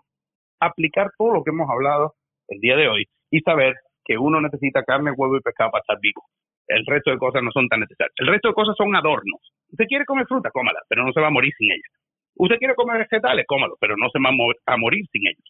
aplicar 0.60 1.10
todo 1.16 1.32
lo 1.32 1.42
que 1.42 1.50
hemos 1.50 1.70
hablado 1.70 2.16
el 2.48 2.60
día 2.60 2.76
de 2.76 2.88
hoy 2.88 3.06
y 3.30 3.40
saber 3.40 3.76
que 4.04 4.18
uno 4.18 4.42
necesita 4.42 4.82
carne, 4.82 5.12
huevo 5.12 5.38
y 5.38 5.40
pescado 5.40 5.70
para 5.70 5.80
estar 5.80 5.98
vivo. 6.02 6.22
El 6.66 6.84
resto 6.84 7.10
de 7.10 7.18
cosas 7.18 7.42
no 7.42 7.50
son 7.50 7.66
tan 7.68 7.80
necesarias. 7.80 8.12
El 8.16 8.26
resto 8.26 8.48
de 8.48 8.54
cosas 8.54 8.74
son 8.76 8.94
adornos. 8.94 9.40
Usted 9.70 9.86
quiere 9.86 10.04
comer 10.04 10.26
fruta, 10.26 10.50
cómala, 10.50 10.80
pero 10.86 11.02
no 11.02 11.12
se 11.12 11.20
va 11.20 11.28
a 11.28 11.30
morir 11.30 11.52
sin 11.56 11.70
ellas. 11.70 11.92
Usted 12.40 12.56
quiere 12.56 12.74
comer 12.74 12.96
vegetales, 12.96 13.44
cómalo, 13.46 13.76
pero 13.78 13.96
no 13.98 14.08
se 14.08 14.18
va 14.18 14.30
a 14.30 14.76
morir 14.78 15.04
sin 15.12 15.26
ellos. 15.26 15.44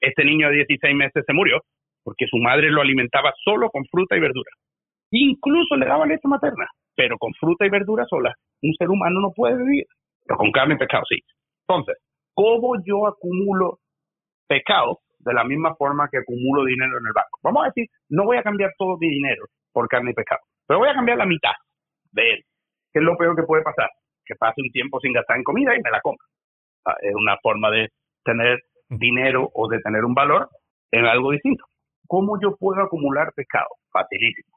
Este 0.00 0.24
niño 0.24 0.48
de 0.48 0.66
16 0.66 0.92
meses 0.96 1.22
se 1.24 1.32
murió 1.32 1.60
porque 2.02 2.26
su 2.26 2.36
madre 2.38 2.68
lo 2.68 2.80
alimentaba 2.80 3.32
solo 3.44 3.70
con 3.70 3.84
fruta 3.84 4.16
y 4.16 4.20
verdura. 4.20 4.50
Incluso 5.12 5.76
le 5.76 5.86
daba 5.86 6.04
leche 6.04 6.26
materna, 6.26 6.66
pero 6.96 7.16
con 7.16 7.32
fruta 7.34 7.64
y 7.64 7.70
verdura 7.70 8.04
sola, 8.06 8.34
un 8.60 8.74
ser 8.74 8.90
humano 8.90 9.20
no 9.20 9.30
puede 9.30 9.56
vivir. 9.56 9.84
Pero 10.26 10.36
con 10.36 10.50
carne 10.50 10.74
y 10.74 10.78
pescado 10.78 11.04
sí. 11.08 11.20
Entonces, 11.68 11.96
¿cómo 12.34 12.74
yo 12.84 13.06
acumulo 13.06 13.78
pescado 14.48 14.98
de 15.20 15.34
la 15.34 15.44
misma 15.44 15.76
forma 15.76 16.08
que 16.10 16.18
acumulo 16.18 16.64
dinero 16.64 16.98
en 16.98 17.06
el 17.06 17.12
banco? 17.14 17.38
Vamos 17.44 17.62
a 17.62 17.66
decir, 17.66 17.86
no 18.08 18.24
voy 18.24 18.38
a 18.38 18.42
cambiar 18.42 18.72
todo 18.76 18.96
mi 18.98 19.08
dinero 19.08 19.44
por 19.72 19.86
carne 19.86 20.10
y 20.10 20.14
pescado, 20.14 20.40
pero 20.66 20.80
voy 20.80 20.88
a 20.88 20.94
cambiar 20.94 21.18
la 21.18 21.26
mitad 21.26 21.54
de 22.10 22.32
él. 22.32 22.42
¿Qué 22.92 22.98
es 22.98 23.04
lo 23.04 23.16
peor 23.16 23.36
que 23.36 23.44
puede 23.44 23.62
pasar? 23.62 23.90
Que 24.26 24.34
pase 24.34 24.60
un 24.60 24.72
tiempo 24.72 24.98
sin 24.98 25.12
gastar 25.12 25.36
en 25.36 25.44
comida 25.44 25.76
y 25.76 25.80
me 25.80 25.90
la 25.92 26.00
compro. 26.00 26.31
Es 27.00 27.14
una 27.14 27.36
forma 27.42 27.70
de 27.70 27.88
tener 28.24 28.60
dinero 28.88 29.50
o 29.54 29.68
de 29.68 29.80
tener 29.80 30.04
un 30.04 30.14
valor 30.14 30.48
en 30.90 31.06
algo 31.06 31.30
distinto. 31.30 31.64
¿Cómo 32.06 32.38
yo 32.40 32.56
puedo 32.56 32.82
acumular 32.82 33.32
pescado? 33.34 33.68
Facilísimo. 33.90 34.56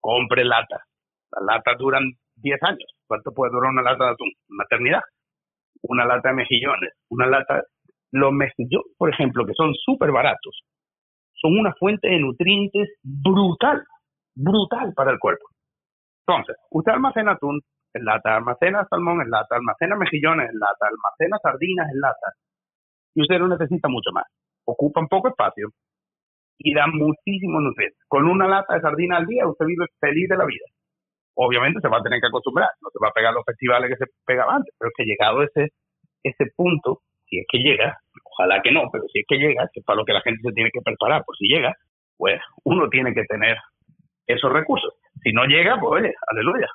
Compre 0.00 0.44
lata. 0.44 0.84
Las 1.32 1.56
latas 1.56 1.78
duran 1.78 2.04
10 2.36 2.62
años. 2.62 2.94
¿Cuánto 3.06 3.32
puede 3.32 3.52
durar 3.52 3.70
una 3.70 3.82
lata 3.82 4.04
de 4.04 4.10
atún? 4.12 4.32
Una 4.48 4.64
eternidad 4.64 5.02
una 5.88 6.04
lata 6.04 6.30
de 6.30 6.34
mejillones, 6.34 6.92
una 7.10 7.26
lata... 7.26 7.62
Los 8.12 8.32
mejillones, 8.32 8.86
por 8.96 9.10
ejemplo, 9.10 9.44
que 9.44 9.54
son 9.56 9.74
súper 9.74 10.12
baratos, 10.12 10.62
son 11.32 11.58
una 11.58 11.74
fuente 11.74 12.06
de 12.08 12.20
nutrientes 12.20 12.88
brutal, 13.02 13.82
brutal 14.36 14.92
para 14.94 15.10
el 15.10 15.18
cuerpo. 15.18 15.44
Entonces, 16.24 16.56
usted 16.70 16.92
almacena 16.92 17.32
atún 17.32 17.60
en 17.94 18.04
lata, 18.04 18.36
almacena 18.36 18.86
salmón 18.90 19.22
en 19.22 19.30
lata, 19.30 19.56
almacena 19.56 19.96
mejillones 19.96 20.50
en 20.50 20.58
lata, 20.58 20.86
almacena 20.86 21.38
sardinas 21.42 21.88
en 21.92 22.00
lata, 22.00 22.32
y 23.14 23.22
usted 23.22 23.38
no 23.38 23.48
necesita 23.48 23.88
mucho 23.88 24.10
más. 24.12 24.24
Ocupa 24.66 25.00
un 25.00 25.08
poco 25.08 25.28
espacio 25.28 25.68
y 26.58 26.74
da 26.74 26.86
muchísimos 26.86 27.62
nutrientes. 27.62 27.98
Con 28.08 28.26
una 28.26 28.48
lata 28.48 28.74
de 28.74 28.80
sardina 28.80 29.16
al 29.16 29.26
día, 29.26 29.46
usted 29.46 29.66
vive 29.66 29.86
feliz 30.00 30.28
de 30.28 30.36
la 30.36 30.44
vida 30.44 30.64
obviamente 31.34 31.80
se 31.80 31.88
va 31.88 31.98
a 31.98 32.02
tener 32.02 32.20
que 32.20 32.28
acostumbrar, 32.28 32.68
no 32.80 32.88
se 32.90 32.98
va 33.02 33.08
a 33.08 33.12
pegar 33.12 33.34
los 33.34 33.44
festivales 33.44 33.90
que 33.90 34.04
se 34.04 34.10
pegaban 34.24 34.56
antes, 34.56 34.74
pero 34.78 34.88
es 34.88 34.94
que 34.96 35.04
llegado 35.04 35.42
ese, 35.42 35.72
ese 36.22 36.46
punto, 36.56 37.00
si 37.26 37.38
es 37.38 37.46
que 37.50 37.58
llega, 37.58 37.98
ojalá 38.24 38.62
que 38.62 38.72
no, 38.72 38.88
pero 38.92 39.04
si 39.12 39.20
es 39.20 39.26
que 39.28 39.36
llega, 39.36 39.68
que 39.72 39.80
es 39.80 39.86
para 39.86 39.98
lo 39.98 40.04
que 40.04 40.12
la 40.12 40.22
gente 40.22 40.40
se 40.42 40.54
tiene 40.54 40.70
que 40.70 40.80
preparar, 40.80 41.24
por 41.24 41.36
si 41.36 41.46
llega, 41.46 41.74
pues 42.16 42.40
uno 42.64 42.88
tiene 42.88 43.12
que 43.14 43.24
tener 43.24 43.56
esos 44.26 44.52
recursos. 44.52 44.94
Si 45.22 45.32
no 45.32 45.44
llega, 45.44 45.78
pues 45.78 46.02
oye, 46.02 46.14
aleluya, 46.28 46.68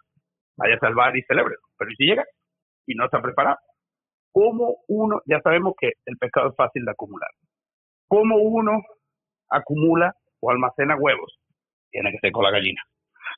vaya 0.60 0.76
a 0.76 0.80
salvar 0.80 1.16
y 1.18 1.24
celebre. 1.24 1.56
Pero 1.78 1.92
si 1.98 2.06
llega 2.06 2.26
y 2.86 2.96
no 2.96 3.06
está 3.06 3.22
preparado, 3.22 3.58
¿cómo 4.32 4.78
uno, 4.88 5.22
ya 5.26 5.42
sabemos 5.42 5.74
que 5.80 5.94
el 6.06 6.18
pescado 6.18 6.50
es 6.50 6.56
fácil 6.56 6.86
de 6.86 6.92
acumular, 6.92 7.30
cómo 8.08 8.38
uno 8.38 8.82
acumula 9.50 10.14
o 10.42 10.52
almacena 10.52 10.96
huevos? 10.96 11.40
Tiene 11.92 12.12
que 12.12 12.20
ser 12.20 12.32
con 12.32 12.44
la 12.44 12.52
gallina 12.52 12.82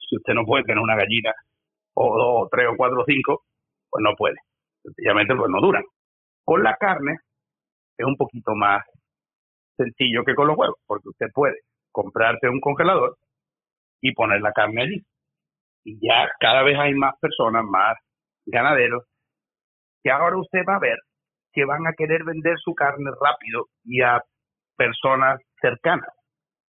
si 0.09 0.17
usted 0.17 0.33
no 0.33 0.45
puede 0.45 0.63
tener 0.63 0.81
una 0.81 0.95
gallina 0.95 1.33
o 1.93 2.17
dos, 2.17 2.45
o 2.45 2.49
tres, 2.51 2.67
o 2.69 2.75
cuatro, 2.75 3.01
o 3.01 3.05
cinco, 3.05 3.43
pues 3.89 4.03
no 4.03 4.15
puede. 4.15 4.35
Sencillamente 4.83 5.35
pues 5.35 5.49
no 5.49 5.61
duran. 5.61 5.83
Con 6.43 6.63
la 6.63 6.75
carne 6.77 7.17
es 7.97 8.05
un 8.05 8.15
poquito 8.15 8.55
más 8.55 8.83
sencillo 9.77 10.23
que 10.25 10.35
con 10.35 10.47
los 10.47 10.57
huevos, 10.57 10.77
porque 10.85 11.09
usted 11.09 11.27
puede 11.33 11.59
comprarse 11.91 12.49
un 12.49 12.59
congelador 12.59 13.17
y 14.01 14.13
poner 14.13 14.41
la 14.41 14.51
carne 14.51 14.83
allí. 14.83 15.01
Y 15.83 15.99
ya 16.05 16.29
cada 16.39 16.63
vez 16.63 16.77
hay 16.77 16.93
más 16.93 17.13
personas, 17.19 17.63
más 17.65 17.97
ganaderos, 18.45 19.03
que 20.03 20.11
ahora 20.11 20.37
usted 20.37 20.61
va 20.67 20.75
a 20.75 20.79
ver 20.79 20.97
que 21.53 21.65
van 21.65 21.85
a 21.87 21.93
querer 21.93 22.23
vender 22.23 22.57
su 22.59 22.73
carne 22.73 23.11
rápido 23.19 23.65
y 23.83 24.01
a 24.01 24.21
personas 24.77 25.39
cercanas, 25.59 26.09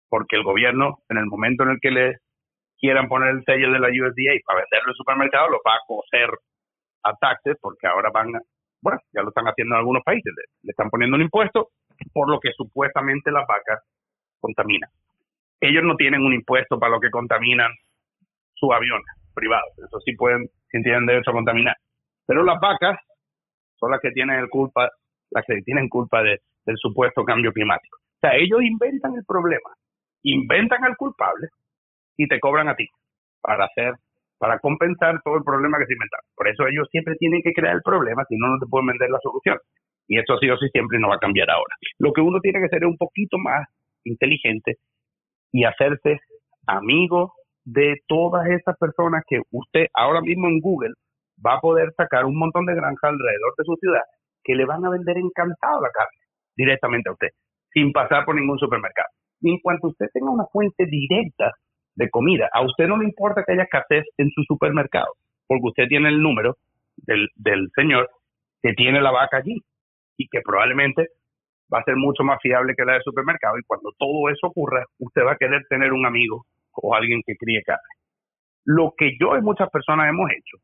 porque 0.09 0.37
el 0.37 0.45
gobierno, 0.45 0.99
en 1.09 1.19
el 1.19 1.27
momento 1.27 1.63
en 1.63 1.71
el 1.71 1.81
que 1.81 1.91
le 1.91 2.17
quieran 2.79 3.09
poner 3.09 3.31
el 3.31 3.45
sello 3.45 3.71
de 3.71 3.79
la 3.79 3.89
USDA 3.89 4.41
para 4.47 4.61
venderlo 4.61 4.91
en 4.91 4.97
supermercado, 4.97 5.49
lo 5.51 5.61
va 5.67 5.75
a 5.75 5.87
coser 5.87 6.31
a 7.05 7.15
taxes, 7.17 7.57
porque 7.61 7.87
ahora 7.87 8.11
van 8.13 8.35
a, 8.35 8.41
bueno, 8.81 8.99
ya 9.13 9.23
lo 9.23 9.29
están 9.29 9.47
haciendo 9.47 9.75
en 9.75 9.81
algunos 9.81 10.03
países, 10.03 10.33
le, 10.63 10.71
están 10.71 10.91
poniendo 10.91 11.17
un 11.17 11.23
impuesto 11.23 11.69
por 12.13 12.29
lo 12.29 12.41
que 12.41 12.51
supuestamente 12.53 13.31
las 13.31 13.47
vacas 13.47 13.85
contaminan. 14.41 14.91
Ellos 15.61 15.85
no 15.85 15.95
tienen 15.95 16.23
un 16.23 16.33
impuesto 16.33 16.81
para 16.81 16.91
lo 16.91 17.01
que 17.01 17.11
contaminan 17.11 17.71
sus 18.63 18.73
aviones 18.73 19.07
privados, 19.35 19.73
eso 19.77 19.99
sí 20.05 20.15
pueden, 20.15 20.47
si 20.71 20.83
tienen 20.83 21.07
derecho 21.07 21.31
a 21.31 21.35
contaminar. 21.35 21.77
Pero 22.27 22.45
las 22.45 22.61
vacas 22.61 22.97
son 23.77 23.91
las 23.91 24.01
que 24.01 24.13
tienen 24.13 24.39
el 24.39 24.49
culpa, 24.49 24.89
las 25.31 25.45
que 25.47 25.61
tienen 25.63 25.89
culpa 25.89 26.23
de, 26.23 26.39
del 26.65 26.77
supuesto 26.77 27.25
cambio 27.25 27.53
climático. 27.53 27.99
O 27.99 28.21
sea, 28.21 28.37
ellos 28.37 28.63
inventan 28.63 29.15
el 29.17 29.25
problema, 29.27 29.75
inventan 30.23 30.85
al 30.85 30.97
culpable 30.97 31.49
y 32.17 32.29
te 32.29 32.39
cobran 32.39 32.69
a 32.69 32.77
ti 32.77 32.87
para 33.41 33.65
hacer, 33.65 33.95
para 34.39 34.61
compensar 34.61 35.21
todo 35.25 35.37
el 35.39 35.43
problema 35.43 35.79
que 35.79 35.87
se 35.87 35.95
inventaron. 35.95 36.25
Por 36.37 36.47
eso 36.47 36.67
ellos 36.69 36.87
siempre 36.93 37.17
tienen 37.17 37.43
que 37.43 37.53
crear 37.53 37.75
el 37.75 37.83
problema, 37.83 38.25
si 38.29 38.37
no, 38.37 38.47
no 38.49 38.59
te 38.61 38.67
pueden 38.71 38.87
vender 38.87 39.11
la 39.11 39.19
solución. 39.21 39.59
Y 40.07 40.19
esto 40.19 40.35
ha 40.35 40.39
sido 40.39 40.55
así 40.55 40.69
siempre 40.69 40.99
y 40.99 41.01
no 41.01 41.09
va 41.09 41.17
a 41.17 41.19
cambiar 41.19 41.51
ahora. 41.51 41.75
Lo 41.99 42.13
que 42.13 42.21
uno 42.21 42.39
tiene 42.41 42.61
que 42.61 42.69
ser 42.69 42.85
es 42.85 42.89
un 42.89 42.97
poquito 42.97 43.39
más 43.39 43.67
inteligente 44.05 44.77
y 45.51 45.65
hacerse 45.65 46.21
amigo 46.67 47.33
de 47.65 47.97
todas 48.09 48.47
esas 48.49 48.77
personas 48.79 49.23
que 49.29 49.41
usted 49.51 49.87
ahora 49.95 50.21
mismo 50.21 50.49
en 50.49 50.61
Google 50.61 50.95
va 51.45 51.55
a 51.55 51.61
poder 51.61 51.93
sacar 51.97 52.25
un 52.25 52.39
montón 52.39 52.67
de 52.67 52.75
granjas 52.75 53.11
alrededor 53.11 53.55
de 53.57 53.65
su 53.65 53.75
ciudad 53.77 54.03
que 54.45 54.55
le 54.55 54.65
van 54.65 54.85
a 54.85 54.91
vender 54.91 55.17
encantado 55.19 55.81
la 55.81 55.91
carne 55.91 56.19
directamente 56.57 57.09
a 57.09 57.13
usted, 57.13 57.29
sin 57.73 57.93
pasar 57.93 58.25
por 58.25 58.35
ningún 58.35 58.59
supermercado. 58.59 59.09
Y 59.41 59.51
en 59.51 59.59
cuanto 59.61 59.89
usted 59.89 60.07
tenga 60.13 60.31
una 60.31 60.45
fuente 60.47 60.87
directa 60.87 61.53
de 61.95 62.11
comida. 62.11 62.49
A 62.53 62.63
usted 62.63 62.87
no 62.87 62.97
le 62.97 63.05
importa 63.05 63.45
que 63.45 63.53
haya 63.53 63.65
escasez 63.65 64.05
en 64.17 64.31
su 64.31 64.43
supermercado, 64.45 65.13
porque 65.47 65.69
usted 65.69 65.89
tiene 65.89 66.09
el 66.09 66.23
número 66.23 66.57
del, 66.97 67.29
del 67.37 67.69
señor 67.75 68.09
que 68.63 68.73
tiene 68.75 69.01
la 69.01 69.11
vaca 69.11 69.39
allí 69.39 69.61
y 70.17 70.29
que 70.29 70.41
probablemente 70.41 71.09
va 71.73 71.81
a 71.81 71.85
ser 71.85 71.97
mucho 71.97 72.23
más 72.23 72.39
fiable 72.41 72.75
que 72.77 72.85
la 72.85 72.95
del 72.95 73.03
supermercado. 73.03 73.59
Y 73.59 73.65
cuando 73.67 73.91
todo 73.99 74.29
eso 74.31 74.47
ocurra, 74.47 74.85
usted 74.99 75.23
va 75.23 75.33
a 75.33 75.37
querer 75.37 75.63
tener 75.69 75.93
un 75.93 76.07
amigo 76.07 76.45
o 76.75 76.95
alguien 76.95 77.21
que 77.25 77.37
críe 77.37 77.63
carne. 77.63 77.81
Lo 78.65 78.95
que 78.97 79.13
yo 79.21 79.37
y 79.37 79.43
muchas 79.43 79.69
personas 79.71 80.09
hemos 80.09 80.31
hecho 80.31 80.59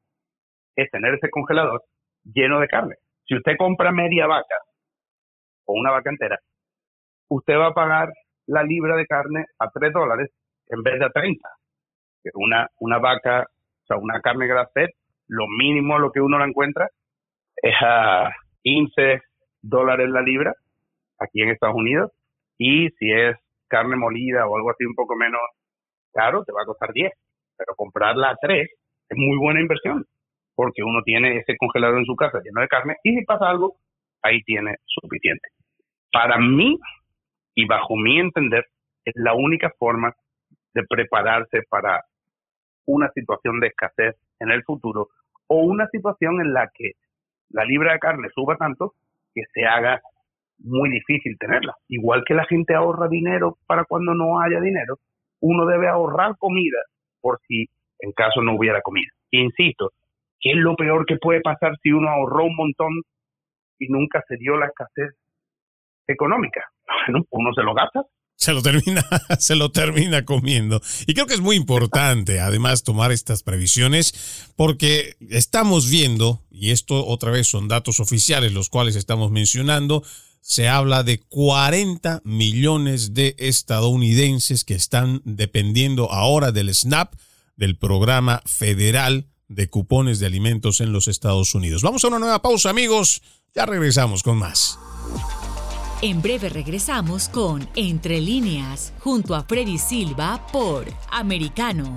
es 0.77 0.91
tener 0.91 1.15
ese 1.15 1.31
congelador 1.31 1.83
lleno 2.25 2.61
de 2.61 2.69
carne. 2.69 2.95
Si 3.27 3.35
usted 3.35 3.57
compra 3.59 3.93
media 3.93 4.27
vaca 4.27 4.57
o 5.67 5.75
una 5.75 5.91
vaca 5.91 6.11
entera, 6.11 6.39
usted 7.29 7.55
va 7.55 7.69
a 7.69 7.75
pagar 7.75 8.11
la 8.47 8.63
libra 8.63 8.97
de 8.97 9.07
carne 9.07 9.45
a 9.59 9.69
3 9.71 9.93
dólares 9.93 10.31
en 10.69 10.83
vez 10.83 10.99
de 10.99 11.11
30. 11.11 11.49
Una, 12.35 12.67
una 12.81 12.99
vaca, 12.99 13.43
o 13.43 13.87
sea, 13.87 13.97
una 13.97 14.21
carne 14.21 14.47
grasa 14.47 14.87
lo 15.29 15.47
mínimo 15.47 15.99
lo 15.99 16.11
que 16.11 16.21
uno 16.21 16.39
la 16.39 16.47
encuentra 16.47 16.89
es 17.57 17.75
a 17.83 18.31
15 18.63 19.21
dólares 19.61 20.09
la 20.09 20.23
libra 20.23 20.55
aquí 21.19 21.43
en 21.43 21.51
Estados 21.51 21.77
Unidos. 21.77 22.13
Y 22.57 22.89
si 22.99 23.13
es 23.13 23.37
carne 23.69 23.97
molida 23.97 24.47
o 24.47 24.57
algo 24.57 24.71
así 24.71 24.85
un 24.85 24.95
poco 24.95 25.15
menos 25.17 25.41
caro, 26.13 26.45
te 26.45 26.53
va 26.53 26.63
a 26.63 26.67
costar 26.67 26.93
10. 26.93 27.13
Pero 27.57 27.75
comprarla 27.77 28.31
a 28.31 28.37
3 28.41 28.69
es 29.09 29.17
muy 29.17 29.37
buena 29.39 29.61
inversión 29.61 30.05
porque 30.55 30.83
uno 30.83 31.03
tiene 31.05 31.39
ese 31.39 31.57
congelador 31.57 31.99
en 31.99 32.05
su 32.05 32.17
casa 32.17 32.41
lleno 32.43 32.61
de 32.61 32.69
carne 32.69 32.97
y 33.05 33.17
si 33.17 33.25
pasa 33.25 33.49
algo, 33.49 33.77
ahí 34.23 34.43
tiene 34.43 34.77
suficiente. 34.87 35.49
Para 36.11 36.39
mí, 36.39 36.77
y 37.55 37.67
bajo 37.67 37.97
mi 37.97 38.19
entender, 38.19 38.67
es 39.05 39.15
la 39.17 39.35
única 39.35 39.73
forma 39.79 40.13
de 40.75 40.83
prepararse 40.89 41.63
para 41.69 42.03
una 42.87 43.09
situación 43.11 43.61
de 43.61 43.69
escasez 43.69 44.17
en 44.41 44.51
el 44.51 44.65
futuro 44.65 45.09
o 45.47 45.63
una 45.63 45.87
situación 45.89 46.41
en 46.41 46.53
la 46.53 46.69
que 46.75 46.93
la 47.51 47.65
libra 47.65 47.93
de 47.93 47.99
carne 47.99 48.29
suba 48.35 48.57
tanto 48.57 48.95
que 49.35 49.43
se 49.53 49.65
haga 49.65 50.01
muy 50.59 50.91
difícil 50.91 51.37
tenerla. 51.39 51.75
Igual 51.89 52.25
que 52.27 52.35
la 52.35 52.45
gente 52.47 52.75
ahorra 52.75 53.09
dinero 53.09 53.59
para 53.67 53.85
cuando 53.85 54.15
no 54.15 54.41
haya 54.41 54.61
dinero, 54.61 54.99
uno 55.41 55.67
debe 55.67 55.89
ahorrar 55.89 56.37
comida 56.39 56.79
por 57.21 57.41
si 57.47 57.67
en 58.01 58.13
caso 58.13 58.41
no 58.43 58.57
hubiera 58.57 58.81
comida. 58.83 59.11
insisto, 59.31 59.93
¿qué 60.41 60.51
es 60.53 60.57
lo 60.57 60.77
peor 60.77 61.05
que 61.07 61.17
puede 61.17 61.41
pasar 61.41 61.77
si 61.83 61.91
uno 61.91 62.09
ahorró 62.09 62.45
un 62.45 62.57
montón 62.57 62.93
y 63.79 63.89
nunca 63.89 64.25
se 64.29 64.37
dio 64.37 64.57
la 64.57 64.67
escasez 64.67 65.15
económica? 66.07 66.65
Bueno, 67.07 67.25
uno 67.31 67.53
se 67.55 67.63
lo 67.63 67.75
gasta 67.75 68.03
se 68.39 68.53
lo 68.53 68.63
termina, 68.63 69.05
se 69.39 69.57
lo 69.57 69.73
termina 69.73 70.25
comiendo. 70.25 70.81
Y 71.07 71.15
creo 71.15 71.27
que 71.27 71.35
es 71.35 71.41
muy 71.41 71.57
importante, 71.57 72.39
además, 72.39 72.85
tomar 72.85 73.11
estas 73.11 73.43
previsiones, 73.43 74.53
porque 74.57 75.17
estamos 75.29 75.91
viendo, 75.91 76.41
y 76.51 76.71
esto 76.71 77.05
otra 77.05 77.33
vez 77.33 77.49
son 77.49 77.67
datos 77.67 77.99
oficiales 77.99 78.53
los 78.53 78.71
cuales 78.71 78.95
estamos 78.95 79.33
mencionando, 79.33 80.05
se 80.41 80.69
habla 80.69 81.03
de 81.03 81.21
40 81.21 82.23
millones 82.25 83.15
de 83.15 83.35
estadounidenses 83.39 84.65
que 84.65 84.75
están 84.75 85.21
dependiendo 85.25 86.11
ahora 86.11 86.53
del 86.53 86.75
SNAP, 86.75 87.15
del 87.57 87.77
programa 87.77 88.43
federal 88.47 89.27
de 89.49 89.69
cupones 89.69 90.19
de 90.19 90.27
alimentos 90.27 90.81
en 90.81 90.93
los 90.93 91.09
Estados 91.09 91.55
Unidos. 91.55 91.83
Vamos 91.83 92.05
a 92.05 92.09
una 92.09 92.19
nueva 92.19 92.43
pausa, 92.43 92.71
amigos. 92.71 93.23
Ya 93.55 93.67
regresamos 93.67 94.23
con 94.23 94.39
más. 94.39 94.79
En 96.01 96.23
breve 96.23 96.49
regresamos 96.49 97.29
con 97.29 97.69
Entre 97.75 98.21
líneas, 98.21 98.93
junto 99.01 99.35
a 99.35 99.43
Freddy 99.43 99.79
Silva 99.79 100.47
por 100.53 100.87
Americano. 101.11 101.97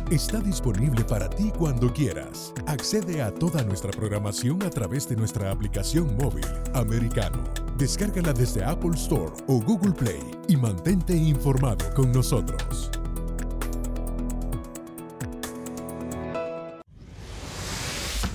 está 0.11 0.41
disponible 0.41 1.03
para 1.05 1.29
ti 1.29 1.51
cuando 1.57 1.91
quieras. 1.91 2.53
Accede 2.67 3.21
a 3.21 3.33
toda 3.33 3.63
nuestra 3.63 3.91
programación 3.91 4.61
a 4.63 4.69
través 4.69 5.07
de 5.07 5.15
nuestra 5.15 5.51
aplicación 5.51 6.15
móvil 6.17 6.45
americano. 6.73 7.43
Descárgala 7.77 8.33
desde 8.33 8.63
Apple 8.63 8.95
Store 8.95 9.31
o 9.47 9.61
Google 9.61 9.93
Play 9.93 10.21
y 10.47 10.57
mantente 10.57 11.15
informado 11.15 11.85
con 11.95 12.11
nosotros. 12.11 12.91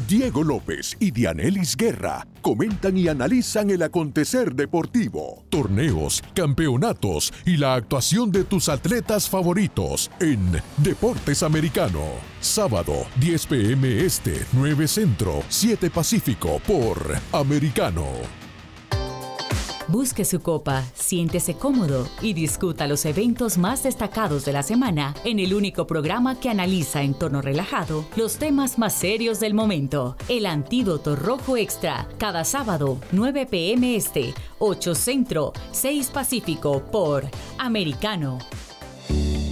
Diego 0.09 0.45
López 0.45 0.97
y 1.01 1.11
Dianelis 1.11 1.77
Guerra 1.77 2.29
comentan 2.41 2.97
y 2.97 3.09
analizan 3.09 3.71
el 3.71 3.83
acontecer 3.83 4.55
deportivo, 4.55 5.45
torneos, 5.49 6.23
campeonatos 6.33 7.33
y 7.45 7.57
la 7.57 7.75
actuación 7.75 8.31
de 8.31 8.45
tus 8.45 8.69
atletas 8.69 9.29
favoritos 9.29 10.13
en 10.21 10.63
Deportes 10.77 11.43
Americano. 11.43 12.05
Sábado, 12.41 13.07
10 13.19 13.47
pm 13.47 14.05
este, 14.05 14.47
9 14.53 14.87
centro, 14.87 15.43
7 15.49 15.91
pacífico 15.91 16.61
por 16.65 17.17
Americano. 17.33 18.46
Busque 19.89 20.25
su 20.25 20.41
copa, 20.41 20.83
siéntese 20.95 21.55
cómodo 21.55 22.09
y 22.21 22.33
discuta 22.33 22.89
los 22.89 23.05
eventos 23.05 23.57
más 23.57 23.85
destacados 23.85 24.45
de 24.45 24.53
la 24.53 24.65
semana 24.65 25.15
en 25.25 25.39
el 25.39 25.55
único 25.55 25.87
programa 25.87 26.41
que 26.41 26.51
analiza 26.51 27.03
en 27.03 27.15
tono 27.15 27.41
relajado 27.41 28.05
los 28.17 28.37
temas 28.37 28.79
más 28.79 28.95
serios 28.95 29.39
del 29.39 29.55
momento. 29.55 30.17
El 30.29 30.47
Antídoto 30.47 31.15
Rojo 31.15 31.57
Extra, 31.57 32.09
cada 32.19 32.43
sábado, 32.43 32.99
9 33.13 33.47
pm 33.47 33.95
este, 33.95 34.35
8 34.59 34.95
Centro, 34.97 35.53
6 35.71 36.09
Pacífico 36.09 36.83
por 36.91 37.25
Americano. 37.59 38.39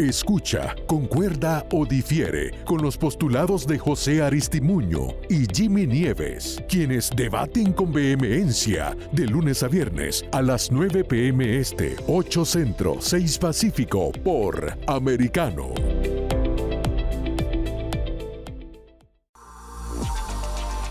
Escucha, 0.00 0.74
concuerda 0.86 1.66
o 1.72 1.84
difiere 1.84 2.64
con 2.64 2.80
los 2.80 2.96
postulados 2.96 3.66
de 3.66 3.78
José 3.78 4.22
Aristimuño 4.22 5.08
y 5.28 5.44
Jimmy 5.54 5.86
Nieves, 5.86 6.58
quienes 6.70 7.10
debaten 7.14 7.74
con 7.74 7.92
vehemencia 7.92 8.96
de 9.12 9.26
lunes 9.26 9.62
a 9.62 9.68
viernes 9.68 10.24
a 10.32 10.40
las 10.40 10.72
9 10.72 11.04
pm 11.04 11.58
este, 11.58 11.96
8 12.06 12.44
centro, 12.46 12.96
6 12.98 13.36
pacífico 13.36 14.10
por 14.24 14.74
Americano. 14.86 15.74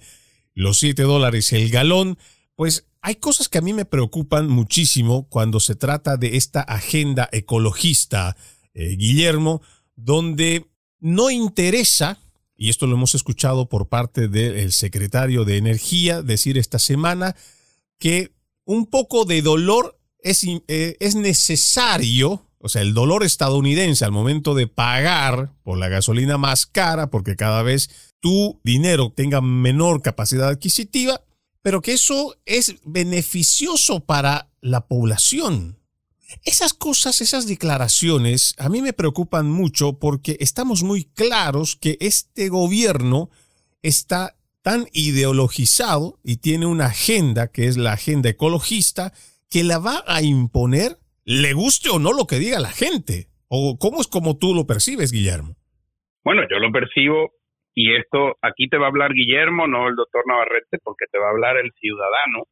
los 0.54 0.78
7 0.78 1.02
dólares 1.02 1.52
el 1.52 1.72
galón. 1.72 2.20
Pues 2.56 2.86
hay 3.02 3.16
cosas 3.16 3.50
que 3.50 3.58
a 3.58 3.62
mí 3.62 3.74
me 3.74 3.86
preocupan 3.86 4.50
muchísimo 4.50 5.28
cuando 5.30 5.60
se 5.60 5.76
trata 5.76 6.18
de 6.18 6.38
esta 6.38 6.62
agenda 6.62 7.30
ecologista 7.32 8.36
eh, 8.74 8.96
Guillermo, 8.98 9.62
donde 9.96 10.66
no 11.00 11.30
interesa, 11.30 12.20
y 12.56 12.70
esto 12.70 12.88
lo 12.88 12.96
hemos 12.96 13.16
escuchado 13.16 13.70
por 13.70 13.88
parte 13.88 14.28
del 14.28 14.72
secretario 14.74 15.46
de 15.46 15.58
Energía 15.58 16.22
decir 16.22 16.58
esta 16.58 16.80
semana, 16.80 17.36
que 18.00 18.34
un 18.66 18.86
poco 18.86 19.26
de 19.26 19.42
dolor 19.42 19.98
es, 20.20 20.44
eh, 20.44 20.98
es 21.00 21.16
necesario, 21.16 22.46
o 22.60 22.68
sea, 22.68 22.82
el 22.82 22.94
dolor 22.94 23.24
estadounidense 23.24 24.04
al 24.04 24.12
momento 24.12 24.56
de 24.56 24.68
pagar 24.68 25.54
por 25.64 25.78
la 25.78 25.88
gasolina 25.88 26.38
más 26.38 26.66
cara, 26.66 27.10
porque 27.10 27.38
cada 27.38 27.64
vez 27.64 27.90
tu 28.20 28.60
dinero 28.64 29.14
tenga 29.16 29.40
menor 29.40 30.02
capacidad 30.02 30.50
adquisitiva, 30.50 31.22
pero 31.62 31.82
que 31.82 31.94
eso 31.94 32.36
es 32.46 32.76
beneficioso 32.84 34.06
para 34.06 34.50
la 34.62 34.88
población. 34.88 35.78
Esas 36.46 36.74
cosas, 36.74 37.22
esas 37.22 37.48
declaraciones, 37.48 38.56
a 38.60 38.70
mí 38.70 38.82
me 38.82 38.94
preocupan 38.94 39.50
mucho 39.50 39.98
porque 39.98 40.38
estamos 40.40 40.84
muy 40.84 41.06
claros 41.06 41.76
que 41.76 41.98
este 42.00 42.50
gobierno 42.50 43.30
está 43.82 44.36
tan 44.62 44.86
ideologizado 44.94 46.20
y 46.24 46.38
tiene 46.38 46.66
una 46.66 46.88
agenda 46.88 47.52
que 47.52 47.68
es 47.68 47.78
la 47.78 47.94
agenda 47.94 48.30
ecologista 48.30 49.14
que 49.50 49.64
la 49.64 49.80
va 49.80 50.04
a 50.06 50.22
imponer, 50.22 50.98
le 51.26 51.54
guste 51.54 51.90
o 51.90 51.98
no 51.98 52.14
lo 52.14 52.28
que 52.28 52.38
diga 52.38 52.60
la 52.60 52.72
gente. 52.72 53.28
¿O 53.48 53.80
cómo 53.80 54.00
es 54.00 54.08
como 54.08 54.38
tú 54.38 54.54
lo 54.54 54.68
percibes, 54.68 55.12
Guillermo? 55.12 55.56
Bueno, 56.24 56.44
yo 56.52 56.60
lo 56.60 56.72
percibo 56.72 57.32
y 57.74 57.96
esto 57.96 58.36
aquí 58.42 58.68
te 58.68 58.78
va 58.78 58.86
a 58.86 58.90
hablar 58.90 59.14
Guillermo, 59.14 59.68
no 59.68 59.88
el 59.88 59.96
doctor 59.96 60.24
Navarrete, 60.28 60.78
porque 60.84 61.06
te 61.12 61.20
va 61.20 61.28
a 61.28 61.32
hablar 61.32 61.58
el 61.58 61.72
ciudadano 61.74 62.44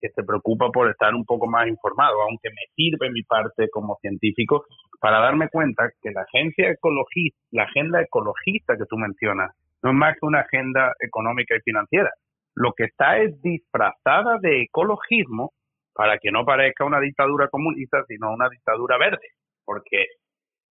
que 0.00 0.10
se 0.10 0.24
preocupa 0.24 0.70
por 0.70 0.90
estar 0.90 1.14
un 1.14 1.24
poco 1.24 1.46
más 1.46 1.68
informado, 1.68 2.22
aunque 2.22 2.50
me 2.50 2.66
sirve 2.74 3.10
mi 3.10 3.22
parte 3.22 3.68
como 3.70 3.96
científico 4.00 4.66
para 5.00 5.20
darme 5.20 5.48
cuenta 5.48 5.90
que 6.02 6.10
la 6.10 6.22
agencia 6.22 6.70
ecologista, 6.70 7.38
la 7.52 7.64
agenda 7.64 8.02
ecologista 8.02 8.76
que 8.76 8.86
tú 8.86 8.96
mencionas, 8.96 9.52
no 9.82 9.90
es 9.90 9.96
más 9.96 10.14
que 10.14 10.26
una 10.26 10.40
agenda 10.40 10.92
económica 11.00 11.56
y 11.56 11.60
financiera. 11.60 12.10
Lo 12.54 12.72
que 12.72 12.84
está 12.84 13.18
es 13.18 13.40
disfrazada 13.42 14.38
de 14.40 14.62
ecologismo 14.62 15.52
para 15.94 16.18
que 16.18 16.30
no 16.30 16.44
parezca 16.44 16.84
una 16.84 17.00
dictadura 17.00 17.48
comunista, 17.48 18.04
sino 18.06 18.32
una 18.32 18.48
dictadura 18.48 18.98
verde, 18.98 19.28
porque, 19.64 20.06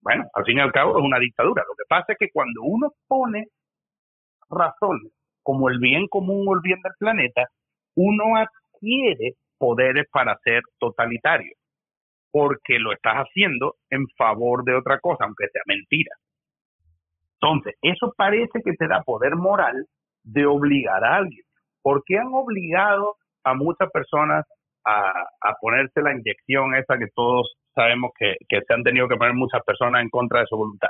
bueno, 0.02 0.24
al 0.34 0.44
fin 0.44 0.58
y 0.58 0.60
al 0.60 0.72
cabo 0.72 0.98
es 0.98 1.04
una 1.04 1.18
dictadura. 1.18 1.62
Lo 1.66 1.74
que 1.74 1.84
pasa 1.88 2.12
es 2.12 2.18
que 2.18 2.30
cuando 2.32 2.62
uno 2.62 2.92
pone 3.08 3.46
razones 4.52 5.12
como 5.42 5.68
el 5.68 5.78
bien 5.78 6.06
común 6.08 6.46
o 6.48 6.54
el 6.54 6.60
bien 6.62 6.80
del 6.82 6.92
planeta, 6.98 7.48
uno 7.96 8.24
quiere 8.78 9.34
poderes 9.58 10.06
para 10.10 10.36
ser 10.44 10.62
totalitario, 10.78 11.54
porque 12.30 12.78
lo 12.78 12.92
estás 12.92 13.16
haciendo 13.16 13.76
en 13.90 14.06
favor 14.16 14.64
de 14.64 14.74
otra 14.74 14.98
cosa, 15.00 15.24
aunque 15.24 15.48
sea 15.52 15.62
mentira. 15.66 16.14
Entonces, 17.40 17.74
eso 17.82 18.12
parece 18.16 18.60
que 18.64 18.72
te 18.74 18.86
da 18.86 19.02
poder 19.02 19.36
moral 19.36 19.86
de 20.22 20.46
obligar 20.46 21.04
a 21.04 21.16
alguien. 21.16 21.44
¿Por 21.82 22.04
qué 22.04 22.18
han 22.18 22.32
obligado 22.32 23.16
a 23.44 23.54
muchas 23.54 23.90
personas 23.90 24.46
a, 24.84 25.26
ponerse 25.60 26.00
la 26.02 26.12
inyección 26.12 26.74
esa 26.74 26.98
que 26.98 27.06
todos 27.14 27.54
sabemos 27.74 28.10
que, 28.18 28.36
que 28.48 28.60
se 28.66 28.74
han 28.74 28.82
tenido 28.82 29.08
que 29.08 29.16
poner 29.16 29.34
muchas 29.34 29.62
personas 29.64 30.02
en 30.02 30.10
contra 30.10 30.40
de 30.40 30.46
su 30.46 30.56
voluntad? 30.56 30.88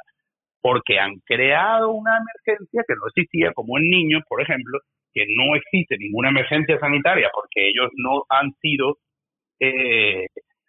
Porque 0.63 0.99
han 0.99 1.19
creado 1.27 1.91
una 1.91 2.17
emergencia 2.17 2.85
que 2.87 2.95
no 2.95 3.07
existía, 3.09 3.53
como 3.53 3.79
en 3.79 3.91
niños, 3.91 4.23
por 4.29 4.41
ejemplo, 4.41 4.79
que 5.13 5.27
no 5.37 5.55
existe 5.57 5.97
ninguna 5.99 6.31
emergencia 6.31 6.79
sanitaria 6.79 7.29
porque 7.33 7.69
ellos 7.69 7.91
no 7.97 8.23
han 8.29 8.53
sido, 8.61 8.97
eh, 9.61 10.27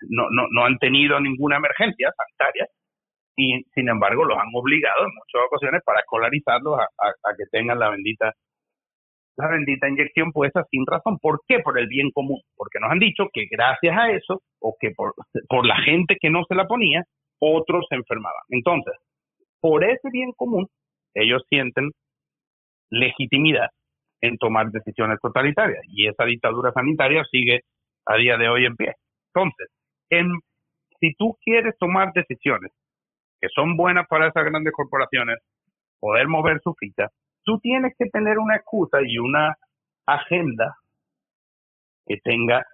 no, 0.09 0.29
no, 0.31 0.47
no 0.51 0.65
han 0.65 0.77
tenido 0.79 1.19
ninguna 1.19 1.57
emergencia 1.57 2.11
sanitaria 2.15 2.67
y 3.35 3.63
sin 3.73 3.89
embargo 3.89 4.25
los 4.25 4.37
han 4.37 4.49
obligado 4.53 5.05
en 5.05 5.13
muchas 5.13 5.47
ocasiones 5.47 5.81
para 5.85 6.01
escolarizarlos 6.01 6.79
a, 6.79 6.83
a, 6.83 7.35
que 7.37 7.45
tengan 7.51 7.79
la 7.79 7.89
bendita 7.89 8.33
la 9.35 9.47
bendita 9.47 9.89
inyección 9.89 10.31
puesta 10.31 10.63
sin 10.69 10.85
razón. 10.85 11.17
¿Por 11.19 11.41
qué? 11.47 11.57
Por 11.57 11.79
el 11.79 11.87
bien 11.87 12.11
común. 12.11 12.39
Porque 12.55 12.77
nos 12.79 12.91
han 12.91 12.99
dicho 12.99 13.29
que 13.33 13.47
gracias 13.49 13.97
a 13.97 14.11
eso, 14.11 14.43
o 14.59 14.75
que 14.79 14.91
por, 14.91 15.15
por 15.49 15.65
la 15.65 15.77
gente 15.77 16.17
que 16.21 16.29
no 16.29 16.43
se 16.47 16.53
la 16.53 16.67
ponía, 16.67 17.01
otros 17.39 17.83
se 17.89 17.95
enfermaban. 17.95 18.43
Entonces, 18.49 18.93
por 19.63 19.81
ese 19.85 20.09
bien 20.11 20.33
común, 20.33 20.67
ellos 21.13 21.41
sienten 21.47 21.91
legitimidad 22.89 23.69
en 24.19 24.37
tomar 24.37 24.69
decisiones 24.71 25.19
totalitarias. 25.21 25.81
Y 25.87 26.09
esa 26.09 26.25
dictadura 26.25 26.73
sanitaria 26.73 27.23
sigue 27.31 27.61
a 28.05 28.17
día 28.17 28.35
de 28.35 28.49
hoy 28.49 28.65
en 28.65 28.75
pie. 28.75 28.93
Entonces, 29.33 29.69
en, 30.09 30.33
si 30.99 31.13
tú 31.13 31.37
quieres 31.41 31.77
tomar 31.79 32.11
decisiones 32.11 32.73
que 33.39 33.47
son 33.55 33.77
buenas 33.77 34.05
para 34.09 34.27
esas 34.27 34.43
grandes 34.43 34.73
corporaciones, 34.73 35.37
poder 35.97 36.27
mover 36.27 36.59
su 36.61 36.73
ficha, 36.73 37.07
tú 37.45 37.57
tienes 37.59 37.93
que 37.97 38.09
tener 38.09 38.39
una 38.39 38.57
excusa 38.57 38.97
y 39.01 39.17
una 39.17 39.55
agenda 40.05 40.75
que 42.05 42.17
tenga 42.17 42.65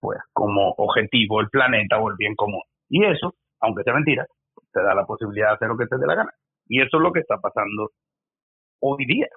pues 0.00 0.18
como 0.32 0.74
objetivo 0.76 1.40
el 1.40 1.50
planeta 1.50 1.98
o 2.00 2.10
el 2.10 2.16
bien 2.16 2.34
común. 2.34 2.62
Y 2.88 3.04
eso, 3.04 3.34
aunque 3.60 3.84
sea 3.84 3.94
mentira, 3.94 4.26
te 4.76 4.82
da 4.82 4.94
la 4.94 5.06
posibilidad 5.06 5.48
de 5.48 5.54
hacer 5.54 5.68
lo 5.68 5.76
que 5.76 5.86
te 5.86 5.96
dé 5.96 6.06
la 6.06 6.14
gana. 6.14 6.30
Y 6.68 6.82
eso 6.82 6.98
es 6.98 7.02
lo 7.02 7.12
que 7.12 7.20
está 7.20 7.38
pasando 7.38 7.90
hoy 8.80 9.06
día 9.06 9.28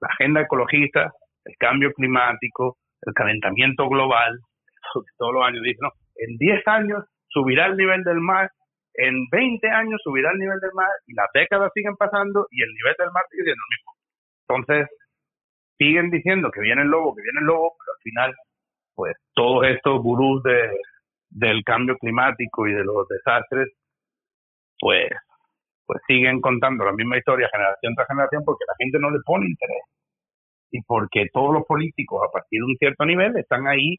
la 0.00 0.08
agenda 0.08 0.40
ecologista, 0.42 1.12
el 1.44 1.54
cambio 1.58 1.92
climático, 1.92 2.76
el 3.02 3.14
calentamiento 3.14 3.88
global, 3.88 4.38
todos 5.18 5.34
los 5.34 5.44
años 5.44 5.62
dicen, 5.62 5.80
no, 5.82 5.90
en 6.16 6.36
10 6.36 6.68
años 6.68 7.04
subirá 7.28 7.66
el 7.66 7.76
nivel 7.76 8.02
del 8.04 8.20
mar, 8.20 8.50
en 8.94 9.26
20 9.30 9.68
años 9.68 10.00
subirá 10.02 10.30
el 10.30 10.38
nivel 10.38 10.58
del 10.60 10.72
mar 10.72 10.90
y 11.06 11.14
las 11.14 11.28
décadas 11.34 11.70
siguen 11.74 11.96
pasando 11.96 12.46
y 12.50 12.62
el 12.62 12.70
nivel 12.72 12.94
del 12.98 13.10
mar 13.12 13.24
sigue 13.30 13.44
siendo 13.44 13.62
el 13.62 13.74
mismo. 13.76 13.92
Entonces, 14.48 14.96
siguen 15.78 16.10
diciendo 16.10 16.50
que 16.50 16.60
viene 16.60 16.82
el 16.82 16.88
lobo, 16.88 17.14
que 17.14 17.22
viene 17.22 17.40
el 17.40 17.46
lobo, 17.46 17.74
pero 17.78 17.92
al 17.92 18.02
final, 18.02 18.34
pues 18.94 19.16
todos 19.34 19.66
estos 19.66 20.00
gurús 20.00 20.42
de, 20.44 20.70
del 21.30 21.64
cambio 21.64 21.96
climático 21.98 22.68
y 22.68 22.72
de 22.72 22.84
los 22.84 23.08
desastres, 23.08 23.68
pues 24.78 25.10
pues 25.86 26.00
siguen 26.06 26.40
contando 26.40 26.84
la 26.84 26.92
misma 26.92 27.18
historia 27.18 27.48
generación 27.52 27.94
tras 27.94 28.08
generación 28.08 28.42
porque 28.44 28.64
la 28.66 28.74
gente 28.78 28.98
no 28.98 29.10
le 29.10 29.18
pone 29.24 29.46
interés 29.46 29.82
y 30.70 30.82
porque 30.82 31.26
todos 31.32 31.52
los 31.52 31.64
políticos 31.64 32.22
a 32.26 32.32
partir 32.32 32.60
de 32.60 32.66
un 32.66 32.76
cierto 32.76 33.04
nivel 33.04 33.36
están 33.36 33.66
ahí 33.66 33.96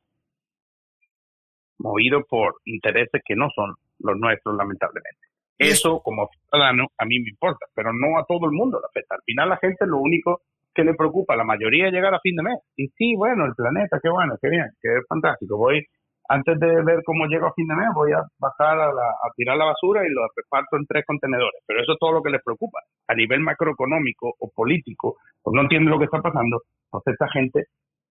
movidos 1.78 2.24
por 2.28 2.56
intereses 2.66 3.22
que 3.24 3.36
no 3.36 3.50
son 3.54 3.76
los 4.00 4.18
nuestros 4.18 4.56
lamentablemente. 4.56 5.20
Eso 5.58 6.02
como 6.02 6.28
ciudadano 6.28 6.88
a 6.98 7.06
mí 7.06 7.20
me 7.20 7.30
importa, 7.30 7.66
pero 7.74 7.94
no 7.94 8.18
a 8.18 8.26
todo 8.26 8.46
el 8.46 8.52
mundo 8.52 8.80
le 8.80 8.88
afecta. 8.88 9.16
Al 9.16 9.22
final 9.26 9.50
la 9.50 9.58
gente 9.58 9.86
lo 9.86 10.00
único 10.00 10.42
que 10.74 10.84
le 10.84 10.94
preocupa 10.94 11.36
la 11.38 11.46
mayoría 11.46 11.88
es 11.88 11.94
llegar 11.94 12.14
a 12.14 12.20
fin 12.20 12.36
de 12.36 12.44
mes. 12.44 12.60
Y 12.76 12.88
sí, 12.90 13.16
bueno, 13.16 13.46
el 13.46 13.56
planeta, 13.56 14.00
qué 14.04 14.10
bueno, 14.10 14.36
qué 14.42 14.50
bien, 14.50 14.68
qué 14.82 14.90
fantástico. 15.08 15.56
Voy 15.58 15.86
antes 16.30 16.60
de 16.60 16.84
ver 16.84 17.04
cómo 17.06 17.26
llego 17.26 17.48
a 17.48 17.54
fin 17.54 17.68
de 17.68 17.76
mes, 17.76 17.88
voy 17.94 18.12
a 18.12 18.24
bajar 18.40 18.80
a, 18.80 18.92
tirar 19.36 19.58
la 19.58 19.66
basura 19.66 20.06
y 20.06 20.10
lo 20.10 20.28
reparto 20.36 20.78
en 20.78 20.86
tres 20.86 21.06
contenedores. 21.06 21.62
Pero 21.66 21.82
eso 21.82 21.94
es 21.94 22.00
todo 22.00 22.14
lo 22.14 22.22
que 22.22 22.32
les 22.32 22.44
preocupa. 22.44 22.80
A 23.08 23.16
nivel 23.16 23.42
macroeconómico 23.42 24.34
o 24.40 24.50
político, 24.54 25.18
pues 25.44 25.54
no 25.54 25.62
entienden 25.62 25.92
lo 25.92 26.00
que 26.00 26.06
está 26.06 26.22
pasando. 26.22 26.62
Entonces 26.86 27.14
esta 27.14 27.30
gente 27.30 27.66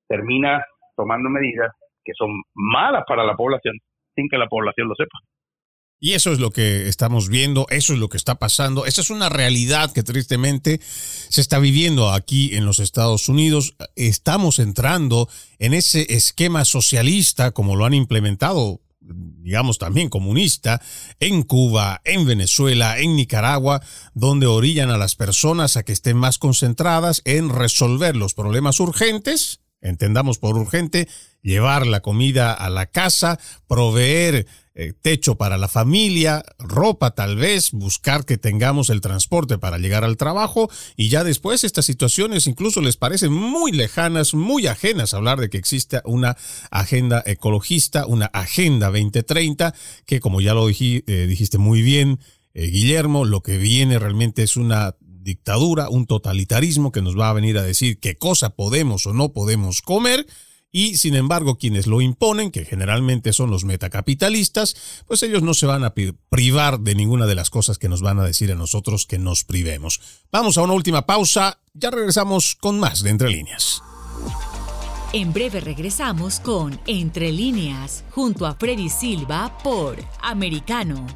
termina 0.09 0.65
tomando 0.97 1.29
medidas 1.29 1.73
que 2.05 2.13
son 2.15 2.31
malas 2.55 3.05
para 3.09 3.25
la 3.25 3.35
población 3.35 3.75
sin 4.15 4.29
que 4.29 4.39
la 4.39 4.47
población 4.47 4.89
lo 4.89 4.95
sepa. 4.95 5.19
Y 6.05 6.13
eso 6.13 6.33
es 6.33 6.39
lo 6.39 6.51
que 6.51 6.87
estamos 6.87 7.31
viendo, 7.31 7.67
eso 7.71 7.95
es 7.95 7.99
lo 7.99 8.11
que 8.11 8.19
está 8.19 8.35
pasando, 8.35 8.85
esa 8.85 9.01
es 9.01 9.09
una 9.09 9.31
realidad 9.31 9.91
que 9.91 10.03
tristemente 10.03 10.79
se 11.31 11.41
está 11.41 11.59
viviendo 11.59 12.11
aquí 12.11 12.55
en 12.55 12.67
los 12.67 12.79
Estados 12.79 13.31
Unidos. 13.31 13.75
Estamos 13.97 14.59
entrando 14.59 15.31
en 15.59 15.73
ese 15.73 16.15
esquema 16.15 16.67
socialista 16.67 17.53
como 17.53 17.75
lo 17.75 17.87
han 17.87 17.95
implementado 17.95 18.83
digamos 19.01 19.79
también 19.79 20.11
comunista, 20.11 20.83
en 21.21 21.43
Cuba, 21.43 22.03
en 22.05 22.27
Venezuela, 22.27 22.99
en 22.99 23.17
Nicaragua, 23.17 23.81
donde 24.13 24.47
orillan 24.47 24.91
a 24.91 24.99
las 24.99 25.15
personas 25.15 25.79
a 25.79 25.85
que 25.85 25.93
estén 25.93 26.19
más 26.19 26.37
concentradas 26.37 27.23
en 27.25 27.49
resolver 27.49 28.15
los 28.15 28.35
problemas 28.35 28.79
urgentes 28.79 29.61
entendamos 29.85 30.39
por 30.39 30.57
urgente, 30.57 31.09
llevar 31.43 31.87
la 31.87 32.01
comida 32.01 32.53
a 32.53 32.71
la 32.71 32.87
casa, 32.87 33.39
proveer 33.69 34.47
eh, 34.77 34.93
techo 35.01 35.37
para 35.37 35.57
la 35.57 35.69
familia, 35.69 36.45
ropa 36.59 37.13
tal 37.13 37.37
vez, 37.37 37.71
buscar 37.71 38.25
que 38.25 38.39
tengamos 38.39 38.91
el 38.91 39.01
transporte 39.01 39.57
para 39.57 39.79
llegar 39.79 40.03
al 40.03 40.17
trabajo 40.17 40.69
y 40.97 41.11
ya 41.11 41.23
después 41.23 41.63
estas 41.63 41.87
situaciones 41.87 42.49
incluso 42.49 42.81
les 42.81 42.97
parecen 42.97 43.33
muy 43.33 43.71
lejanas, 43.71 44.35
muy 44.35 44.67
ajenas 44.67 45.15
hablar 45.15 45.39
de 45.39 45.49
que 45.49 45.59
exista 45.59 46.03
una 46.05 46.37
agenda 46.73 47.23
ecologista, 47.25 48.05
una 48.07 48.27
agenda 48.27 48.89
2030 48.89 49.75
que 50.07 50.19
como 50.19 50.41
ya 50.41 50.55
lo 50.55 50.69
eh, 50.69 51.27
dijiste 51.29 51.59
muy 51.59 51.83
bien, 51.83 52.19
eh, 52.53 52.67
Guillermo, 52.67 53.25
lo 53.25 53.43
que 53.43 53.59
viene 53.59 54.01
realmente 54.01 54.43
es 54.43 54.57
una 54.57 54.97
dictadura, 55.01 55.89
un 55.89 56.07
totalitarismo 56.07 56.91
que 56.91 57.01
nos 57.01 57.17
va 57.17 57.31
a 57.31 57.35
venir 57.35 57.59
a 57.59 57.63
decir 57.63 58.01
qué 58.01 58.17
cosa 58.17 58.51
podemos 58.51 59.07
o 59.07 59.13
no 59.13 59.33
podemos 59.33 59.83
comer 59.83 60.27
y 60.75 60.97
sin 60.97 61.15
embargo 61.15 61.57
quienes 61.57 61.87
lo 61.87 62.01
imponen, 62.01 62.51
que 62.51 62.65
generalmente 62.65 63.33
son 63.33 63.49
los 63.49 63.65
metacapitalistas, 63.65 64.75
pues 65.07 65.23
ellos 65.23 65.41
no 65.41 65.55
se 65.55 65.67
van 65.67 65.85
a 65.85 65.95
privar 65.95 66.81
de 66.81 66.97
ninguna 66.97 67.27
de 67.27 67.37
las 67.37 67.49
cosas 67.49 67.79
que 67.79 67.89
nos 67.89 68.03
van 68.03 68.19
a 68.19 68.25
decir 68.25 68.51
a 68.51 68.57
nosotros 68.57 69.07
que 69.07 69.17
nos 69.17 69.45
privemos. 69.45 70.01
Vamos 70.33 70.59
a 70.59 70.63
una 70.63 70.73
última 70.73 71.07
pausa, 71.07 71.61
ya 71.75 71.93
regresamos 71.93 72.57
con 72.57 72.81
más 72.81 73.05
de 73.05 73.11
Entre 73.11 73.31
Líneas. 73.31 73.83
En 75.13 75.33
breve 75.33 75.61
regresamos 75.61 76.41
con 76.41 76.81
Entre 76.89 77.31
Líneas, 77.31 78.03
junto 78.11 78.45
a 78.45 78.57
Freddy 78.57 78.89
Silva 78.89 79.57
por 79.63 79.97
Americano. 80.23 81.07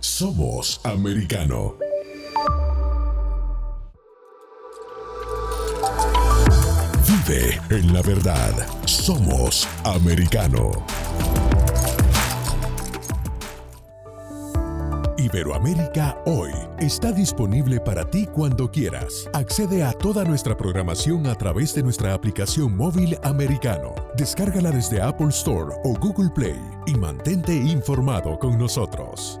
Somos 0.00 0.82
Americano. 0.84 1.76
En 7.26 7.94
la 7.94 8.02
verdad. 8.02 8.52
Somos 8.84 9.66
americano. 9.84 10.72
Iberoamérica 15.16 16.18
Hoy 16.26 16.50
está 16.80 17.12
disponible 17.12 17.80
para 17.80 18.04
ti 18.04 18.26
cuando 18.26 18.70
quieras. 18.70 19.30
Accede 19.32 19.82
a 19.84 19.92
toda 19.92 20.24
nuestra 20.24 20.54
programación 20.54 21.26
a 21.26 21.34
través 21.34 21.74
de 21.74 21.82
nuestra 21.82 22.12
aplicación 22.12 22.76
móvil 22.76 23.16
americano. 23.22 23.94
Descárgala 24.18 24.70
desde 24.70 25.00
Apple 25.00 25.28
Store 25.28 25.74
o 25.84 25.94
Google 25.98 26.28
Play 26.34 26.60
y 26.86 26.94
mantente 26.94 27.54
informado 27.54 28.38
con 28.38 28.58
nosotros. 28.58 29.40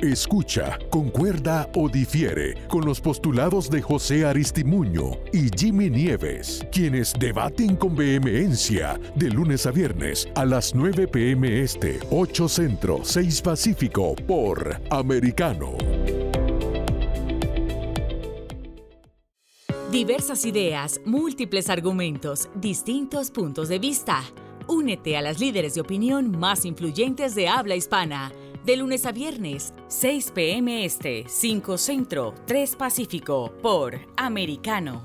Escucha, 0.00 0.78
concuerda 0.90 1.70
o 1.74 1.88
difiere 1.88 2.54
con 2.68 2.84
los 2.84 3.00
postulados 3.00 3.70
de 3.70 3.80
José 3.80 4.26
Aristimuño 4.26 5.12
y 5.32 5.48
Jimmy 5.56 5.88
Nieves, 5.88 6.66
quienes 6.70 7.14
debaten 7.18 7.76
con 7.76 7.96
vehemencia 7.96 9.00
de 9.14 9.30
lunes 9.30 9.64
a 9.64 9.70
viernes 9.70 10.28
a 10.34 10.44
las 10.44 10.74
9 10.74 11.08
pm 11.08 11.62
este, 11.62 11.98
8 12.10 12.46
centro, 12.46 13.00
6 13.04 13.40
pacífico 13.40 14.14
por 14.26 14.78
Americano. 14.90 15.78
Diversas 19.90 20.44
ideas, 20.44 21.00
múltiples 21.06 21.70
argumentos, 21.70 22.50
distintos 22.54 23.30
puntos 23.30 23.70
de 23.70 23.78
vista. 23.78 24.22
Únete 24.66 25.16
a 25.16 25.22
las 25.22 25.40
líderes 25.40 25.74
de 25.74 25.80
opinión 25.80 26.38
más 26.38 26.66
influyentes 26.66 27.34
de 27.34 27.48
habla 27.48 27.76
hispana 27.76 28.30
de 28.66 28.76
lunes 28.76 29.06
a 29.06 29.12
viernes, 29.12 29.72
6 29.86 30.32
p.m. 30.34 30.84
Este, 30.84 31.24
5 31.28 31.78
Centro, 31.78 32.34
3 32.46 32.74
Pacífico, 32.74 33.52
por 33.62 33.94
Americano. 34.16 35.02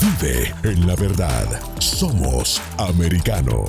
Vive 0.00 0.52
en 0.64 0.86
la 0.88 0.96
verdad. 0.96 1.46
Somos 1.78 2.60
Americano. 2.78 3.64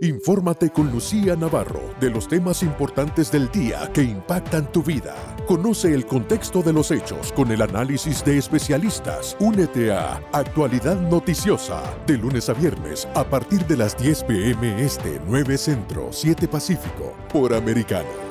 Infórmate 0.00 0.70
con 0.70 0.90
Lucía 0.90 1.36
Navarro 1.36 1.94
de 2.00 2.10
los 2.10 2.28
temas 2.28 2.62
importantes 2.62 3.30
del 3.30 3.50
día 3.50 3.90
que 3.92 4.02
impactan 4.02 4.72
tu 4.72 4.82
vida. 4.82 5.33
Conoce 5.46 5.92
el 5.92 6.06
contexto 6.06 6.62
de 6.62 6.72
los 6.72 6.90
hechos 6.90 7.30
con 7.32 7.52
el 7.52 7.60
análisis 7.60 8.24
de 8.24 8.38
especialistas. 8.38 9.36
Únete 9.40 9.92
a 9.92 10.22
Actualidad 10.32 10.98
Noticiosa 10.98 11.82
de 12.06 12.16
lunes 12.16 12.48
a 12.48 12.54
viernes 12.54 13.06
a 13.14 13.24
partir 13.24 13.66
de 13.66 13.76
las 13.76 13.94
10 13.98 14.24
pm 14.24 14.82
este 14.82 15.20
9 15.26 15.58
Centro 15.58 16.08
7 16.10 16.48
Pacífico 16.48 17.14
por 17.30 17.52
Americano. 17.52 18.23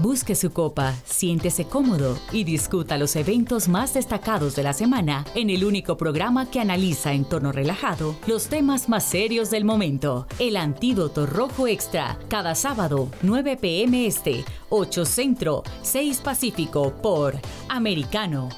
Busque 0.00 0.34
su 0.34 0.50
copa, 0.50 0.94
siéntese 1.04 1.66
cómodo 1.66 2.18
y 2.32 2.44
discuta 2.44 2.96
los 2.96 3.16
eventos 3.16 3.68
más 3.68 3.92
destacados 3.92 4.56
de 4.56 4.62
la 4.62 4.72
semana 4.72 5.26
en 5.34 5.50
el 5.50 5.62
único 5.62 5.98
programa 5.98 6.50
que 6.50 6.58
analiza 6.58 7.12
en 7.12 7.26
tono 7.26 7.52
relajado 7.52 8.16
los 8.26 8.46
temas 8.46 8.88
más 8.88 9.04
serios 9.04 9.50
del 9.50 9.66
momento. 9.66 10.26
El 10.38 10.56
Antídoto 10.56 11.26
Rojo 11.26 11.66
Extra, 11.66 12.18
cada 12.28 12.54
sábado, 12.54 13.10
9 13.20 13.58
pm 13.58 14.06
este, 14.06 14.42
8 14.70 15.04
Centro, 15.04 15.64
6 15.82 16.22
Pacífico 16.24 16.94
por 17.02 17.38
Americano. 17.68 18.48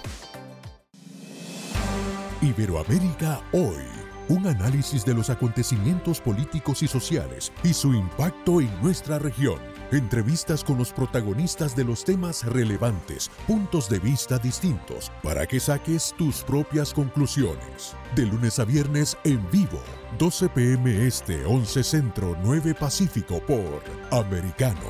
Iberoamérica 2.41 3.41
hoy. 3.53 3.92
Un 4.33 4.47
análisis 4.47 5.05
de 5.05 5.13
los 5.13 5.29
acontecimientos 5.29 6.19
políticos 6.19 6.83
y 6.83 6.89
sociales 6.89 7.53
y 7.63 7.75
su 7.75 7.93
impacto 7.93 8.63
en 8.63 8.71
nuestra 8.81 9.19
región 9.19 9.59
entrevistas 9.91 10.65
con 10.65 10.79
los 10.79 10.91
protagonistas 10.91 11.77
de 11.77 11.85
los 11.85 12.03
temas 12.03 12.43
relevantes, 12.47 13.31
puntos 13.47 13.91
de 13.91 13.99
vista 13.99 14.39
distintos, 14.39 15.13
para 15.23 15.47
que 15.47 15.61
saques 15.61 16.15
tus 16.17 16.43
propias 16.45 16.95
conclusiones. 16.95 17.95
De 18.17 18.25
lunes 18.25 18.59
a 18.59 18.65
viernes 18.65 19.19
en 19.25 19.47
vivo, 19.51 19.83
12 20.19 20.49
pm 20.49 21.07
este, 21.07 21.45
11 21.45 21.85
centro, 21.85 22.35
9 22.43 22.75
pacífico 22.75 23.39
por 23.41 23.83
Americano. 24.11 24.81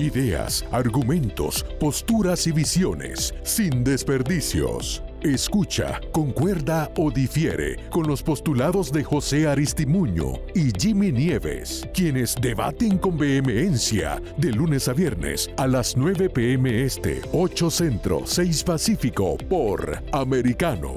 Ideas, 0.00 0.64
argumentos, 0.72 1.64
posturas 1.78 2.48
y 2.48 2.50
visiones, 2.50 3.32
sin 3.44 3.84
desperdicios. 3.84 5.04
Escucha, 5.24 6.00
concuerda 6.10 6.90
o 6.96 7.08
difiere 7.08 7.76
con 7.90 8.08
los 8.08 8.24
postulados 8.24 8.90
de 8.90 9.04
José 9.04 9.46
Aristimuño 9.46 10.32
y 10.52 10.72
Jimmy 10.76 11.12
Nieves, 11.12 11.88
quienes 11.94 12.34
debaten 12.40 12.98
con 12.98 13.16
vehemencia 13.16 14.20
de 14.36 14.50
lunes 14.50 14.88
a 14.88 14.92
viernes 14.94 15.48
a 15.58 15.68
las 15.68 15.96
9 15.96 16.28
pm 16.28 16.82
este, 16.82 17.22
8 17.32 17.70
centro, 17.70 18.22
6 18.24 18.64
pacífico 18.64 19.36
por 19.48 20.02
Americano. 20.10 20.96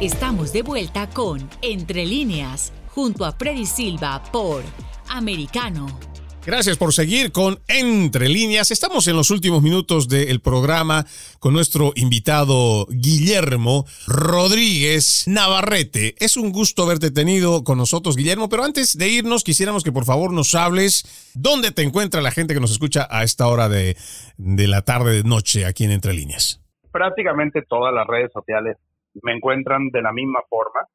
Estamos 0.00 0.54
de 0.54 0.62
vuelta 0.62 1.10
con 1.10 1.46
Entre 1.60 2.06
líneas, 2.06 2.72
junto 2.94 3.26
a 3.26 3.32
Freddy 3.32 3.66
Silva 3.66 4.22
por 4.32 4.62
Americano. 5.10 6.15
Gracias 6.46 6.78
por 6.78 6.92
seguir 6.92 7.32
con 7.32 7.58
Entre 7.66 8.28
líneas. 8.28 8.70
Estamos 8.70 9.08
en 9.08 9.16
los 9.16 9.32
últimos 9.32 9.62
minutos 9.62 10.08
del 10.08 10.40
programa 10.40 11.04
con 11.40 11.52
nuestro 11.52 11.90
invitado 11.96 12.86
Guillermo 12.88 13.84
Rodríguez 14.06 15.24
Navarrete. 15.26 16.14
Es 16.20 16.36
un 16.36 16.52
gusto 16.52 16.84
haberte 16.84 17.10
tenido 17.10 17.64
con 17.64 17.78
nosotros, 17.78 18.16
Guillermo, 18.16 18.48
pero 18.48 18.62
antes 18.62 18.96
de 18.96 19.08
irnos 19.08 19.42
quisiéramos 19.42 19.82
que 19.82 19.90
por 19.90 20.04
favor 20.04 20.32
nos 20.32 20.54
hables 20.54 21.32
dónde 21.34 21.72
te 21.72 21.82
encuentra 21.82 22.20
la 22.20 22.30
gente 22.30 22.54
que 22.54 22.60
nos 22.60 22.70
escucha 22.70 23.08
a 23.10 23.24
esta 23.24 23.48
hora 23.48 23.68
de, 23.68 23.96
de 24.36 24.68
la 24.68 24.82
tarde, 24.82 25.16
de 25.16 25.24
noche, 25.24 25.66
aquí 25.66 25.82
en 25.82 25.90
Entre 25.90 26.14
líneas. 26.14 26.62
Prácticamente 26.92 27.62
todas 27.62 27.92
las 27.92 28.06
redes 28.06 28.30
sociales 28.32 28.76
me 29.20 29.32
encuentran 29.32 29.88
de 29.88 30.00
la 30.00 30.12
misma 30.12 30.38
forma, 30.48 30.86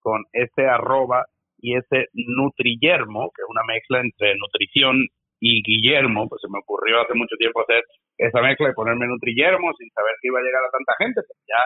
con 0.00 0.24
este 0.32 0.68
arroba 0.68 1.26
y 1.58 1.76
ese 1.76 2.08
Nutrillermo, 2.12 3.30
que 3.34 3.42
es 3.42 3.48
una 3.48 3.64
mezcla 3.66 4.00
entre 4.00 4.34
nutrición 4.36 5.06
y 5.40 5.62
Guillermo, 5.62 6.28
pues 6.28 6.40
se 6.40 6.48
me 6.48 6.58
ocurrió 6.58 7.00
hace 7.00 7.14
mucho 7.14 7.36
tiempo 7.36 7.62
hacer 7.62 7.82
esa 8.18 8.40
mezcla 8.40 8.68
de 8.68 8.74
ponerme 8.74 9.06
Nutrillermo 9.06 9.72
sin 9.78 9.90
saber 9.90 10.14
que 10.20 10.28
iba 10.28 10.40
a 10.40 10.42
llegar 10.42 10.62
a 10.64 10.70
tanta 10.70 10.94
gente, 10.98 11.20
pero 11.20 11.40
ya 11.46 11.62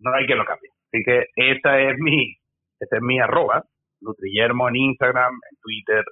no 0.00 0.14
hay 0.14 0.26
que 0.26 0.34
lo 0.34 0.44
cambie. 0.44 0.70
Así 0.92 1.02
que 1.04 1.26
esa 1.34 1.80
es 1.80 1.98
mi, 1.98 2.36
esa 2.80 2.96
es 2.96 3.02
mi 3.02 3.18
arroba, 3.18 3.64
Nutrillermo 4.00 4.68
en 4.68 4.76
Instagram, 4.76 5.34
en 5.50 5.56
Twitter, 5.60 6.04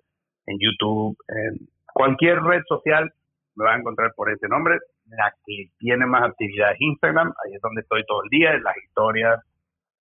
en 0.47 0.59
YouTube, 0.59 1.17
en 1.29 1.69
cualquier 1.93 2.41
red 2.43 2.63
social, 2.69 3.13
me 3.55 3.65
va 3.65 3.75
a 3.75 3.79
encontrar 3.79 4.13
por 4.15 4.31
ese 4.31 4.49
nombre. 4.49 4.79
La 5.07 5.33
que 5.45 5.71
tiene 5.79 6.05
más 6.05 6.25
actividad 6.25 6.73
es 6.73 6.81
Instagram, 6.81 7.29
ahí 7.29 7.55
es 7.55 7.61
donde 7.61 7.83
estoy 7.83 8.05
todo 8.07 8.25
el 8.25 8.29
día, 8.29 8.55
en 8.55 8.63
las 8.65 8.77
historias 8.77 9.41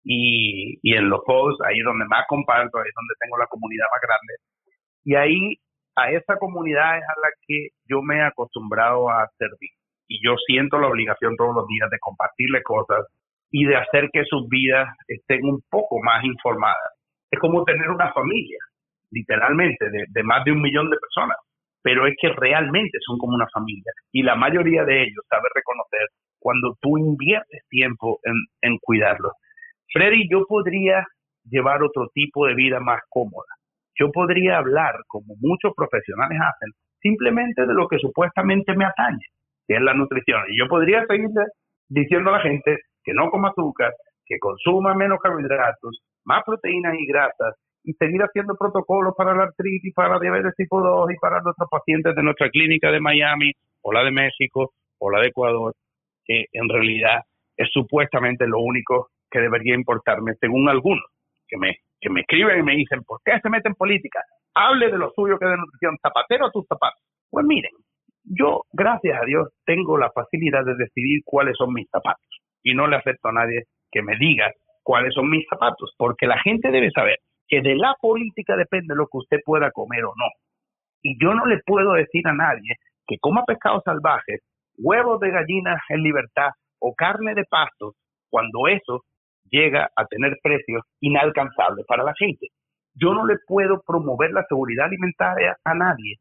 y, 0.09 0.95
en 0.95 1.09
los 1.09 1.19
posts, 1.25 1.61
ahí 1.67 1.79
es 1.79 1.83
donde 1.83 2.05
más 2.05 2.25
comparto, 2.27 2.77
ahí 2.77 2.87
es 2.87 2.95
donde 2.95 3.13
tengo 3.19 3.37
la 3.37 3.47
comunidad 3.47 3.85
más 3.91 4.01
grande. 4.01 4.33
Y 5.03 5.15
ahí, 5.15 5.55
a 5.95 6.11
esa 6.11 6.37
comunidad 6.37 6.97
es 6.97 7.03
a 7.03 7.19
la 7.21 7.29
que 7.45 7.69
yo 7.89 8.01
me 8.01 8.17
he 8.17 8.21
acostumbrado 8.21 9.09
a 9.09 9.27
servir. 9.37 9.71
Y 10.07 10.23
yo 10.23 10.35
siento 10.47 10.79
la 10.79 10.87
obligación 10.87 11.35
todos 11.35 11.53
los 11.53 11.67
días 11.67 11.89
de 11.89 11.99
compartirle 11.99 12.63
cosas 12.63 13.05
y 13.51 13.65
de 13.65 13.75
hacer 13.75 14.07
que 14.13 14.23
sus 14.23 14.47
vidas 14.47 14.87
estén 15.07 15.43
un 15.43 15.61
poco 15.69 15.99
más 16.01 16.23
informadas. 16.23 16.95
Es 17.29 17.39
como 17.39 17.65
tener 17.65 17.89
una 17.89 18.13
familia, 18.13 18.59
literalmente, 19.11 19.89
de, 19.89 20.23
más 20.23 20.45
de 20.45 20.53
un 20.53 20.61
millón 20.61 20.89
de 20.89 20.97
personas 20.97 21.37
pero 21.83 22.05
es 22.05 22.15
que 22.19 22.27
realmente 22.29 22.97
son 23.05 23.17
como 23.17 23.35
una 23.35 23.47
familia 23.53 23.93
y 24.11 24.21
la 24.21 24.35
mayoría 24.35 24.83
de 24.83 25.03
ellos 25.03 25.23
sabe 25.29 25.47
reconocer 25.55 26.09
cuando 26.37 26.75
tú 26.81 26.97
inviertes 26.97 27.61
tiempo 27.69 28.19
en 28.61 28.77
cuidarlos. 28.79 29.31
Freddy, 29.97 30.29
yo 30.29 30.45
podría 30.47 31.03
llevar 31.49 31.81
otro 31.81 32.07
tipo 32.13 32.45
de 32.45 32.53
vida 32.53 32.79
más 32.79 33.01
cómoda. 33.09 33.49
Yo 33.99 34.11
podría 34.11 34.59
hablar, 34.59 34.93
como 35.07 35.33
muchos 35.39 35.73
profesionales 35.75 36.37
hacen, 36.39 36.71
simplemente 37.01 37.65
de 37.65 37.73
lo 37.73 37.87
que 37.87 37.97
supuestamente 37.97 38.75
me 38.75 38.85
atañe, 38.85 39.25
que 39.67 39.73
es 39.73 39.81
la 39.81 39.95
nutrición. 39.95 40.43
Y 40.49 40.59
yo 40.59 40.67
podría 40.67 41.03
seguir 41.07 41.29
diciendo 41.89 42.29
a 42.29 42.33
la 42.33 42.41
gente 42.41 42.77
que 43.03 43.11
no 43.11 43.31
coma 43.31 43.49
azúcar, 43.49 43.91
que 44.27 44.37
consuma 44.37 44.93
menos 44.93 45.17
carbohidratos, 45.19 46.03
más 46.25 46.43
proteínas 46.45 46.93
y 46.99 47.07
grasas, 47.07 47.55
y 47.83 47.93
seguir 47.93 48.21
haciendo 48.21 48.55
protocolos 48.55 49.15
para 49.17 49.33
la 49.33 49.45
artritis, 49.45 49.95
para 49.95 50.13
la 50.13 50.19
diabetes 50.19 50.53
tipo 50.55 50.79
2 50.79 51.09
y 51.09 51.15
para 51.15 51.41
nuestros 51.41 51.69
pacientes 51.71 52.13
de 52.13 52.21
nuestra 52.21 52.51
clínica 52.51 52.91
de 52.91 52.99
Miami 52.99 53.51
o 53.81 53.91
la 53.91 54.03
de 54.03 54.11
México 54.11 54.73
o 54.99 55.09
la 55.09 55.21
de 55.21 55.29
Ecuador, 55.29 55.73
que 56.23 56.45
en 56.53 56.69
realidad 56.69 57.21
es 57.55 57.69
supuestamente 57.71 58.45
lo 58.45 58.59
único 58.59 59.07
que 59.29 59.39
debería 59.39 59.75
importarme, 59.75 60.33
según 60.39 60.69
algunos 60.69 61.05
que 61.47 61.57
me, 61.57 61.77
que 61.99 62.09
me 62.09 62.21
escriben 62.21 62.59
y 62.59 62.63
me 62.63 62.75
dicen, 62.75 63.03
¿por 63.03 63.19
qué 63.23 63.39
se 63.41 63.49
mete 63.49 63.69
en 63.69 63.75
política? 63.75 64.21
Hable 64.53 64.91
de 64.91 64.97
lo 64.97 65.11
suyo 65.11 65.37
que 65.37 65.45
es 65.45 65.51
de 65.51 65.57
nutrición, 65.57 65.97
zapatero 66.01 66.47
a 66.47 66.51
tus 66.51 66.65
zapatos. 66.67 67.01
Pues 67.29 67.45
miren, 67.45 67.71
yo, 68.23 68.63
gracias 68.73 69.21
a 69.21 69.25
Dios, 69.25 69.49
tengo 69.65 69.97
la 69.97 70.11
facilidad 70.11 70.65
de 70.65 70.75
decidir 70.75 71.21
cuáles 71.23 71.55
son 71.57 71.73
mis 71.73 71.87
zapatos 71.89 72.25
y 72.63 72.73
no 72.73 72.87
le 72.87 72.97
acepto 72.97 73.29
a 73.29 73.33
nadie 73.33 73.63
que 73.91 74.01
me 74.01 74.17
diga 74.17 74.51
cuáles 74.83 75.13
son 75.13 75.29
mis 75.29 75.45
zapatos, 75.49 75.93
porque 75.97 76.27
la 76.27 76.39
gente 76.39 76.71
debe 76.71 76.91
saber 76.91 77.17
que 77.47 77.61
de 77.61 77.75
la 77.75 77.95
política 77.99 78.55
depende 78.55 78.95
lo 78.95 79.05
que 79.07 79.17
usted 79.17 79.37
pueda 79.45 79.71
comer 79.71 80.03
o 80.05 80.13
no. 80.15 80.25
Y 81.01 81.17
yo 81.21 81.33
no 81.33 81.45
le 81.45 81.59
puedo 81.65 81.93
decir 81.93 82.27
a 82.27 82.33
nadie 82.33 82.75
que 83.07 83.17
coma 83.19 83.45
pescado 83.45 83.81
salvaje, 83.83 84.39
huevos 84.77 85.19
de 85.19 85.31
gallinas 85.31 85.79
en 85.89 86.03
libertad 86.03 86.51
o 86.79 86.93
carne 86.95 87.33
de 87.33 87.45
pasto 87.45 87.93
cuando 88.29 88.67
eso 88.67 89.03
llega 89.49 89.89
a 89.95 90.05
tener 90.05 90.37
precios 90.41 90.83
inalcanzables 90.99 91.85
para 91.85 92.03
la 92.03 92.13
gente. 92.17 92.47
Yo 92.93 93.13
no 93.13 93.25
le 93.25 93.35
puedo 93.45 93.81
promover 93.85 94.31
la 94.31 94.45
seguridad 94.47 94.85
alimentaria 94.85 95.57
a 95.63 95.73
nadie 95.73 96.15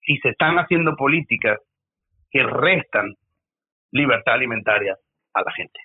si 0.00 0.16
se 0.18 0.30
están 0.30 0.56
haciendo 0.56 0.94
políticas 0.96 1.58
que 2.30 2.42
restan 2.42 3.14
libertad 3.92 4.34
alimentaria 4.34 4.96
a 5.34 5.42
la 5.42 5.52
gente. 5.52 5.78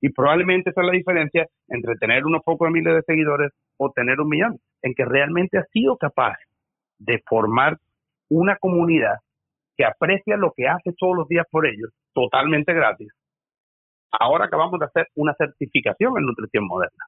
Y 0.00 0.10
probablemente 0.10 0.70
esa 0.70 0.82
es 0.82 0.86
la 0.86 0.92
diferencia 0.92 1.46
entre 1.68 1.96
tener 1.96 2.24
unos 2.24 2.42
pocos 2.44 2.70
miles 2.70 2.94
de 2.94 3.02
seguidores 3.02 3.52
o 3.78 3.90
tener 3.92 4.20
un 4.20 4.28
millón, 4.28 4.58
en 4.82 4.94
que 4.94 5.04
realmente 5.04 5.58
ha 5.58 5.64
sido 5.72 5.96
capaz 5.96 6.36
de 6.98 7.22
formar 7.26 7.76
una 8.28 8.56
comunidad 8.56 9.16
que 9.76 9.84
aprecia 9.84 10.36
lo 10.36 10.52
que 10.54 10.68
hace 10.68 10.92
todos 10.98 11.16
los 11.16 11.28
días 11.28 11.46
por 11.50 11.66
ellos, 11.66 11.90
totalmente 12.12 12.72
gratis. 12.72 13.08
Ahora 14.18 14.46
acabamos 14.46 14.78
de 14.80 14.86
hacer 14.86 15.08
una 15.14 15.34
certificación 15.34 16.16
en 16.18 16.26
nutrición 16.26 16.66
moderna. 16.66 17.04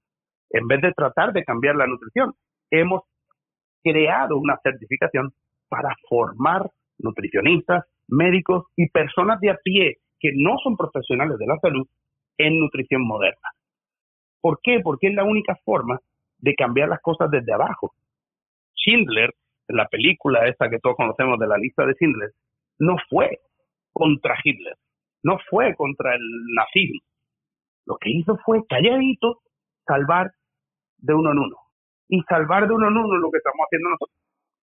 En 0.50 0.66
vez 0.66 0.80
de 0.80 0.92
tratar 0.92 1.32
de 1.32 1.44
cambiar 1.44 1.76
la 1.76 1.86
nutrición, 1.86 2.34
hemos 2.70 3.02
creado 3.82 4.36
una 4.36 4.58
certificación 4.62 5.32
para 5.68 5.94
formar 6.08 6.70
nutricionistas, 6.98 7.84
médicos 8.08 8.66
y 8.76 8.88
personas 8.88 9.40
de 9.40 9.50
a 9.50 9.58
pie 9.62 9.98
que 10.18 10.30
no 10.34 10.56
son 10.62 10.76
profesionales 10.76 11.38
de 11.38 11.46
la 11.46 11.58
salud 11.58 11.86
en 12.38 12.58
nutrición 12.60 13.06
moderna. 13.06 13.50
¿Por 14.40 14.60
qué? 14.62 14.80
Porque 14.82 15.08
es 15.08 15.14
la 15.14 15.24
única 15.24 15.56
forma 15.64 16.00
de 16.38 16.54
cambiar 16.54 16.88
las 16.88 17.00
cosas 17.00 17.30
desde 17.30 17.52
abajo. 17.52 17.92
Schindler, 18.74 19.34
la 19.68 19.86
película 19.86 20.46
esta 20.46 20.70
que 20.70 20.78
todos 20.78 20.96
conocemos 20.96 21.38
de 21.38 21.46
la 21.46 21.58
lista 21.58 21.84
de 21.84 21.94
Schindler, 21.94 22.30
no 22.78 22.96
fue 23.08 23.40
contra 23.92 24.36
Hitler, 24.42 24.76
no 25.22 25.38
fue 25.50 25.74
contra 25.74 26.14
el 26.14 26.22
nazismo. 26.54 27.00
Lo 27.86 27.96
que 27.96 28.10
hizo 28.10 28.36
fue 28.44 28.60
calladito 28.68 29.40
salvar 29.86 30.30
de 30.98 31.14
uno 31.14 31.32
en 31.32 31.38
uno. 31.38 31.56
Y 32.08 32.22
salvar 32.22 32.66
de 32.66 32.74
uno 32.74 32.88
en 32.88 32.96
uno 32.96 33.18
lo 33.18 33.30
que 33.30 33.38
estamos 33.38 33.64
haciendo 33.66 33.90
nosotros 33.90 34.16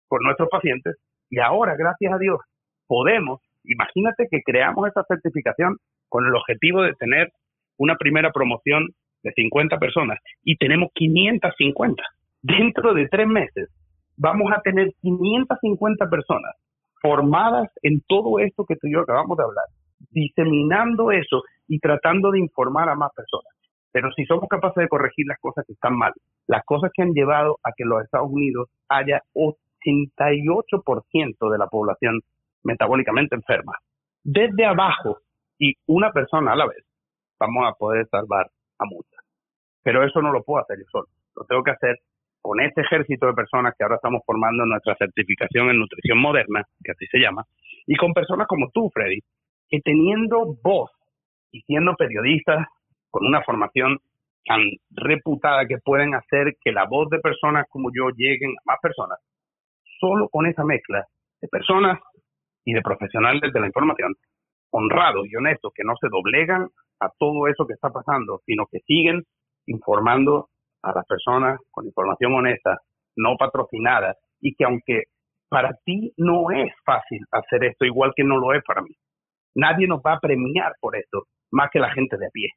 por 0.08 0.22
nuestros 0.22 0.48
pacientes. 0.48 0.96
Y 1.30 1.38
ahora, 1.38 1.76
gracias 1.76 2.12
a 2.12 2.18
Dios, 2.18 2.40
podemos, 2.86 3.40
imagínate 3.64 4.26
que 4.30 4.42
creamos 4.44 4.88
esta 4.88 5.04
certificación 5.04 5.76
con 6.08 6.26
el 6.26 6.34
objetivo 6.34 6.82
de 6.82 6.94
tener 6.94 7.30
una 7.78 7.96
primera 7.96 8.32
promoción 8.32 8.88
de 9.22 9.32
50 9.32 9.78
personas 9.78 10.18
y 10.42 10.56
tenemos 10.56 10.90
550. 10.94 12.02
Dentro 12.42 12.94
de 12.94 13.08
tres 13.08 13.26
meses 13.26 13.68
vamos 14.16 14.50
a 14.52 14.60
tener 14.62 14.92
550 15.00 16.10
personas 16.10 16.56
formadas 17.00 17.70
en 17.82 18.02
todo 18.06 18.38
esto 18.38 18.64
que 18.66 18.76
tú 18.76 18.86
y 18.86 18.92
yo 18.92 19.00
acabamos 19.00 19.36
de 19.36 19.44
hablar, 19.44 19.64
diseminando 20.10 21.12
eso 21.12 21.42
y 21.68 21.78
tratando 21.78 22.30
de 22.30 22.40
informar 22.40 22.88
a 22.88 22.94
más 22.94 23.12
personas. 23.14 23.52
Pero 23.92 24.10
si 24.12 24.24
somos 24.24 24.48
capaces 24.48 24.82
de 24.82 24.88
corregir 24.88 25.26
las 25.26 25.38
cosas 25.40 25.64
que 25.66 25.72
están 25.72 25.96
mal, 25.96 26.12
las 26.46 26.64
cosas 26.64 26.90
que 26.94 27.02
han 27.02 27.12
llevado 27.12 27.58
a 27.62 27.72
que 27.76 27.84
los 27.84 28.02
Estados 28.02 28.30
Unidos 28.30 28.68
haya 28.88 29.22
88% 29.34 31.50
de 31.50 31.58
la 31.58 31.66
población 31.66 32.20
metabólicamente 32.62 33.34
enferma, 33.34 33.72
desde 34.22 34.64
abajo 34.64 35.18
y 35.58 35.74
una 35.86 36.12
persona 36.12 36.52
a 36.52 36.56
la 36.56 36.66
vez, 36.66 36.84
vamos 37.38 37.68
a 37.68 37.72
poder 37.72 38.06
salvar 38.08 38.50
a 38.78 38.84
muchas. 38.84 39.20
Pero 39.82 40.04
eso 40.04 40.22
no 40.22 40.32
lo 40.32 40.42
puedo 40.42 40.62
hacer 40.62 40.78
yo 40.78 40.84
solo. 40.90 41.08
Lo 41.34 41.44
tengo 41.44 41.62
que 41.62 41.72
hacer 41.72 41.98
con 42.40 42.60
este 42.60 42.82
ejército 42.82 43.26
de 43.26 43.34
personas 43.34 43.74
que 43.76 43.84
ahora 43.84 43.96
estamos 43.96 44.22
formando 44.24 44.62
en 44.62 44.70
nuestra 44.70 44.94
certificación 44.96 45.70
en 45.70 45.78
nutrición 45.78 46.18
moderna, 46.18 46.64
que 46.82 46.92
así 46.92 47.06
se 47.06 47.18
llama, 47.18 47.44
y 47.86 47.96
con 47.96 48.12
personas 48.12 48.46
como 48.46 48.70
tú, 48.70 48.90
Freddy, 48.92 49.20
que 49.70 49.80
teniendo 49.80 50.56
voz 50.62 50.90
y 51.52 51.60
siendo 51.62 51.94
periodistas 51.94 52.66
con 53.10 53.26
una 53.26 53.42
formación 53.42 53.98
tan 54.44 54.60
reputada 54.90 55.66
que 55.66 55.78
pueden 55.78 56.14
hacer 56.14 56.56
que 56.62 56.72
la 56.72 56.86
voz 56.86 57.08
de 57.10 57.20
personas 57.20 57.66
como 57.68 57.90
yo 57.94 58.10
lleguen 58.16 58.50
a 58.50 58.62
más 58.64 58.78
personas, 58.82 59.18
solo 60.00 60.28
con 60.28 60.46
esa 60.46 60.64
mezcla 60.64 61.04
de 61.40 61.48
personas 61.48 61.98
y 62.64 62.72
de 62.72 62.82
profesionales 62.82 63.52
de 63.52 63.60
la 63.60 63.66
información, 63.66 64.14
honrados 64.70 65.26
y 65.28 65.36
honestos, 65.36 65.72
que 65.74 65.84
no 65.84 65.94
se 66.00 66.08
doblegan 66.08 66.68
a 67.00 67.10
todo 67.18 67.48
eso 67.48 67.66
que 67.66 67.74
está 67.74 67.90
pasando, 67.90 68.40
sino 68.46 68.66
que 68.70 68.80
siguen 68.80 69.22
informando 69.66 70.48
a 70.82 70.92
las 70.94 71.06
personas 71.06 71.60
con 71.70 71.86
información 71.86 72.34
honesta, 72.34 72.78
no 73.16 73.36
patrocinada, 73.36 74.16
y 74.40 74.54
que 74.54 74.64
aunque 74.64 75.04
para 75.48 75.74
ti 75.84 76.12
no 76.16 76.50
es 76.50 76.72
fácil 76.84 77.20
hacer 77.32 77.64
esto, 77.64 77.84
igual 77.84 78.12
que 78.14 78.24
no 78.24 78.38
lo 78.38 78.54
es 78.54 78.62
para 78.64 78.82
mí. 78.82 78.94
Nadie 79.54 79.86
nos 79.86 80.00
va 80.00 80.14
a 80.14 80.20
premiar 80.20 80.72
por 80.80 80.96
esto, 80.96 81.24
más 81.50 81.70
que 81.70 81.80
la 81.80 81.92
gente 81.92 82.16
de 82.16 82.26
a 82.26 82.30
pie. 82.30 82.48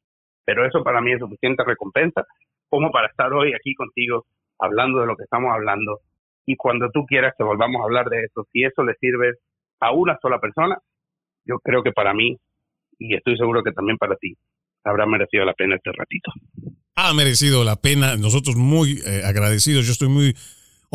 Pero 0.46 0.66
eso 0.66 0.84
para 0.84 1.02
mí 1.02 1.14
es 1.14 1.20
suficiente 1.20 1.64
recompensa 1.64 2.26
como 2.70 2.92
para 2.92 3.08
estar 3.08 3.32
hoy 3.34 3.54
aquí 3.54 3.74
contigo 3.76 4.26
hablando 4.60 5.00
de 5.00 5.08
lo 5.08 5.16
que 5.16 5.24
estamos 5.24 5.52
hablando. 5.54 6.00
Y 6.46 6.56
cuando 6.56 6.90
tú 6.92 7.06
quieras 7.06 7.34
que 7.38 7.44
volvamos 7.44 7.82
a 7.82 7.86
hablar 7.86 8.08
de 8.10 8.24
esto, 8.24 8.46
si 8.52 8.64
eso 8.64 8.84
le 8.84 8.96
sirve 8.96 9.34
a 9.80 9.92
una 9.92 10.18
sola 10.22 10.40
persona, 10.40 10.78
yo 11.46 11.60
creo 11.60 11.84
que 11.84 11.92
para 11.92 12.14
mí, 12.14 12.38
y 13.00 13.16
estoy 13.16 13.38
seguro 13.38 13.64
que 13.64 13.72
también 13.72 13.98
para 13.98 14.16
ti, 14.16 14.36
habrá 14.84 15.06
merecido 15.06 15.46
la 15.46 15.54
pena 15.54 15.76
este 15.76 15.92
ratito. 15.92 16.32
Ha 16.96 17.14
merecido 17.14 17.64
la 17.64 17.76
pena. 17.76 18.18
Nosotros 18.18 18.56
muy 18.56 19.02
eh, 19.06 19.22
agradecidos. 19.26 19.86
Yo 19.86 19.92
estoy 19.94 20.10
muy 20.10 20.36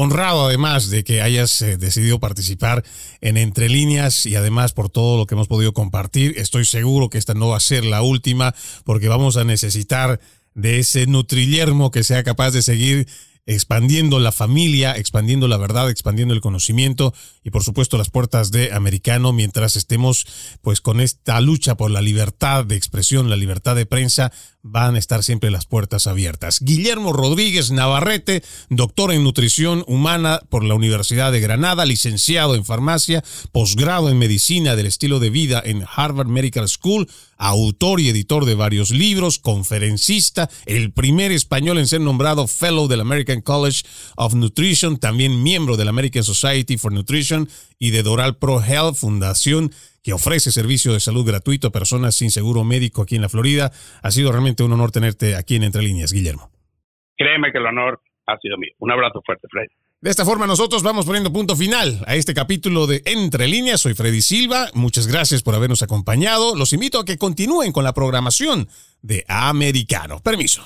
honrado 0.01 0.47
además 0.47 0.91
de 0.91 1.03
que 1.03 1.23
hayas 1.23 1.61
eh, 1.61 1.77
decidido 1.77 2.21
participar 2.21 2.85
en 3.21 3.37
Entre 3.37 3.69
Líneas 3.69 4.27
y 4.27 4.37
además 4.37 4.73
por 4.73 4.91
todo 4.91 5.19
lo 5.19 5.27
que 5.27 5.35
hemos 5.35 5.49
podido 5.49 5.73
compartir. 5.73 6.35
Estoy 6.39 6.67
seguro 6.67 7.11
que 7.11 7.19
esta 7.19 7.35
no 7.35 7.49
va 7.49 7.57
a 7.57 7.61
ser 7.61 7.85
la 7.85 8.01
última 8.03 8.55
porque 8.85 9.09
vamos 9.09 9.37
a 9.37 9.43
necesitar 9.43 10.21
de 10.55 10.79
ese 10.79 11.09
nutrillermo 11.09 11.91
que 11.91 12.05
sea 12.05 12.23
capaz 12.23 12.53
de 12.53 12.63
seguir 12.63 13.09
expandiendo 13.49 14.19
la 14.19 14.31
familia, 14.31 14.93
expandiendo 14.93 15.49
la 15.49 15.57
verdad, 15.57 15.89
expandiendo 15.89 16.35
el 16.35 16.43
conocimiento 16.43 17.15
y 17.43 17.51
por 17.51 17.65
supuesto 17.65 17.97
las 17.97 18.11
puertas 18.11 18.51
de 18.51 18.75
americano 18.75 19.33
mientras 19.33 19.75
estemos 19.75 20.27
pues 20.61 20.83
con 20.83 21.01
esta 21.01 21.41
lucha 21.41 21.75
por 21.75 21.91
la 21.91 22.03
libertad 22.03 22.67
de 22.67 22.77
expresión, 22.77 23.31
la 23.31 23.37
libertad 23.37 23.75
de 23.75 23.87
prensa, 23.87 24.33
van 24.63 24.97
a 24.97 24.99
estar 24.99 25.25
siempre 25.25 25.51
las 25.51 25.65
puertas 25.65 26.07
abiertas. 26.07 26.59
Guillermo 26.61 27.15
Rodríguez 27.15 27.71
Navarrete, 27.71 28.43
doctor 28.69 29.13
en 29.13 29.25
nutrición 29.25 29.83
humana 29.87 30.43
por 30.51 30.63
la 30.63 30.75
Universidad 30.75 31.33
de 31.33 31.41
Granada, 31.41 31.87
licenciado 31.87 32.55
en 32.55 32.67
farmacia, 32.67 33.25
posgrado 33.51 34.11
en 34.11 34.19
medicina 34.19 34.77
del 34.77 34.85
estilo 34.85 35.21
de 35.21 35.31
vida 35.31 35.63
en 35.65 35.87
Harvard 35.91 36.29
Medical 36.29 36.69
School, 36.69 37.09
autor 37.39 38.01
y 38.01 38.09
editor 38.09 38.45
de 38.45 38.55
varios 38.55 38.91
libros, 38.91 39.39
conferencista, 39.39 40.49
el 40.67 40.93
primer 40.93 41.33
español 41.33 41.79
en 41.79 41.87
ser 41.87 42.01
nombrado 42.01 42.47
Fellow 42.47 42.89
del 42.89 43.01
American 43.01 43.41
College 43.41 43.83
of 44.17 44.35
Nutrition, 44.35 44.99
también 44.99 45.43
miembro 45.43 45.77
de 45.77 45.85
la 45.85 45.91
American 45.91 46.25
Society 46.25 46.77
for 46.77 46.93
Nutrition 46.93 47.49
y 47.79 47.91
de 47.91 48.03
Doral 48.03 48.37
Pro 48.37 48.61
Health, 48.63 48.97
fundación 48.97 49.71
que 50.03 50.13
ofrece 50.13 50.51
servicio 50.51 50.93
de 50.93 51.01
salud 51.01 51.27
gratuito 51.27 51.69
a 51.69 51.73
personas 51.73 52.15
sin 52.15 52.31
seguro 52.31 52.65
médico 52.65 53.03
aquí 53.03 53.17
en 53.17 53.23
la 53.23 53.29
Florida. 53.29 53.71
Ha 54.03 54.11
sido 54.11 54.31
realmente 54.33 54.63
un 54.63 54.73
honor 54.73 54.91
tenerte 54.91 55.37
aquí 55.37 55.57
en 55.57 55.65
Entre 55.65 55.83
Líneas, 55.83 56.13
Guillermo. 56.13 56.51
Créeme 57.17 57.53
que 57.53 57.59
el 57.59 57.67
honor 57.67 58.01
ha 58.27 58.39
sido 58.39 58.57
mío. 58.59 58.73
Un 58.79 58.91
abrazo 58.91 59.21
fuerte, 59.25 59.47
Fred. 59.51 59.67
De 60.01 60.11
esta 60.11 60.25
forma 60.25 60.47
nosotros 60.47 60.85
vamos 60.85 61.07
poniendo 61.07 61.33
punto 61.33 61.57
final 61.57 62.05
a 62.07 62.15
este 62.15 62.33
capítulo 62.33 62.87
de 62.87 63.03
Entre 63.05 63.49
líneas. 63.49 63.81
Soy 63.81 63.95
Freddy 63.95 64.23
Silva. 64.23 64.71
Muchas 64.73 65.09
gracias 65.09 65.43
por 65.43 65.57
habernos 65.57 65.83
acompañado. 65.83 66.55
Los 66.55 66.73
invito 66.73 67.01
a 67.01 67.05
que 67.05 67.19
continúen 67.19 67.73
con 67.73 67.83
la 67.83 67.95
programación 67.95 68.69
de 69.03 69.25
Americano. 69.27 70.21
Permiso. 70.21 70.63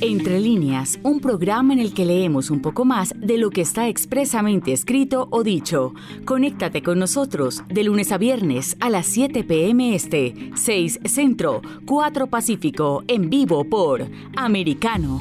Entre 0.00 0.40
líneas, 0.40 0.98
un 1.04 1.20
programa 1.20 1.74
en 1.74 1.78
el 1.78 1.94
que 1.94 2.04
leemos 2.04 2.50
un 2.50 2.60
poco 2.60 2.84
más 2.84 3.14
de 3.16 3.38
lo 3.38 3.50
que 3.50 3.60
está 3.60 3.86
expresamente 3.86 4.72
escrito 4.72 5.28
o 5.30 5.44
dicho. 5.44 5.94
Conéctate 6.24 6.82
con 6.82 6.98
nosotros 6.98 7.62
de 7.68 7.84
lunes 7.84 8.10
a 8.10 8.18
viernes 8.18 8.76
a 8.80 8.90
las 8.90 9.06
7 9.06 9.44
p.m. 9.44 9.94
Este, 9.94 10.50
6 10.56 10.98
Centro, 11.04 11.62
4 11.86 12.26
Pacífico, 12.26 13.04
en 13.06 13.30
vivo 13.30 13.62
por 13.62 14.08
Americano. 14.34 15.20